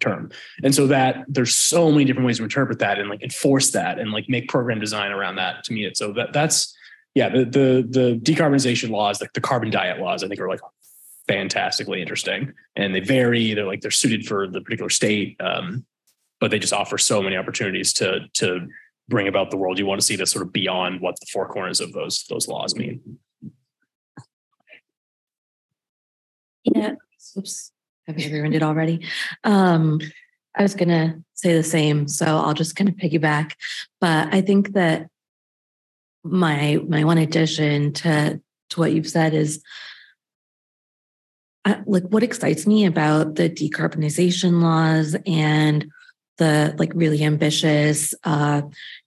term. 0.00 0.30
And 0.64 0.74
so 0.74 0.86
that 0.86 1.24
there's 1.28 1.54
so 1.54 1.90
many 1.90 2.06
different 2.06 2.26
ways 2.26 2.38
to 2.38 2.42
interpret 2.42 2.78
that 2.78 2.98
and 2.98 3.10
like 3.10 3.22
enforce 3.22 3.70
that 3.72 3.98
and 3.98 4.10
like 4.10 4.28
make 4.28 4.48
program 4.48 4.80
design 4.80 5.12
around 5.12 5.36
that 5.36 5.64
to 5.64 5.74
meet 5.74 5.84
it. 5.84 5.96
So 5.98 6.12
that 6.14 6.32
that's 6.32 6.74
yeah, 7.14 7.28
the 7.28 7.44
the 7.44 7.86
the 7.88 8.20
decarbonization 8.22 8.90
laws, 8.90 9.20
like 9.20 9.32
the 9.34 9.40
carbon 9.40 9.70
diet 9.70 10.00
laws, 10.00 10.24
I 10.24 10.28
think 10.28 10.40
are 10.40 10.48
like 10.48 10.60
fantastically 11.28 12.00
interesting. 12.00 12.52
And 12.76 12.94
they 12.94 13.00
vary. 13.00 13.52
They're 13.52 13.66
like 13.66 13.80
they're 13.82 13.90
suited 13.90 14.26
for 14.26 14.46
the 14.46 14.60
particular 14.60 14.90
state. 14.90 15.36
Um, 15.40 15.84
but 16.40 16.50
they 16.50 16.58
just 16.58 16.72
offer 16.72 16.98
so 16.98 17.22
many 17.22 17.36
opportunities 17.36 17.92
to 17.94 18.20
to 18.34 18.66
bring 19.08 19.28
about 19.28 19.50
the 19.50 19.56
world 19.56 19.78
you 19.78 19.86
want 19.86 20.00
to 20.00 20.06
see 20.06 20.16
that's 20.16 20.32
sort 20.32 20.46
of 20.46 20.52
beyond 20.52 21.00
what 21.00 21.16
the 21.20 21.26
four 21.32 21.48
corners 21.48 21.80
of 21.80 21.92
those 21.92 22.24
those 22.28 22.48
laws 22.48 22.74
mean. 22.74 23.18
Yeah. 26.64 26.94
Oops. 27.36 27.72
Have 28.06 28.18
everyone 28.18 28.50
did 28.50 28.62
already? 28.62 29.06
Um, 29.44 30.00
I 30.56 30.62
was 30.62 30.74
gonna 30.74 31.22
say 31.34 31.54
the 31.54 31.62
same, 31.62 32.08
so 32.08 32.26
I'll 32.26 32.54
just 32.54 32.76
kind 32.76 32.88
of 32.88 32.96
piggyback. 32.96 33.52
But 34.00 34.32
I 34.32 34.40
think 34.40 34.72
that 34.72 35.08
my 36.24 36.80
my 36.88 37.04
one 37.04 37.18
addition 37.18 37.92
to 37.94 38.40
to 38.70 38.80
what 38.80 38.92
you've 38.92 39.08
said 39.08 39.34
is 39.34 39.62
uh, 41.64 41.76
like 41.86 42.04
what 42.04 42.22
excites 42.22 42.66
me 42.66 42.84
about 42.84 43.34
the 43.36 43.48
decarbonization 43.48 44.62
laws 44.62 45.16
and 45.26 45.90
the 46.40 46.74
like 46.78 46.90
really 46.94 47.22
ambitious 47.22 48.12
uh, 48.24 48.62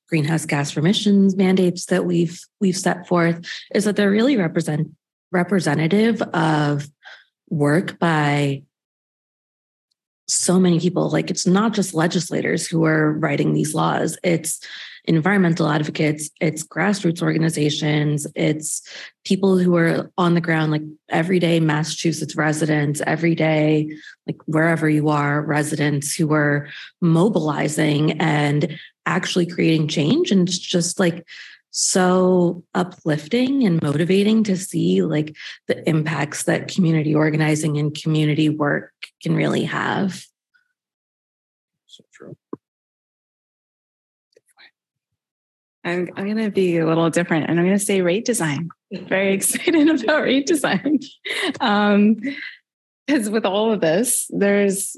greenhouse 0.08 0.46
gas 0.46 0.78
emissions 0.78 1.36
mandates 1.36 1.88
that 1.88 2.06
we've 2.06 2.40
we've 2.62 2.78
set 2.78 3.08
forth 3.08 3.46
is 3.74 3.84
that 3.84 3.98
they're 3.98 4.12
really 4.12 4.38
represent 4.38 4.90
representative 5.32 6.22
of 6.22 6.88
work 7.50 7.98
by 8.00 8.62
so 10.28 10.60
many 10.60 10.80
people. 10.80 11.10
Like 11.10 11.30
it's 11.32 11.48
not 11.48 11.74
just 11.74 11.94
legislators 11.94 12.68
who 12.68 12.86
are 12.86 13.12
writing 13.12 13.54
these 13.54 13.74
laws. 13.74 14.18
It's 14.24 14.60
environmental 15.06 15.68
advocates 15.68 16.30
it's 16.40 16.64
grassroots 16.64 17.22
organizations 17.22 18.26
it's 18.36 18.82
people 19.26 19.58
who 19.58 19.76
are 19.76 20.10
on 20.18 20.34
the 20.34 20.42
ground 20.42 20.72
like 20.72 20.82
everyday 21.10 21.60
massachusetts 21.60 22.36
residents 22.36 23.02
everyday 23.06 23.90
like 24.28 24.38
wherever 24.46 24.90
you 24.90 25.10
are 25.10 25.42
residents 25.42 26.16
who 26.16 26.34
are 26.34 26.70
mobilizing 27.02 28.12
and 28.22 28.80
actually 29.06 29.46
creating 29.46 29.88
change 29.88 30.32
and 30.32 30.48
it's 30.48 30.58
just 30.58 31.00
like 31.00 31.26
so 31.76 32.64
uplifting 32.76 33.66
and 33.66 33.82
motivating 33.82 34.44
to 34.44 34.56
see 34.56 35.02
like 35.02 35.36
the 35.68 35.90
impacts 35.90 36.44
that 36.44 36.68
community 36.68 37.16
organizing 37.16 37.80
and 37.80 38.00
community 38.00 38.48
work 38.48 38.94
can 39.24 39.36
really 39.36 39.64
have. 39.64 40.24
So 41.88 42.04
true. 42.14 42.38
I'm, 45.84 46.10
I'm 46.16 46.26
going 46.26 46.38
to 46.38 46.52
be 46.52 46.78
a 46.78 46.86
little 46.86 47.10
different 47.10 47.50
and 47.50 47.60
I'm 47.60 47.66
going 47.66 47.78
to 47.78 47.84
say 47.84 48.02
rate 48.02 48.26
design. 48.26 48.70
Very 48.92 49.34
excited 49.36 50.04
about 50.04 50.24
rate 50.24 50.46
design. 50.46 51.00
Um, 51.60 52.18
because 53.06 53.30
with 53.30 53.46
all 53.46 53.72
of 53.72 53.82
this, 53.82 54.30
there's 54.34 54.96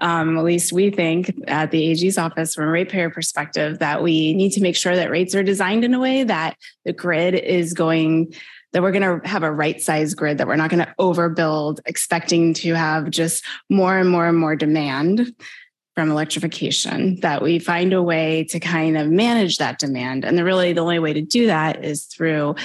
um, 0.00 0.36
at 0.36 0.44
least 0.44 0.72
we 0.72 0.90
think 0.90 1.32
at 1.46 1.70
the 1.70 1.90
AG's 1.90 2.18
office 2.18 2.54
from 2.54 2.64
a 2.64 2.70
ratepayer 2.70 3.10
perspective 3.10 3.78
that 3.78 4.02
we 4.02 4.34
need 4.34 4.50
to 4.52 4.60
make 4.60 4.76
sure 4.76 4.96
that 4.96 5.10
rates 5.10 5.34
are 5.34 5.42
designed 5.42 5.84
in 5.84 5.94
a 5.94 6.00
way 6.00 6.24
that 6.24 6.56
the 6.84 6.92
grid 6.92 7.34
is 7.34 7.72
going 7.72 8.34
that 8.72 8.82
we're 8.82 8.90
going 8.90 9.20
to 9.20 9.28
have 9.28 9.44
a 9.44 9.52
right 9.52 9.80
size 9.80 10.14
grid 10.14 10.38
that 10.38 10.48
we're 10.48 10.56
not 10.56 10.68
going 10.68 10.84
to 10.84 10.94
overbuild 10.98 11.78
expecting 11.86 12.52
to 12.54 12.74
have 12.74 13.08
just 13.08 13.44
more 13.70 13.96
and 13.96 14.10
more 14.10 14.26
and 14.26 14.36
more 14.36 14.56
demand 14.56 15.32
from 15.94 16.10
electrification 16.10 17.20
that 17.20 17.40
we 17.40 17.58
find 17.58 17.92
a 17.92 18.02
way 18.02 18.44
to 18.44 18.58
kind 18.58 18.96
of 18.96 19.08
manage 19.08 19.58
that 19.58 19.78
demand. 19.78 20.24
And 20.24 20.36
the 20.36 20.44
really 20.44 20.72
the 20.72 20.80
only 20.80 20.98
way 20.98 21.12
to 21.12 21.22
do 21.22 21.46
that 21.46 21.84
is 21.84 22.04
through 22.04 22.56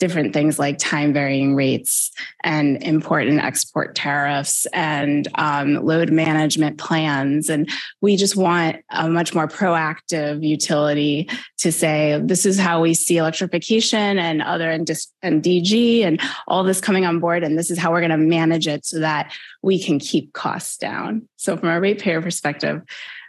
different 0.00 0.32
things 0.32 0.58
like 0.58 0.76
time 0.78 1.12
varying 1.12 1.54
rates 1.54 2.10
and 2.42 2.82
import 2.82 3.26
and 3.26 3.40
export 3.40 3.94
tariffs 3.94 4.66
and 4.72 5.28
um, 5.36 5.74
load 5.84 6.10
management 6.10 6.78
plans. 6.78 7.48
And 7.48 7.68
we 8.00 8.16
just 8.16 8.36
want 8.36 8.76
a 8.90 9.08
much 9.08 9.34
more 9.34 9.46
proactive 9.46 10.46
utility 10.46 11.28
to 11.58 11.70
say, 11.70 12.20
this 12.22 12.44
is 12.44 12.58
how 12.58 12.82
we 12.82 12.94
see 12.94 13.18
electrification 13.18 14.18
and 14.18 14.42
other 14.42 14.70
and, 14.70 14.88
and 15.22 15.42
DG 15.42 16.02
and 16.02 16.20
all 16.48 16.64
this 16.64 16.80
coming 16.80 17.06
on 17.06 17.20
board. 17.20 17.44
And 17.44 17.58
this 17.58 17.70
is 17.70 17.78
how 17.78 17.92
we're 17.92 18.00
going 18.00 18.10
to 18.10 18.16
manage 18.16 18.66
it 18.66 18.84
so 18.84 18.98
that 18.98 19.32
we 19.62 19.82
can 19.82 19.98
keep 19.98 20.32
costs 20.32 20.76
down. 20.76 21.28
So, 21.36 21.56
from 21.56 21.68
a 21.68 21.80
ratepayer 21.80 22.20
perspective, 22.20 22.82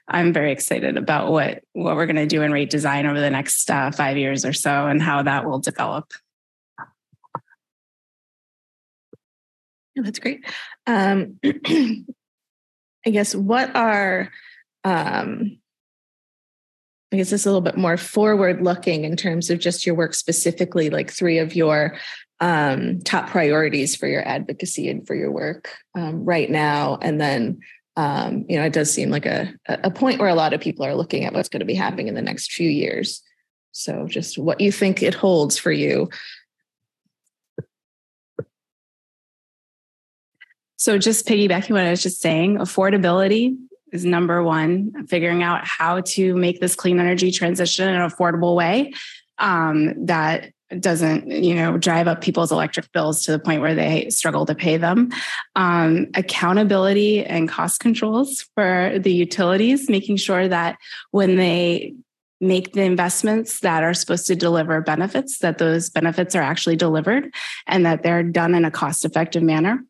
I'm 0.08 0.34
very 0.34 0.52
excited 0.52 0.98
about 0.98 1.32
what 1.32 1.64
what 1.74 1.96
we're 1.96 2.06
going 2.06 2.16
to 2.18 2.28
do 2.28 2.44
in 2.44 2.52
rate 2.52 2.70
design 2.70 3.06
over 3.06 3.20
the 3.20 3.30
next 3.30 3.70
uh, 3.72 3.92
five 3.92 4.18
years 4.18 4.46
or 4.46 4.54
so, 4.54 4.88
and 4.88 5.02
how 5.02 5.24
that 5.24 5.46
will 5.46 5.60
develop. 5.60 6.14
Yeah, 9.96 10.04
that's 10.04 10.20
great. 10.20 10.46
Um, 10.88 11.40
I 11.44 13.12
guess 13.12 13.36
what 13.36 13.76
are, 13.76 14.32
um, 14.84 15.58
I 17.12 17.18
guess 17.18 17.32
it's 17.32 17.46
a 17.46 17.50
little 17.50 17.62
bit 17.62 17.78
more 17.78 17.98
forward 17.98 18.62
looking 18.62 19.06
in 19.06 19.16
terms 19.16 19.50
of 19.50 19.60
just 19.60 19.86
your 19.86 19.96
work 19.96 20.14
specifically, 20.14 20.90
like 20.90 21.12
three 21.12 21.38
of 21.38 21.56
your 21.56 21.98
um, 22.42 23.00
top 23.02 23.30
priorities 23.30 23.96
for 23.96 24.08
your 24.08 24.28
advocacy 24.28 24.90
and 24.90 25.06
for 25.08 25.16
your 25.16 25.32
work 25.32 25.70
um, 25.96 26.26
right 26.26 26.50
now. 26.50 26.98
And 27.02 27.22
then, 27.22 27.60
um, 27.96 28.46
you 28.50 28.58
know, 28.58 28.66
it 28.66 28.74
does 28.74 28.92
seem 28.92 29.10
like 29.10 29.26
a, 29.26 29.54
a 29.68 29.92
point 29.92 30.20
where 30.20 30.28
a 30.28 30.36
lot 30.36 30.54
of 30.54 30.60
people 30.60 30.86
are 30.86 30.96
looking 30.96 31.24
at 31.24 31.34
what's 31.34 31.48
going 31.48 31.62
to 31.62 31.66
be 31.66 31.76
happening 31.76 32.08
in 32.08 32.16
the 32.16 32.22
next 32.22 32.52
few 32.52 32.70
years. 32.70 33.22
So 33.72 34.08
just 34.08 34.38
what 34.38 34.60
you 34.60 34.72
think 34.72 35.02
it 35.02 35.14
holds 35.14 35.58
for 35.58 35.72
you 35.72 36.10
So, 40.78 40.98
just 40.98 41.26
piggybacking 41.26 41.72
what 41.72 41.86
I 41.86 41.92
was 41.92 42.04
just 42.04 42.22
saying, 42.22 42.58
affordability 42.58 43.58
is 43.92 44.06
number 44.06 44.44
one, 44.44 45.08
figuring 45.08 45.42
out 45.42 45.66
how 45.66 46.02
to 46.02 46.36
make 46.36 46.60
this 46.60 46.76
clean 46.76 47.00
energy 47.00 47.32
transition 47.32 47.88
in 47.88 47.96
an 47.96 48.10
affordable 48.10 48.56
way 48.56 48.94
um, 49.38 50.06
that 50.06 50.52
doesn't 50.80 51.30
you 51.30 51.54
know 51.54 51.78
drive 51.78 52.08
up 52.08 52.22
people's 52.22 52.52
electric 52.52 52.92
bills 52.92 53.24
to 53.24 53.32
the 53.32 53.40
point 53.40 53.62
where 53.62 53.76
they 53.76 54.10
struggle 54.10 54.46
to 54.46 54.56
pay 54.56 54.78
them. 54.78 55.12
Um, 55.56 56.08
accountability 56.16 57.24
and 57.24 57.48
cost 57.48 57.80
controls 57.80 58.46
for 58.56 58.98
the 58.98 59.14
utilities 59.14 59.90
making 59.90 60.18
sure 60.18 60.48
that 60.48 60.78
when 61.12 61.36
they 61.36 61.94
make 62.42 62.74
the 62.74 62.82
investments 62.82 63.62
that 63.62 63.84
are 63.84 63.94
supposed 63.94 64.28
to 64.28 64.36
deliver 64.36 64.82
benefits 64.82 65.40
that 65.40 65.58
those 65.58 65.90
benefits 65.90 66.36
are 66.36 66.42
actually 66.42 66.76
delivered 66.76 67.34
and 67.66 67.86
that 67.86 68.04
they're 68.04 68.24
done 68.24 68.54
in 68.54 68.66
a 68.66 68.72
cost 68.72 69.06
effective 69.06 69.42
manner 69.42 69.82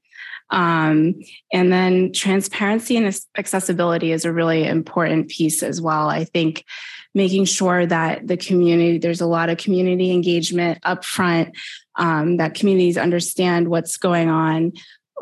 um, 0.50 1.16
and 1.52 1.72
then 1.72 2.12
transparency 2.12 2.98
and 2.98 3.20
accessibility 3.38 4.12
is 4.12 4.26
a 4.26 4.32
really 4.32 4.66
important 4.66 5.30
piece 5.30 5.64
as 5.64 5.82
well. 5.82 6.10
I 6.10 6.24
think 6.24 6.64
making 7.14 7.46
sure 7.46 7.86
that 7.86 8.28
the 8.28 8.38
community, 8.38 8.98
there's 8.98 9.22
a 9.22 9.26
lot 9.26 9.50
of 9.50 9.58
community 9.58 10.12
engagement 10.12 10.82
upfront, 10.84 11.56
um, 11.96 12.38
that 12.38 12.56
communities 12.56 12.98
understand 12.98 13.70
what's 13.70 13.98
going 13.98 14.30
on 14.30 14.74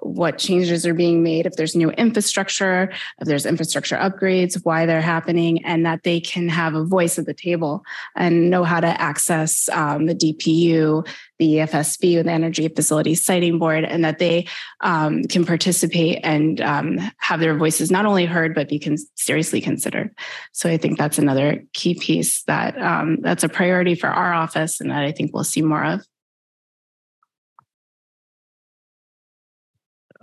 what 0.06 0.38
changes 0.38 0.86
are 0.86 0.94
being 0.94 1.24
made, 1.24 1.46
if 1.46 1.56
there's 1.56 1.76
new 1.76 1.90
infrastructure, 1.92 2.92
if 3.20 3.28
there's 3.28 3.46
infrastructure 3.46 3.96
upgrades, 3.96 4.60
why 4.64 4.86
they're 4.86 5.02
happening, 5.02 5.64
and 5.66 5.86
that 5.86 6.04
they 6.04 6.20
can 6.20 6.50
have 6.50 6.76
a 6.76 6.84
voice 6.84 7.18
at 7.18 7.26
the 7.26 7.34
table 7.34 7.84
and 8.16 8.50
know 8.50 8.64
how 8.64 8.80
to 8.80 9.02
access 9.02 9.70
um, 9.70 10.06
the 10.06 10.16
DPU, 10.16 11.08
the 11.40 11.56
EFSB, 11.56 12.24
the 12.24 12.32
Energy 12.32 12.68
Facilities 12.68 13.24
Siting 13.24 13.60
Board, 13.60 13.86
and 13.86 14.04
that 14.04 14.20
they 14.20 14.48
um, 14.82 15.24
can 15.24 15.46
participate 15.46 16.20
and 16.24 16.62
um, 16.62 17.00
have 17.18 17.40
their 17.40 17.58
voices 17.58 17.92
not 17.92 18.06
only 18.06 18.26
heard 18.26 18.54
but 18.54 18.70
be 18.70 18.80
con- 18.80 18.98
seriously 19.16 19.62
considered. 19.62 20.14
So 20.52 20.70
I 20.70 20.78
think 20.78 20.98
that's 20.98 21.18
another 21.18 21.64
key 21.74 21.96
piece 21.96 22.44
that 22.44 22.78
um, 22.80 23.18
that's 23.22 23.44
a 23.44 23.50
priority 23.50 23.96
for 23.96 24.08
our 24.08 24.34
office, 24.34 24.82
and 24.82 24.92
that 24.92 25.04
I 25.04 25.12
think 25.12 25.34
we'll 25.34 25.44
see 25.44 25.62
more 25.62 25.84
of. 25.84 26.06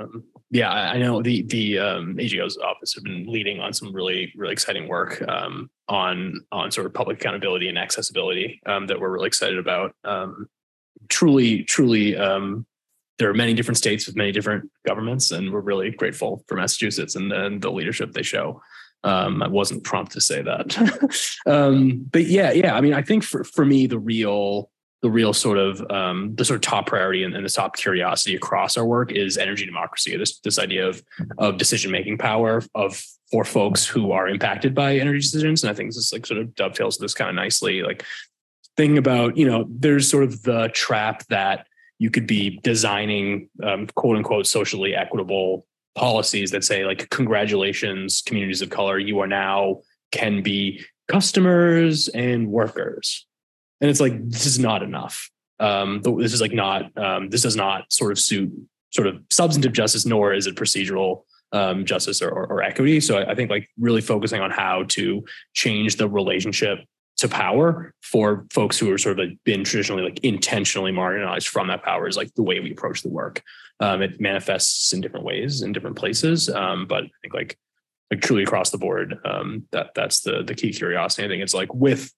Um, 0.01 0.24
yeah, 0.51 0.70
I 0.70 0.98
know 0.98 1.22
the 1.22 1.42
the 1.42 1.78
um, 1.78 2.16
AGO's 2.18 2.59
office 2.59 2.94
have 2.94 3.05
been 3.05 3.26
leading 3.26 3.61
on 3.61 3.72
some 3.72 3.92
really 3.92 4.32
really 4.36 4.53
exciting 4.53 4.88
work 4.88 5.22
um, 5.28 5.70
on 5.88 6.40
on 6.51 6.70
sort 6.70 6.86
of 6.86 6.94
public 6.94 7.20
accountability 7.20 7.68
and 7.68 7.78
accessibility 7.78 8.61
um, 8.66 8.86
that 8.86 9.01
we're 9.01 9.11
really 9.11 9.28
excited 9.28 9.59
about. 9.59 9.94
Um, 10.05 10.48
truly, 11.09 11.62
truly, 11.64 12.16
um, 12.16 12.66
there 13.18 13.30
are 13.30 13.34
many 13.34 13.55
different 13.55 13.78
states 13.78 14.07
with 14.07 14.16
many 14.16 14.32
different 14.32 14.68
governments, 14.86 15.30
and 15.30 15.53
we're 15.53 15.61
really 15.61 15.90
grateful 15.90 16.42
for 16.48 16.57
Massachusetts 16.57 17.14
and, 17.14 17.32
and 17.32 17.62
the 17.62 17.70
leadership 17.70 18.12
they 18.12 18.22
show. 18.22 18.61
I 19.03 19.48
wasn't 19.48 19.84
prompt 19.84 20.12
to 20.12 20.20
say 20.20 20.42
that, 20.42 21.36
but 22.11 22.24
yeah, 22.24 22.51
yeah. 22.51 22.74
I 22.74 22.80
mean, 22.80 22.92
I 22.92 23.03
think 23.03 23.22
for 23.22 23.44
for 23.44 23.64
me, 23.64 23.86
the 23.86 23.98
real 23.98 24.70
the 25.03 25.11
real 25.11 25.32
sort 25.32 25.59
of 25.59 25.80
um, 25.90 26.34
the 26.34 26.44
sort 26.44 26.57
of 26.57 26.61
top 26.61 26.86
priority 26.86 27.22
and, 27.24 27.34
and, 27.34 27.44
the 27.44 27.51
top 27.51 27.76
curiosity 27.76 28.36
across 28.36 28.76
our 28.76 28.84
work 28.84 29.12
is 29.12 29.38
energy 29.38 29.64
democracy. 29.64 30.16
This 30.16 30.38
this 30.40 30.59
idea 30.59 30.86
of 30.86 31.03
of 31.38 31.59
decision 31.59 31.90
making 31.90 32.18
power 32.18 32.62
of 32.74 33.03
for 33.30 33.44
folks 33.44 33.86
who 33.86 34.12
are 34.12 34.28
impacted 34.28 34.74
by 34.74 34.96
energy 34.96 35.20
decisions, 35.20 35.62
and 35.62 35.70
I 35.70 35.74
think 35.74 35.94
this 35.94 36.12
like 36.12 36.26
sort 36.26 36.40
of 36.40 36.55
dovetails 36.55 36.98
this 36.98 37.14
kind 37.14 37.30
of 37.30 37.36
nicely. 37.36 37.82
Like 37.82 38.05
thinking 38.76 38.98
about 38.98 39.36
you 39.36 39.46
know 39.46 39.66
there's 39.68 40.11
sort 40.11 40.24
of 40.24 40.42
the 40.42 40.68
trap 40.74 41.24
that 41.28 41.66
you 41.98 42.11
could 42.11 42.26
be 42.26 42.59
designing 42.62 43.48
um, 43.62 43.86
quote 43.94 44.16
unquote 44.16 44.46
socially 44.46 44.94
equitable 44.94 45.66
policies 45.94 46.51
that 46.51 46.64
say 46.64 46.84
like 46.84 47.11
congratulations 47.11 48.22
communities 48.24 48.62
of 48.62 48.70
color 48.70 48.98
you 48.98 49.18
are 49.18 49.26
now 49.26 49.80
can 50.12 50.40
be 50.42 50.82
customers 51.09 52.09
and 52.09 52.48
workers 52.48 53.26
and 53.80 53.90
it's 53.90 54.00
like 54.00 54.28
this 54.28 54.46
is 54.46 54.58
not 54.58 54.82
enough. 54.82 55.30
Um 55.58 56.00
this 56.02 56.32
is 56.32 56.40
like 56.40 56.52
not 56.52 56.96
um 56.96 57.30
this 57.30 57.42
does 57.42 57.56
not 57.56 57.92
sort 57.92 58.12
of 58.12 58.18
suit 58.18 58.52
sort 58.90 59.06
of 59.06 59.20
substantive 59.30 59.72
justice 59.72 60.06
nor 60.06 60.32
is 60.32 60.46
it 60.46 60.56
procedural 60.56 61.22
um, 61.52 61.84
justice 61.84 62.22
or, 62.22 62.28
or, 62.28 62.46
or, 62.46 62.62
equity. 62.62 63.00
So 63.00 63.18
I, 63.18 63.32
I 63.32 63.34
think 63.34 63.50
like 63.50 63.68
really 63.76 64.00
focusing 64.00 64.40
on 64.40 64.52
how 64.52 64.84
to 64.90 65.24
change 65.52 65.96
the 65.96 66.08
relationship 66.08 66.78
to 67.16 67.28
power 67.28 67.92
for 68.02 68.46
folks 68.52 68.78
who 68.78 68.90
are 68.92 68.98
sort 68.98 69.18
of 69.18 69.26
like 69.26 69.38
been 69.44 69.64
traditionally 69.64 70.02
like 70.02 70.20
intentionally 70.20 70.92
marginalized 70.92 71.48
from 71.48 71.66
that 71.66 71.82
power 71.82 72.08
is 72.08 72.16
like 72.16 72.32
the 72.34 72.42
way 72.42 72.60
we 72.60 72.70
approach 72.70 73.02
the 73.02 73.08
work. 73.08 73.42
Um, 73.80 74.00
it 74.00 74.20
manifests 74.20 74.92
in 74.92 75.00
different 75.00 75.26
ways 75.26 75.62
in 75.62 75.72
different 75.72 75.96
places. 75.96 76.48
Um, 76.48 76.86
but 76.86 77.04
i 77.04 77.10
think 77.22 77.34
like 77.34 77.58
like 78.10 78.22
truly 78.22 78.42
across 78.42 78.70
the 78.70 78.78
board 78.78 79.18
um, 79.24 79.66
that 79.70 79.90
that's 79.94 80.20
the 80.20 80.42
the 80.42 80.54
key 80.54 80.72
curiosity. 80.72 81.24
I 81.24 81.28
think 81.28 81.42
it's 81.42 81.54
like 81.54 81.72
with 81.74 82.12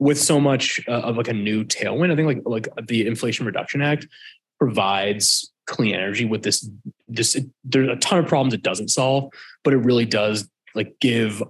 with 0.00 0.18
so 0.18 0.40
much 0.40 0.80
uh, 0.88 0.92
of 0.92 1.16
like 1.16 1.28
a 1.28 1.32
new 1.32 1.62
tailwind, 1.62 2.10
I 2.10 2.16
think 2.16 2.26
like 2.26 2.66
like 2.66 2.86
the 2.88 3.06
Inflation 3.06 3.46
Reduction 3.46 3.82
Act 3.82 4.08
provides 4.58 5.52
clean 5.66 5.94
energy 5.94 6.24
with 6.24 6.42
this 6.42 6.68
this 7.06 7.38
there's 7.62 7.88
a 7.88 7.96
ton 7.96 8.18
of 8.18 8.26
problems 8.26 8.54
it 8.54 8.62
doesn't 8.62 8.88
solve, 8.88 9.30
but 9.62 9.72
it 9.72 9.78
really 9.78 10.06
does 10.06 10.48
like 10.74 10.98
give 11.00 11.42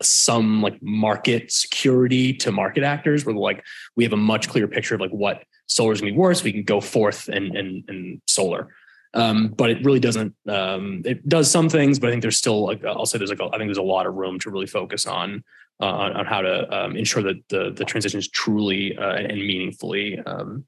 some 0.00 0.62
like 0.62 0.80
market 0.82 1.52
security 1.52 2.32
to 2.32 2.50
market 2.50 2.82
actors 2.84 3.24
where 3.24 3.34
like 3.34 3.64
we 3.96 4.04
have 4.04 4.12
a 4.12 4.16
much 4.16 4.48
clearer 4.48 4.68
picture 4.68 4.94
of 4.94 5.00
like 5.00 5.10
what 5.10 5.44
solar 5.66 5.92
is 5.92 6.00
going 6.00 6.12
to 6.12 6.14
be 6.14 6.18
worth. 6.18 6.38
so 6.38 6.44
We 6.44 6.52
can 6.52 6.62
go 6.62 6.80
forth 6.80 7.28
and 7.28 7.56
and 7.56 7.84
and 7.88 8.22
solar. 8.26 8.68
Um, 9.14 9.48
but 9.48 9.68
it 9.68 9.84
really 9.84 10.00
doesn't. 10.00 10.34
Um, 10.48 11.02
it 11.04 11.28
does 11.28 11.50
some 11.50 11.68
things, 11.68 11.98
but 11.98 12.06
I 12.06 12.10
think 12.12 12.22
there's 12.22 12.38
still 12.38 12.64
like 12.64 12.84
I'll 12.84 13.06
say 13.06 13.18
there's 13.18 13.30
like 13.30 13.40
a, 13.40 13.46
I 13.46 13.58
think 13.58 13.68
there's 13.68 13.76
a 13.76 13.82
lot 13.82 14.06
of 14.06 14.14
room 14.14 14.38
to 14.40 14.50
really 14.50 14.66
focus 14.66 15.04
on 15.04 15.42
uh, 15.82 15.84
on, 15.84 16.12
on, 16.12 16.26
how 16.26 16.40
to 16.40 16.72
um, 16.72 16.96
ensure 16.96 17.22
that 17.24 17.42
the 17.48 17.72
the 17.72 17.84
transition 17.84 18.18
is 18.18 18.28
truly 18.28 18.96
uh, 18.96 19.14
and 19.14 19.36
meaningfully 19.36 20.20
um, 20.20 20.64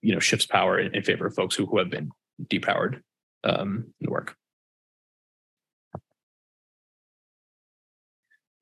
you 0.00 0.14
know 0.14 0.18
shifts 0.18 0.46
power 0.46 0.78
in, 0.78 0.94
in, 0.94 1.02
favor 1.02 1.26
of 1.26 1.34
folks 1.34 1.54
who, 1.54 1.66
who 1.66 1.78
have 1.78 1.90
been 1.90 2.10
depowered 2.44 3.02
um, 3.44 3.84
in 4.00 4.06
the 4.06 4.10
work. 4.10 4.34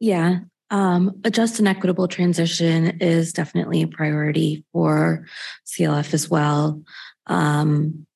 Yeah. 0.01 0.41
Um, 0.71 1.21
a 1.25 1.31
just 1.31 1.61
and 1.61 1.69
equitable 1.69 2.09
transition 2.09 2.99
is 3.01 3.33
definitely 3.33 3.83
a 3.83 3.87
priority 3.87 4.65
for 4.73 5.25
CLF 5.67 6.13
as 6.13 6.29
well. 6.29 6.83
Um, 7.27 8.07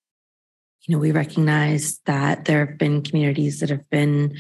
you 0.89 0.97
know, 0.97 1.01
we 1.01 1.13
recognize 1.13 2.01
that 2.07 2.47
there 2.47 2.65
have 2.65 2.79
been 2.79 3.03
communities 3.03 3.61
that 3.61 3.69
have 3.69 3.89
been 3.91 4.35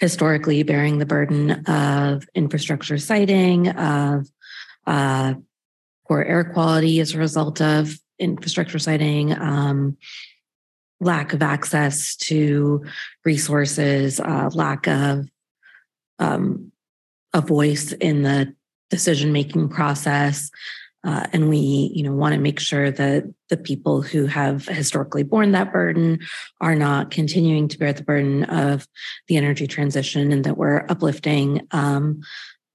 historically 0.00 0.64
bearing 0.64 0.98
the 0.98 1.06
burden 1.06 1.52
of 1.66 2.28
infrastructure 2.34 2.98
siting, 2.98 3.68
of 3.68 4.26
uh, 4.84 5.34
poor 6.08 6.22
air 6.22 6.42
quality 6.42 6.98
as 6.98 7.14
a 7.14 7.18
result 7.18 7.60
of 7.60 7.96
infrastructure 8.18 8.80
siting, 8.80 9.32
um, 9.32 9.96
lack 11.00 11.32
of 11.32 11.40
access 11.40 12.16
to 12.16 12.84
resources, 13.24 14.18
uh, 14.18 14.50
lack 14.52 14.88
of 14.88 15.28
um, 16.18 16.72
a 17.32 17.40
voice 17.40 17.92
in 17.92 18.22
the 18.22 18.52
decision 18.90 19.32
making 19.32 19.68
process. 19.68 20.50
Uh, 21.04 21.26
and 21.32 21.48
we, 21.48 21.90
you 21.94 22.02
know, 22.02 22.12
want 22.12 22.34
to 22.34 22.40
make 22.40 22.60
sure 22.60 22.90
that 22.90 23.24
the 23.48 23.56
people 23.56 24.02
who 24.02 24.26
have 24.26 24.66
historically 24.66 25.24
borne 25.24 25.52
that 25.52 25.72
burden 25.72 26.20
are 26.60 26.76
not 26.76 27.10
continuing 27.10 27.66
to 27.68 27.78
bear 27.78 27.92
the 27.92 28.04
burden 28.04 28.44
of 28.44 28.86
the 29.26 29.36
energy 29.36 29.66
transition, 29.66 30.32
and 30.32 30.44
that 30.44 30.56
we're 30.56 30.86
uplifting 30.88 31.66
um, 31.72 32.20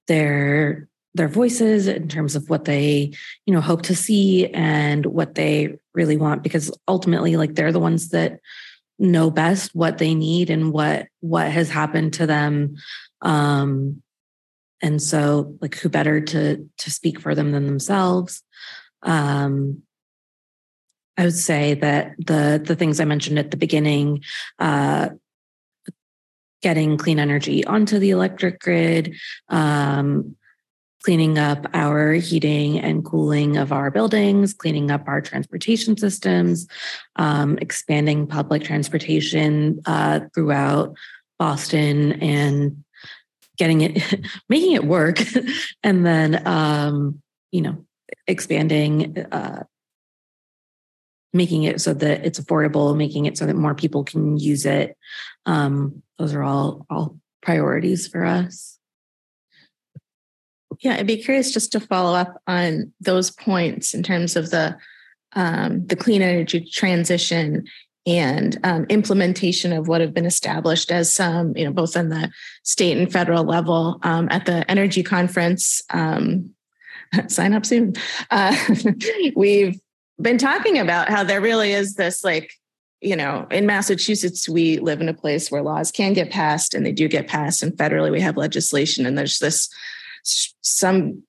their 0.08 0.88
their 1.14 1.28
voices 1.28 1.88
in 1.88 2.06
terms 2.06 2.36
of 2.36 2.48
what 2.50 2.66
they, 2.66 3.12
you 3.46 3.54
know, 3.54 3.62
hope 3.62 3.82
to 3.82 3.96
see 3.96 4.46
and 4.48 5.06
what 5.06 5.34
they 5.34 5.78
really 5.94 6.18
want. 6.18 6.42
Because 6.42 6.70
ultimately, 6.86 7.36
like 7.36 7.54
they're 7.54 7.72
the 7.72 7.80
ones 7.80 8.10
that 8.10 8.40
know 8.98 9.30
best 9.30 9.74
what 9.74 9.98
they 9.98 10.14
need 10.14 10.50
and 10.50 10.72
what 10.72 11.06
what 11.20 11.50
has 11.50 11.70
happened 11.70 12.12
to 12.14 12.26
them 12.26 12.76
um, 13.22 14.02
and 14.82 15.02
so 15.02 15.56
like 15.60 15.74
who 15.76 15.88
better 15.88 16.20
to 16.20 16.68
to 16.78 16.90
speak 16.90 17.20
for 17.20 17.34
them 17.34 17.52
than 17.52 17.66
themselves? 17.66 18.42
Um 19.02 19.82
i 21.16 21.24
would 21.24 21.34
say 21.34 21.74
that 21.74 22.14
the 22.18 22.62
the 22.64 22.76
things 22.76 23.00
i 23.00 23.04
mentioned 23.04 23.40
at 23.40 23.50
the 23.50 23.56
beginning 23.56 24.22
uh 24.60 25.08
getting 26.62 26.96
clean 26.96 27.18
energy 27.18 27.64
onto 27.64 27.98
the 27.98 28.10
electric 28.10 28.60
grid 28.60 29.14
um 29.48 30.36
cleaning 31.02 31.38
up 31.38 31.66
our 31.74 32.12
heating 32.12 32.78
and 32.78 33.04
cooling 33.04 33.56
of 33.56 33.72
our 33.72 33.90
buildings, 33.90 34.52
cleaning 34.52 34.90
up 34.90 35.04
our 35.06 35.20
transportation 35.20 35.96
systems, 35.96 36.66
um, 37.16 37.56
expanding 37.62 38.26
public 38.26 38.64
transportation 38.64 39.80
uh, 39.86 40.20
throughout 40.34 40.96
Boston 41.38 42.12
and 42.20 42.84
getting 43.58 43.80
it, 43.82 44.20
making 44.48 44.72
it 44.72 44.84
work, 44.84 45.18
and 45.82 46.06
then 46.06 46.46
um, 46.46 47.20
you 47.50 47.60
know 47.60 47.84
expanding, 48.26 49.18
uh, 49.32 49.64
making 51.32 51.64
it 51.64 51.80
so 51.80 51.92
that 51.94 52.24
it's 52.24 52.40
affordable, 52.40 52.96
making 52.96 53.26
it 53.26 53.36
so 53.36 53.46
that 53.46 53.56
more 53.56 53.74
people 53.74 54.04
can 54.04 54.38
use 54.38 54.64
it. 54.64 54.96
Um, 55.46 56.02
those 56.18 56.34
are 56.34 56.42
all 56.42 56.86
all 56.88 57.18
priorities 57.42 58.08
for 58.08 58.24
us. 58.24 58.78
Yeah, 60.80 60.94
I'd 60.94 61.06
be 61.06 61.22
curious 61.22 61.52
just 61.52 61.72
to 61.72 61.80
follow 61.80 62.14
up 62.14 62.40
on 62.46 62.92
those 63.00 63.30
points 63.30 63.94
in 63.94 64.02
terms 64.02 64.36
of 64.36 64.50
the 64.50 64.76
um, 65.34 65.86
the 65.86 65.96
clean 65.96 66.22
energy 66.22 66.68
transition 66.72 67.66
and 68.08 68.58
um, 68.64 68.86
implementation 68.88 69.70
of 69.70 69.86
what 69.86 70.00
have 70.00 70.14
been 70.14 70.24
established 70.24 70.90
as 70.90 71.12
some, 71.12 71.54
you 71.54 71.64
know, 71.64 71.72
both 71.72 71.94
on 71.94 72.08
the 72.08 72.30
state 72.62 72.96
and 72.96 73.12
federal 73.12 73.44
level 73.44 74.00
um, 74.02 74.28
at 74.30 74.46
the 74.46 74.68
energy 74.70 75.02
conference. 75.02 75.82
Um, 75.90 76.54
sign 77.28 77.52
up 77.52 77.66
soon. 77.66 77.94
Uh, 78.30 78.56
we've 79.36 79.78
been 80.20 80.38
talking 80.38 80.78
about 80.78 81.10
how 81.10 81.22
there 81.22 81.42
really 81.42 81.72
is 81.72 81.94
this 81.94 82.24
like 82.24 82.52
you 83.00 83.14
know, 83.14 83.46
in 83.52 83.64
Massachusetts, 83.64 84.48
we 84.48 84.78
live 84.78 85.00
in 85.00 85.08
a 85.08 85.14
place 85.14 85.52
where 85.52 85.62
laws 85.62 85.92
can 85.92 86.14
get 86.14 86.32
passed 86.32 86.74
and 86.74 86.84
they 86.84 86.90
do 86.90 87.06
get 87.06 87.28
passed. 87.28 87.62
And 87.62 87.72
federally, 87.74 88.10
we 88.10 88.20
have 88.20 88.36
legislation, 88.36 89.06
and 89.06 89.16
there's 89.16 89.38
this 89.38 89.68
some 90.24 91.22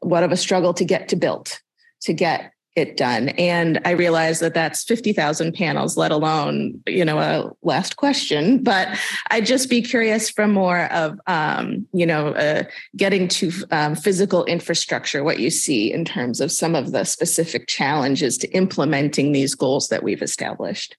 what 0.00 0.24
of 0.24 0.30
a 0.30 0.36
struggle 0.36 0.74
to 0.74 0.84
get 0.84 1.08
to 1.08 1.16
built, 1.16 1.62
to 2.02 2.12
get 2.12 2.52
it 2.76 2.96
done. 2.96 3.30
And 3.30 3.80
I 3.84 3.90
realize 3.90 4.38
that 4.40 4.54
that's 4.54 4.84
50,000 4.84 5.54
panels, 5.54 5.96
let 5.96 6.12
alone, 6.12 6.80
you 6.86 7.04
know, 7.04 7.18
a 7.18 7.50
last 7.66 7.96
question. 7.96 8.62
But 8.62 8.88
I'd 9.30 9.46
just 9.46 9.68
be 9.68 9.82
curious 9.82 10.30
from 10.30 10.52
more 10.52 10.84
of, 10.92 11.18
um, 11.26 11.86
you 11.92 12.06
know, 12.06 12.28
uh, 12.28 12.62
getting 12.96 13.26
to 13.28 13.52
um, 13.72 13.94
physical 13.96 14.44
infrastructure, 14.44 15.24
what 15.24 15.40
you 15.40 15.50
see 15.50 15.92
in 15.92 16.04
terms 16.04 16.40
of 16.40 16.52
some 16.52 16.76
of 16.76 16.92
the 16.92 17.04
specific 17.04 17.66
challenges 17.66 18.38
to 18.38 18.48
implementing 18.50 19.32
these 19.32 19.54
goals 19.54 19.88
that 19.88 20.02
we've 20.04 20.22
established. 20.22 20.96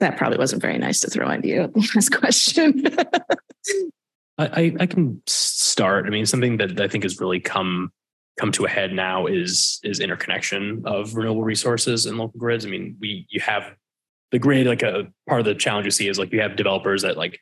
That 0.00 0.16
probably 0.16 0.38
wasn't 0.38 0.62
very 0.62 0.78
nice 0.78 1.00
to 1.00 1.10
throw 1.10 1.30
into 1.30 1.48
you. 1.48 1.72
Last 1.94 2.08
question. 2.08 2.86
I, 4.38 4.74
I 4.80 4.86
can 4.86 5.20
start. 5.26 6.06
I 6.06 6.08
mean, 6.08 6.24
something 6.24 6.56
that 6.56 6.80
I 6.80 6.88
think 6.88 7.04
has 7.04 7.20
really 7.20 7.40
come 7.40 7.92
come 8.40 8.50
to 8.52 8.64
a 8.64 8.68
head 8.68 8.92
now 8.92 9.26
is 9.26 9.78
is 9.84 10.00
interconnection 10.00 10.82
of 10.86 11.14
renewable 11.14 11.44
resources 11.44 12.06
and 12.06 12.16
local 12.16 12.40
grids. 12.40 12.64
I 12.64 12.70
mean, 12.70 12.96
we 12.98 13.26
you 13.28 13.40
have 13.40 13.74
the 14.32 14.38
grid 14.38 14.66
like 14.66 14.82
a 14.82 15.08
part 15.28 15.40
of 15.40 15.46
the 15.46 15.54
challenge 15.54 15.84
you 15.84 15.90
see 15.90 16.08
is 16.08 16.18
like 16.18 16.32
you 16.32 16.40
have 16.40 16.56
developers 16.56 17.02
that 17.02 17.16
like 17.16 17.38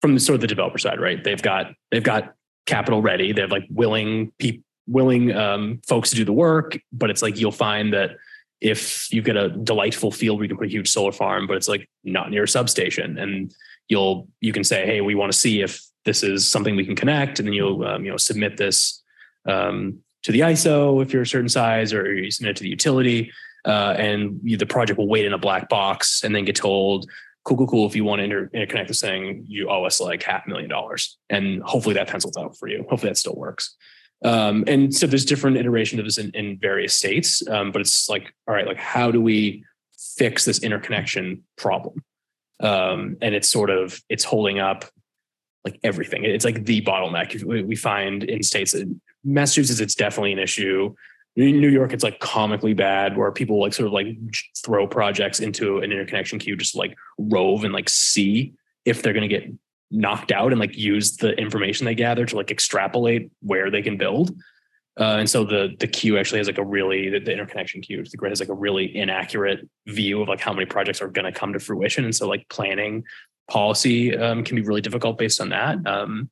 from 0.00 0.14
the 0.14 0.20
sort 0.20 0.36
of 0.36 0.40
the 0.40 0.46
developer 0.46 0.78
side, 0.78 1.00
right? 1.00 1.22
They've 1.22 1.42
got 1.42 1.72
they've 1.90 2.02
got 2.02 2.34
capital 2.66 3.02
ready. 3.02 3.32
They 3.32 3.40
have 3.40 3.50
like 3.50 3.66
willing 3.70 4.32
people 4.38 4.62
willing 4.86 5.36
um, 5.36 5.80
folks 5.86 6.08
to 6.10 6.16
do 6.16 6.24
the 6.24 6.32
work, 6.32 6.78
but 6.92 7.10
it's 7.10 7.20
like 7.20 7.38
you'll 7.38 7.52
find 7.52 7.92
that 7.92 8.12
if 8.60 9.12
you 9.12 9.20
get 9.20 9.36
a 9.36 9.50
delightful 9.50 10.10
field 10.10 10.38
where 10.38 10.44
you 10.44 10.48
can 10.48 10.56
put 10.56 10.66
a 10.66 10.70
huge 10.70 10.88
solar 10.88 11.12
farm, 11.12 11.46
but 11.46 11.58
it's 11.58 11.68
like 11.68 11.86
not 12.04 12.30
near 12.30 12.44
a 12.44 12.48
substation, 12.48 13.18
and 13.18 13.52
you'll 13.88 14.28
you 14.40 14.52
can 14.52 14.64
say, 14.64 14.86
hey, 14.86 15.00
we 15.00 15.14
want 15.14 15.30
to 15.32 15.38
see 15.38 15.60
if 15.60 15.82
this 16.04 16.22
is 16.22 16.48
something 16.48 16.76
we 16.76 16.86
can 16.86 16.96
connect, 16.96 17.38
and 17.38 17.46
then 17.46 17.52
you'll 17.52 17.84
um, 17.84 18.04
you 18.04 18.10
know 18.10 18.16
submit 18.16 18.56
this 18.56 19.02
um, 19.46 19.98
to 20.24 20.32
the 20.32 20.40
ISO 20.40 21.02
if 21.02 21.12
you're 21.12 21.22
a 21.22 21.26
certain 21.26 21.48
size, 21.48 21.92
or 21.92 22.12
you 22.14 22.30
submit 22.30 22.50
it 22.50 22.56
to 22.56 22.62
the 22.62 22.68
utility, 22.68 23.32
uh, 23.64 23.94
and 23.98 24.40
you, 24.42 24.56
the 24.56 24.66
project 24.66 24.98
will 24.98 25.08
wait 25.08 25.24
in 25.24 25.32
a 25.32 25.38
black 25.38 25.68
box 25.68 26.22
and 26.24 26.34
then 26.34 26.44
get 26.44 26.56
told, 26.56 27.08
cool, 27.44 27.56
cool, 27.56 27.66
cool. 27.66 27.86
If 27.86 27.96
you 27.96 28.04
want 28.04 28.20
to 28.20 28.24
inter- 28.24 28.50
interconnect 28.54 28.88
this 28.88 29.00
thing, 29.00 29.44
you 29.46 29.68
owe 29.68 29.84
us 29.84 30.00
like 30.00 30.22
half 30.22 30.46
a 30.46 30.48
million 30.48 30.68
dollars. 30.68 31.18
And 31.30 31.62
hopefully 31.62 31.94
that 31.94 32.08
pencils 32.08 32.36
out 32.36 32.56
for 32.56 32.68
you. 32.68 32.84
Hopefully 32.88 33.10
that 33.10 33.16
still 33.16 33.36
works. 33.36 33.76
Um, 34.24 34.64
and 34.66 34.94
so 34.94 35.06
there's 35.06 35.24
different 35.24 35.56
iterations 35.56 36.00
of 36.00 36.04
this 36.04 36.18
in, 36.18 36.30
in 36.32 36.58
various 36.58 36.94
states, 36.94 37.46
um, 37.48 37.70
but 37.70 37.80
it's 37.80 38.08
like, 38.08 38.34
all 38.46 38.54
right, 38.54 38.66
like 38.66 38.76
how 38.76 39.10
do 39.10 39.20
we 39.20 39.64
fix 40.16 40.44
this 40.44 40.62
interconnection 40.62 41.44
problem? 41.56 42.02
Um, 42.60 43.16
and 43.22 43.34
it's 43.34 43.48
sort 43.48 43.70
of 43.70 44.00
it's 44.08 44.24
holding 44.24 44.58
up 44.58 44.84
like 45.64 45.78
everything. 45.84 46.24
It's 46.24 46.44
like 46.44 46.64
the 46.64 46.80
bottleneck 46.82 47.44
we 47.44 47.76
find 47.76 48.24
in 48.24 48.42
states. 48.42 48.74
Massachusetts, 49.24 49.80
it's 49.80 49.94
definitely 49.94 50.32
an 50.32 50.38
issue. 50.38 50.94
New 51.36 51.68
York, 51.68 51.92
it's 51.92 52.02
like 52.02 52.18
comically 52.18 52.74
bad 52.74 53.16
where 53.16 53.30
people 53.30 53.60
like 53.60 53.72
sort 53.72 53.86
of 53.86 53.92
like 53.92 54.08
throw 54.64 54.88
projects 54.88 55.38
into 55.38 55.78
an 55.78 55.92
interconnection 55.92 56.38
queue, 56.38 56.56
just 56.56 56.74
like 56.74 56.96
rove 57.16 57.62
and 57.62 57.72
like 57.72 57.88
see 57.88 58.54
if 58.84 59.02
they're 59.02 59.12
going 59.12 59.28
to 59.28 59.34
get 59.34 59.48
knocked 59.90 60.32
out 60.32 60.52
and 60.52 60.60
like 60.60 60.76
use 60.76 61.16
the 61.16 61.32
information 61.34 61.84
they 61.84 61.94
gather 61.94 62.26
to 62.26 62.36
like 62.36 62.50
extrapolate 62.50 63.30
where 63.40 63.70
they 63.70 63.82
can 63.82 63.96
build. 63.96 64.36
Uh, 64.98 65.18
and 65.18 65.30
so 65.30 65.44
the 65.44 65.76
the 65.78 65.86
queue 65.86 66.18
actually 66.18 66.38
has 66.38 66.48
like 66.48 66.58
a 66.58 66.64
really 66.64 67.08
the, 67.08 67.20
the, 67.20 67.32
interconnection 67.32 67.80
queue 67.80 68.02
the 68.02 68.16
grid 68.16 68.32
has 68.32 68.40
like 68.40 68.48
a 68.48 68.54
really 68.54 68.96
inaccurate 68.96 69.60
view 69.86 70.20
of 70.20 70.26
like 70.26 70.40
how 70.40 70.52
many 70.52 70.66
projects 70.66 71.00
are 71.00 71.06
going 71.06 71.24
to 71.24 71.30
come 71.30 71.52
to 71.52 71.60
fruition. 71.60 72.04
And 72.04 72.14
so 72.14 72.26
like 72.26 72.48
planning 72.48 73.04
policy 73.48 74.16
um, 74.16 74.42
can 74.42 74.56
be 74.56 74.62
really 74.62 74.80
difficult 74.80 75.16
based 75.16 75.40
on 75.40 75.50
that. 75.50 75.78
Um, 75.86 76.30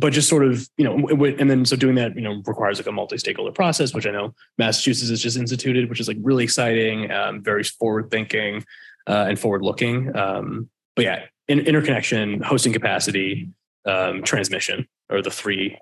but 0.00 0.12
just 0.12 0.28
sort 0.28 0.44
of 0.44 0.68
you 0.76 0.84
know 0.84 0.96
and 1.38 1.50
then 1.50 1.64
so 1.64 1.76
doing 1.76 1.94
that 1.94 2.16
you 2.16 2.22
know 2.22 2.42
requires 2.46 2.78
like 2.78 2.86
a 2.86 2.92
multi-stakeholder 2.92 3.52
process 3.52 3.94
which 3.94 4.06
i 4.06 4.10
know 4.10 4.34
massachusetts 4.58 5.10
has 5.10 5.22
just 5.22 5.36
instituted 5.36 5.88
which 5.88 6.00
is 6.00 6.08
like 6.08 6.16
really 6.22 6.42
exciting 6.42 7.10
um, 7.12 7.42
very 7.42 7.62
forward 7.62 8.10
thinking 8.10 8.64
uh, 9.06 9.26
and 9.28 9.38
forward 9.38 9.62
looking 9.62 10.14
um, 10.16 10.68
but 10.96 11.04
yeah 11.04 11.24
in, 11.48 11.60
interconnection 11.60 12.40
hosting 12.40 12.72
capacity 12.72 13.50
um, 13.86 14.22
transmission 14.22 14.86
are 15.10 15.22
the 15.22 15.30
three 15.30 15.78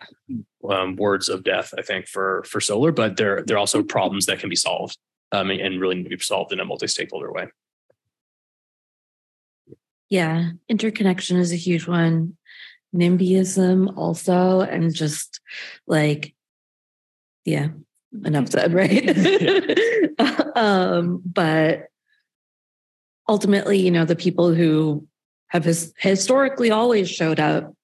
um, 0.69 0.97
words 0.97 1.29
of 1.29 1.45
death 1.45 1.73
i 1.79 1.83
think 1.83 2.07
for 2.09 2.43
for 2.45 2.61
solar 2.61 2.91
but 2.91 3.17
they're 3.17 3.43
they're 3.47 3.59
also 3.59 3.83
problems 3.83 4.27
that 4.27 4.41
can 4.41 4.49
be 4.49 4.57
solved 4.57 4.99
um, 5.33 5.51
and 5.51 5.81
really 5.81 5.97
need 5.97 6.05
to 6.05 6.17
be 6.17 6.19
solved 6.19 6.53
in 6.53 6.61
a 6.61 6.65
multi-stakeholder 6.65 7.31
way. 7.31 7.49
Yeah 10.09 10.53
interconnection 10.71 11.37
is 11.37 11.53
a 11.53 11.57
huge 11.57 11.87
one 11.87 12.38
NIMBYism 12.95 13.97
also, 13.97 14.61
and 14.61 14.95
just 14.95 15.41
like, 15.87 16.35
yeah, 17.45 17.69
enough 18.25 18.49
said, 18.49 18.73
right? 18.73 19.09
um, 20.57 21.23
but 21.25 21.87
ultimately, 23.29 23.79
you 23.79 23.91
know, 23.91 24.05
the 24.05 24.17
people 24.17 24.55
who 24.55 25.07
have 25.49 25.65
his, 25.65 25.93
historically 25.99 26.71
always 26.71 27.11
showed 27.11 27.41
up 27.41 27.75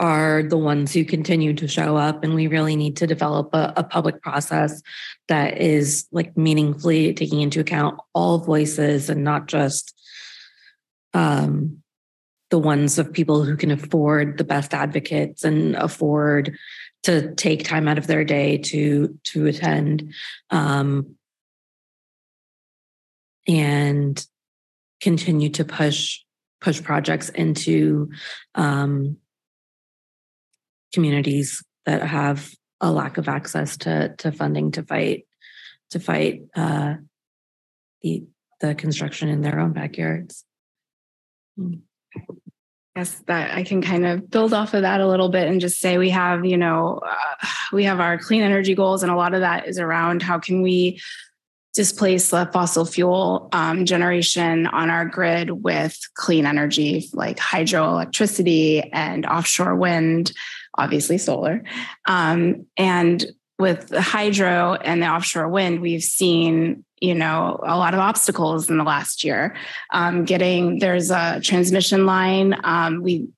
are 0.00 0.44
the 0.44 0.56
ones 0.56 0.92
who 0.92 1.04
continue 1.04 1.52
to 1.52 1.66
show 1.66 1.96
up 1.96 2.22
and 2.22 2.34
we 2.34 2.46
really 2.46 2.76
need 2.76 2.96
to 2.96 3.06
develop 3.06 3.52
a, 3.52 3.72
a, 3.76 3.82
public 3.82 4.22
process 4.22 4.80
that 5.26 5.58
is 5.58 6.06
like 6.12 6.36
meaningfully 6.36 7.12
taking 7.14 7.40
into 7.40 7.58
account 7.58 7.98
all 8.14 8.38
voices 8.38 9.10
and 9.10 9.24
not 9.24 9.48
just 9.48 9.92
um, 11.14 11.82
the 12.50 12.58
ones 12.58 12.98
of 12.98 13.12
people 13.12 13.44
who 13.44 13.56
can 13.56 13.70
afford 13.70 14.38
the 14.38 14.44
best 14.44 14.72
advocates 14.72 15.44
and 15.44 15.76
afford 15.76 16.56
to 17.02 17.34
take 17.34 17.64
time 17.64 17.88
out 17.88 17.98
of 17.98 18.06
their 18.06 18.24
day 18.24 18.58
to 18.58 19.18
to 19.24 19.46
attend 19.46 20.12
um, 20.50 21.14
and 23.46 24.26
continue 25.00 25.48
to 25.50 25.64
push 25.64 26.20
push 26.60 26.82
projects 26.82 27.28
into 27.28 28.10
um, 28.54 29.16
communities 30.92 31.62
that 31.86 32.02
have 32.02 32.50
a 32.80 32.90
lack 32.90 33.18
of 33.18 33.28
access 33.28 33.76
to 33.76 34.14
to 34.16 34.32
funding 34.32 34.70
to 34.72 34.82
fight 34.82 35.26
to 35.90 36.00
fight 36.00 36.42
uh, 36.56 36.94
the 38.02 38.24
the 38.60 38.74
construction 38.74 39.28
in 39.28 39.40
their 39.40 39.60
own 39.60 39.72
backyards. 39.72 40.44
Mm. 41.58 41.82
Yes, 42.96 43.22
that 43.26 43.56
I 43.56 43.62
can 43.62 43.80
kind 43.80 44.04
of 44.04 44.28
build 44.28 44.52
off 44.52 44.74
of 44.74 44.82
that 44.82 45.00
a 45.00 45.06
little 45.06 45.28
bit 45.28 45.46
and 45.46 45.60
just 45.60 45.80
say 45.80 45.98
we 45.98 46.10
have, 46.10 46.44
you 46.44 46.56
know, 46.56 47.00
uh, 47.06 47.46
we 47.72 47.84
have 47.84 48.00
our 48.00 48.18
clean 48.18 48.42
energy 48.42 48.74
goals, 48.74 49.04
and 49.04 49.12
a 49.12 49.16
lot 49.16 49.34
of 49.34 49.40
that 49.40 49.68
is 49.68 49.78
around 49.78 50.20
how 50.20 50.40
can 50.40 50.62
we 50.62 51.00
displace 51.74 52.30
the 52.30 52.50
fossil 52.52 52.84
fuel 52.84 53.48
um, 53.52 53.84
generation 53.84 54.66
on 54.66 54.90
our 54.90 55.04
grid 55.04 55.50
with 55.62 55.96
clean 56.14 56.44
energy 56.44 57.08
like 57.12 57.36
hydroelectricity 57.36 58.88
and 58.92 59.24
offshore 59.24 59.76
wind, 59.76 60.32
obviously 60.76 61.18
solar. 61.18 61.62
Um, 62.06 62.66
and 62.76 63.24
with 63.58 63.88
the 63.88 64.00
hydro 64.00 64.74
and 64.74 65.02
the 65.02 65.08
offshore 65.08 65.48
wind, 65.48 65.80
we've 65.80 66.02
seen 66.02 66.84
you 67.00 67.14
know 67.14 67.60
a 67.62 67.76
lot 67.76 67.94
of 67.94 68.00
obstacles 68.00 68.68
in 68.70 68.78
the 68.78 68.84
last 68.84 69.24
year. 69.24 69.56
Um, 69.92 70.24
getting 70.24 70.78
there's 70.78 71.10
a 71.10 71.40
transmission 71.40 72.06
line. 72.06 72.58
Um, 72.64 73.02
we 73.02 73.28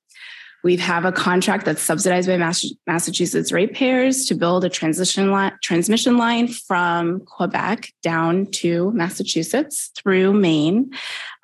we 0.63 0.77
have 0.77 1.05
a 1.05 1.11
contract 1.11 1.65
that's 1.65 1.81
subsidized 1.81 2.27
by 2.27 2.37
Massachusetts 2.85 3.51
ratepayers 3.51 4.25
to 4.27 4.35
build 4.35 4.63
a 4.63 4.69
transition 4.69 5.31
line, 5.31 5.53
transmission 5.63 6.17
line 6.17 6.47
from 6.47 7.21
Quebec 7.21 7.91
down 8.03 8.45
to 8.47 8.91
Massachusetts 8.91 9.91
through 9.95 10.33
Maine. 10.33 10.91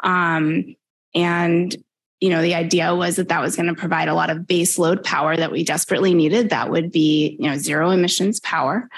Um, 0.03 0.75
and 1.15 1.75
you 2.19 2.29
know 2.29 2.41
the 2.41 2.55
idea 2.55 2.95
was 2.95 3.17
that 3.17 3.29
that 3.29 3.41
was 3.41 3.55
going 3.55 3.67
to 3.67 3.79
provide 3.79 4.07
a 4.07 4.15
lot 4.15 4.29
of 4.29 4.47
base 4.47 4.79
load 4.79 5.03
power 5.03 5.35
that 5.37 5.51
we 5.51 5.63
desperately 5.63 6.13
needed. 6.13 6.49
That 6.49 6.71
would 6.71 6.91
be 6.91 7.37
you 7.39 7.49
know 7.49 7.57
zero 7.57 7.91
emissions 7.91 8.39
power. 8.39 8.89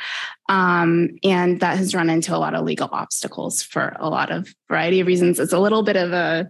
Um, 0.47 1.11
and 1.23 1.59
that 1.59 1.77
has 1.77 1.93
run 1.93 2.09
into 2.09 2.35
a 2.35 2.39
lot 2.39 2.55
of 2.55 2.65
legal 2.65 2.89
obstacles 2.91 3.61
for 3.61 3.95
a 3.99 4.09
lot 4.09 4.31
of 4.31 4.53
variety 4.67 4.99
of 4.99 5.07
reasons. 5.07 5.39
It's 5.39 5.53
a 5.53 5.59
little 5.59 5.83
bit 5.83 5.97
of 5.97 6.13
a 6.13 6.49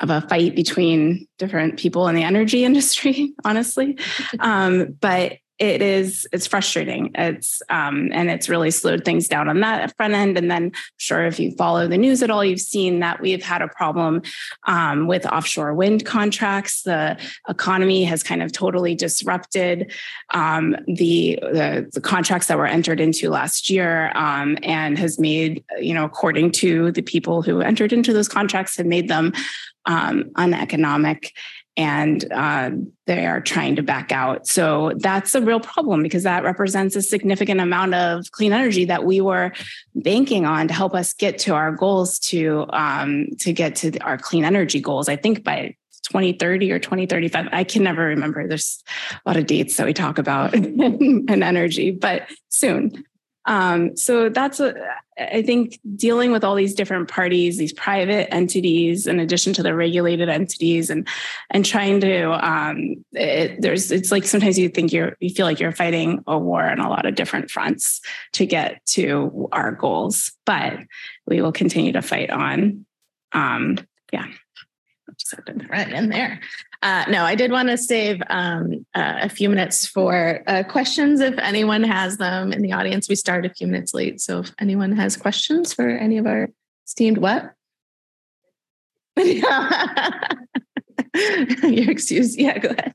of 0.00 0.08
a 0.08 0.22
fight 0.22 0.56
between 0.56 1.28
different 1.38 1.78
people 1.78 2.08
in 2.08 2.14
the 2.14 2.22
energy 2.22 2.64
industry 2.70 3.34
honestly. 3.44 3.98
Um, 4.38 4.96
but 5.00 5.38
it 5.60 5.82
is 5.82 6.26
it's 6.32 6.46
frustrating. 6.46 7.10
It's 7.14 7.60
um, 7.68 8.10
and 8.12 8.30
it's 8.30 8.48
really 8.48 8.70
slowed 8.70 9.04
things 9.04 9.28
down 9.28 9.46
on 9.46 9.60
that 9.60 9.94
front 9.94 10.14
end. 10.14 10.38
And 10.38 10.50
then 10.50 10.72
sure 10.96 11.26
if 11.26 11.38
you 11.38 11.52
follow 11.52 11.86
the 11.86 11.98
news 11.98 12.22
at 12.22 12.30
all 12.30 12.42
you've 12.42 12.60
seen 12.60 13.00
that 13.00 13.20
we've 13.20 13.42
had 13.42 13.60
a 13.60 13.68
problem 13.68 14.22
um, 14.66 15.06
with 15.06 15.26
offshore 15.26 15.74
wind 15.74 16.06
contracts. 16.06 16.82
The 16.82 17.18
economy 17.46 18.04
has 18.04 18.22
kind 18.22 18.42
of 18.42 18.52
totally 18.52 18.94
disrupted 18.94 19.92
um, 20.30 20.76
the, 20.86 21.38
the, 21.42 21.90
the 21.92 22.00
contracts 22.00 22.46
that 22.46 22.56
were 22.56 22.66
entered 22.66 22.98
into 22.98 23.28
last 23.28 23.68
year 23.68 24.12
um, 24.14 24.56
and 24.62 24.98
has 24.98 25.18
made 25.18 25.62
you 25.78 25.92
know 25.92 26.06
according 26.06 26.52
to 26.52 26.90
the 26.92 27.02
people 27.02 27.42
who 27.42 27.60
entered 27.60 27.92
into 27.92 28.14
those 28.14 28.28
contracts 28.28 28.78
have 28.78 28.86
made 28.86 29.08
them 29.08 29.34
um, 29.86 30.30
uneconomic 30.36 31.34
and 31.76 32.30
uh, 32.32 32.70
they 33.06 33.26
are 33.26 33.40
trying 33.40 33.76
to 33.76 33.82
back 33.82 34.12
out. 34.12 34.46
So 34.46 34.92
that's 34.96 35.34
a 35.34 35.40
real 35.40 35.60
problem 35.60 36.02
because 36.02 36.24
that 36.24 36.42
represents 36.42 36.96
a 36.96 37.02
significant 37.02 37.60
amount 37.60 37.94
of 37.94 38.30
clean 38.32 38.52
energy 38.52 38.84
that 38.86 39.04
we 39.04 39.20
were 39.20 39.52
banking 39.94 40.46
on 40.46 40.68
to 40.68 40.74
help 40.74 40.94
us 40.94 41.12
get 41.12 41.38
to 41.40 41.54
our 41.54 41.72
goals 41.72 42.18
to 42.18 42.66
um, 42.70 43.28
to 43.38 43.52
get 43.52 43.76
to 43.76 43.98
our 44.00 44.18
clean 44.18 44.44
energy 44.44 44.80
goals. 44.80 45.08
I 45.08 45.16
think 45.16 45.44
by 45.44 45.76
2030 46.04 46.72
or 46.72 46.78
2035. 46.78 47.48
I 47.52 47.62
can 47.62 47.84
never 47.84 48.04
remember. 48.06 48.46
There's 48.48 48.82
a 49.24 49.28
lot 49.28 49.36
of 49.36 49.46
dates 49.46 49.76
that 49.76 49.86
we 49.86 49.92
talk 49.92 50.18
about 50.18 50.54
and 50.54 51.30
energy, 51.30 51.92
but 51.92 52.26
soon. 52.48 53.04
Um, 53.44 53.96
so 53.96 54.28
that's 54.28 54.60
a, 54.60 54.74
I 55.20 55.42
think 55.42 55.78
dealing 55.96 56.32
with 56.32 56.44
all 56.44 56.54
these 56.54 56.74
different 56.74 57.08
parties, 57.08 57.58
these 57.58 57.72
private 57.72 58.32
entities, 58.32 59.06
in 59.06 59.20
addition 59.20 59.52
to 59.54 59.62
the 59.62 59.74
regulated 59.74 60.28
entities, 60.28 60.88
and 60.88 61.06
and 61.50 61.64
trying 61.64 62.00
to 62.00 62.48
um, 62.48 63.04
it, 63.12 63.60
there's 63.60 63.90
it's 63.92 64.10
like 64.10 64.24
sometimes 64.24 64.58
you 64.58 64.68
think 64.68 64.92
you're 64.92 65.16
you 65.20 65.30
feel 65.30 65.46
like 65.46 65.60
you're 65.60 65.72
fighting 65.72 66.22
a 66.26 66.38
war 66.38 66.62
on 66.62 66.80
a 66.80 66.88
lot 66.88 67.04
of 67.04 67.14
different 67.14 67.50
fronts 67.50 68.00
to 68.32 68.46
get 68.46 68.84
to 68.86 69.48
our 69.52 69.72
goals, 69.72 70.32
but 70.46 70.78
we 71.26 71.42
will 71.42 71.52
continue 71.52 71.92
to 71.92 72.02
fight 72.02 72.30
on. 72.30 72.86
Um, 73.32 73.78
yeah, 74.12 74.26
right 75.68 75.92
in 75.92 76.08
there. 76.08 76.40
Uh, 76.82 77.04
no, 77.08 77.24
I 77.24 77.34
did 77.34 77.50
want 77.50 77.68
to 77.68 77.76
save 77.76 78.22
um, 78.30 78.86
uh, 78.94 79.18
a 79.22 79.28
few 79.28 79.50
minutes 79.50 79.86
for 79.86 80.42
uh, 80.46 80.62
questions 80.62 81.20
if 81.20 81.36
anyone 81.38 81.82
has 81.82 82.16
them 82.16 82.52
in 82.52 82.62
the 82.62 82.72
audience. 82.72 83.08
We 83.08 83.14
started 83.14 83.50
a 83.50 83.54
few 83.54 83.66
minutes 83.66 83.92
late. 83.92 84.20
So 84.20 84.40
if 84.40 84.52
anyone 84.58 84.92
has 84.92 85.16
questions 85.16 85.74
for 85.74 85.88
any 85.88 86.18
of 86.18 86.26
our 86.26 86.48
esteemed 86.86 87.18
what? 87.18 87.52
Your 89.16 89.50
excuse. 91.90 92.36
Yeah, 92.36 92.58
go 92.58 92.70
ahead. 92.70 92.94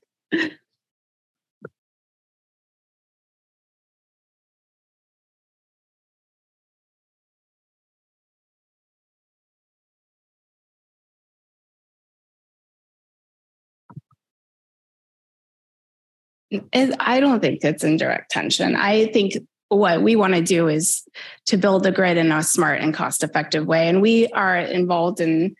I 16.74 17.20
don't 17.20 17.40
think 17.40 17.64
it's 17.64 17.84
in 17.84 17.98
direct 17.98 18.32
tension. 18.32 18.76
I 18.76 19.08
think 19.08 19.38
what 19.70 20.02
we 20.02 20.16
want 20.16 20.36
to 20.36 20.42
do 20.42 20.68
is 20.68 21.04
to 21.48 21.58
build 21.58 21.84
the 21.84 21.92
grid 21.92 22.18
in 22.18 22.32
a 22.32 22.44
smart 22.44 22.82
and 22.82 22.94
cost 22.94 23.24
effective 23.24 23.66
way. 23.66 23.88
And 23.88 24.02
we 24.02 24.28
are 24.28 24.58
involved 24.58 25.20
in 25.20 25.56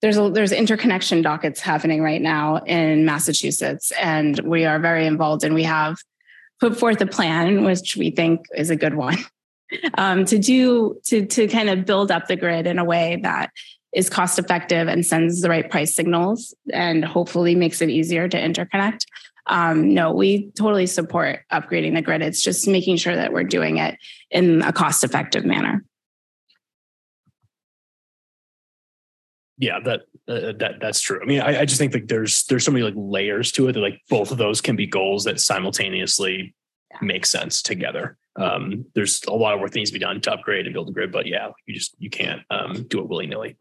there's 0.00 0.16
a, 0.16 0.30
there's 0.30 0.52
interconnection 0.52 1.22
dockets 1.22 1.60
happening 1.60 2.02
right 2.02 2.22
now 2.22 2.58
in 2.58 3.04
Massachusetts, 3.04 3.90
and 4.00 4.38
we 4.40 4.64
are 4.64 4.78
very 4.78 5.06
involved. 5.06 5.42
And 5.42 5.56
we 5.56 5.64
have 5.64 5.98
put 6.60 6.78
forth 6.78 7.00
a 7.00 7.06
plan, 7.06 7.64
which 7.64 7.96
we 7.96 8.12
think 8.12 8.46
is 8.54 8.70
a 8.70 8.76
good 8.76 8.94
one, 8.94 9.16
um, 9.98 10.24
to 10.26 10.38
do 10.38 11.00
to 11.06 11.26
to 11.26 11.48
kind 11.48 11.68
of 11.68 11.84
build 11.84 12.12
up 12.12 12.28
the 12.28 12.36
grid 12.36 12.68
in 12.68 12.78
a 12.78 12.84
way 12.84 13.18
that 13.22 13.50
is 13.92 14.08
cost 14.08 14.38
effective 14.38 14.86
and 14.86 15.04
sends 15.04 15.40
the 15.40 15.48
right 15.48 15.68
price 15.68 15.96
signals, 15.96 16.54
and 16.72 17.04
hopefully 17.04 17.56
makes 17.56 17.82
it 17.82 17.90
easier 17.90 18.28
to 18.28 18.36
interconnect 18.36 19.04
um, 19.48 19.94
no, 19.94 20.12
we 20.12 20.50
totally 20.52 20.86
support 20.86 21.40
upgrading 21.52 21.94
the 21.94 22.02
grid. 22.02 22.22
It's 22.22 22.42
just 22.42 22.68
making 22.68 22.96
sure 22.96 23.16
that 23.16 23.32
we're 23.32 23.44
doing 23.44 23.78
it 23.78 23.98
in 24.30 24.62
a 24.62 24.72
cost 24.72 25.04
effective 25.04 25.44
manner. 25.44 25.84
Yeah, 29.56 29.80
that 29.80 30.02
uh, 30.28 30.52
that 30.58 30.76
that's 30.80 31.00
true. 31.00 31.20
I 31.20 31.24
mean, 31.24 31.40
I, 31.40 31.60
I 31.60 31.64
just 31.64 31.78
think 31.78 31.92
that 31.92 32.06
there's 32.06 32.44
there's 32.44 32.64
so 32.64 32.70
many 32.70 32.84
like 32.84 32.94
layers 32.96 33.50
to 33.52 33.68
it 33.68 33.72
that 33.72 33.80
like 33.80 34.00
both 34.08 34.30
of 34.30 34.38
those 34.38 34.60
can 34.60 34.76
be 34.76 34.86
goals 34.86 35.24
that 35.24 35.40
simultaneously 35.40 36.54
yeah. 36.90 36.98
make 37.02 37.26
sense 37.26 37.60
together. 37.60 38.16
Um, 38.36 38.84
there's 38.94 39.24
a 39.24 39.32
lot 39.32 39.54
of 39.54 39.60
work 39.60 39.72
that 39.72 39.78
needs 39.78 39.90
to 39.90 39.94
be 39.94 39.98
done 39.98 40.20
to 40.20 40.32
upgrade 40.32 40.66
and 40.66 40.72
build 40.72 40.88
a 40.90 40.92
grid, 40.92 41.10
but 41.10 41.26
yeah, 41.26 41.48
you 41.66 41.74
just 41.74 41.96
you 41.98 42.08
can't 42.08 42.42
um, 42.50 42.84
do 42.84 43.00
it 43.00 43.08
willy 43.08 43.26
nilly. 43.26 43.56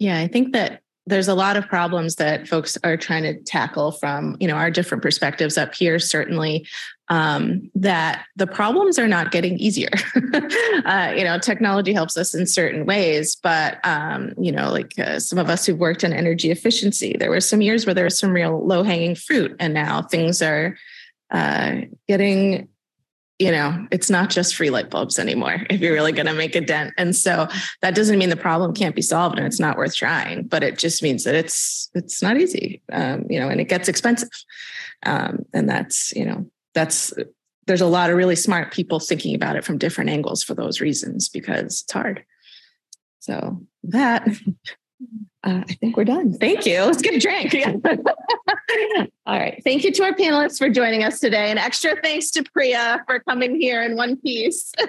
Yeah, 0.00 0.18
I 0.18 0.26
think 0.26 0.52
that 0.52 0.82
there's 1.06 1.28
a 1.28 1.34
lot 1.34 1.56
of 1.56 1.68
problems 1.68 2.16
that 2.16 2.48
folks 2.48 2.76
are 2.82 2.96
trying 2.96 3.22
to 3.22 3.34
tackle 3.42 3.92
from 3.92 4.36
you 4.40 4.48
know 4.48 4.54
our 4.54 4.70
different 4.70 5.02
perspectives 5.02 5.56
up 5.56 5.74
here 5.74 5.98
certainly 5.98 6.66
um, 7.08 7.70
that 7.76 8.24
the 8.34 8.48
problems 8.48 8.98
are 8.98 9.06
not 9.06 9.30
getting 9.30 9.58
easier. 9.58 9.90
Uh, 10.84 11.12
you 11.16 11.24
know 11.24 11.38
technology 11.38 11.92
helps 11.92 12.16
us 12.16 12.34
in 12.34 12.46
certain 12.46 12.86
ways 12.86 13.36
but 13.42 13.84
um, 13.84 14.32
you 14.38 14.52
know 14.52 14.70
like 14.70 14.96
uh, 14.98 15.18
some 15.18 15.38
of 15.38 15.48
us 15.48 15.66
who've 15.66 15.78
worked 15.78 16.04
in 16.04 16.12
energy 16.12 16.50
efficiency 16.50 17.16
there 17.18 17.30
were 17.30 17.40
some 17.40 17.60
years 17.60 17.86
where 17.86 17.94
there 17.94 18.04
was 18.04 18.18
some 18.18 18.30
real 18.30 18.64
low 18.64 18.82
hanging 18.82 19.14
fruit 19.14 19.56
and 19.58 19.74
now 19.74 20.02
things 20.02 20.42
are 20.42 20.76
uh, 21.32 21.76
getting 22.06 22.68
you 23.38 23.50
know, 23.50 23.86
it's 23.90 24.08
not 24.08 24.30
just 24.30 24.56
free 24.56 24.70
light 24.70 24.88
bulbs 24.88 25.18
anymore 25.18 25.62
if 25.68 25.80
you're 25.80 25.92
really 25.92 26.12
going 26.12 26.26
to 26.26 26.32
make 26.32 26.56
a 26.56 26.60
dent. 26.60 26.94
And 26.96 27.14
so 27.14 27.48
that 27.82 27.94
doesn't 27.94 28.18
mean 28.18 28.30
the 28.30 28.36
problem 28.36 28.72
can't 28.72 28.96
be 28.96 29.02
solved 29.02 29.36
and 29.36 29.46
it's 29.46 29.60
not 29.60 29.76
worth 29.76 29.94
trying, 29.94 30.44
but 30.44 30.62
it 30.62 30.78
just 30.78 31.02
means 31.02 31.24
that 31.24 31.34
it's 31.34 31.90
it's 31.94 32.22
not 32.22 32.38
easy, 32.38 32.82
um, 32.92 33.26
you 33.28 33.38
know, 33.38 33.48
and 33.48 33.60
it 33.60 33.68
gets 33.68 33.88
expensive. 33.88 34.30
Um, 35.04 35.44
and 35.52 35.68
that's 35.68 36.12
you 36.16 36.24
know 36.24 36.46
that's 36.74 37.12
there's 37.66 37.80
a 37.80 37.86
lot 37.86 38.10
of 38.10 38.16
really 38.16 38.36
smart 38.36 38.72
people 38.72 39.00
thinking 39.00 39.34
about 39.34 39.56
it 39.56 39.64
from 39.64 39.78
different 39.78 40.10
angles 40.10 40.42
for 40.42 40.54
those 40.54 40.80
reasons 40.80 41.28
because 41.28 41.82
it's 41.82 41.92
hard. 41.92 42.24
So 43.20 43.60
that 43.84 44.26
uh, 45.46 45.62
I 45.68 45.74
think 45.74 45.96
we're 45.96 46.04
done. 46.04 46.32
Thank 46.32 46.66
you. 46.66 46.82
Let's 46.82 47.00
get 47.00 47.14
a 47.14 47.20
drink. 47.20 47.54
All 49.26 49.38
right. 49.38 49.62
Thank 49.62 49.84
you 49.84 49.92
to 49.92 50.02
our 50.02 50.12
panelists 50.12 50.58
for 50.58 50.68
joining 50.68 51.04
us 51.04 51.20
today. 51.20 51.50
And 51.50 51.58
extra 51.58 51.94
thanks 52.02 52.32
to 52.32 52.42
Priya 52.42 53.04
for 53.06 53.20
coming 53.20 53.60
here 53.60 53.82
in 53.82 53.96
one 53.96 54.16
piece. 54.16 54.72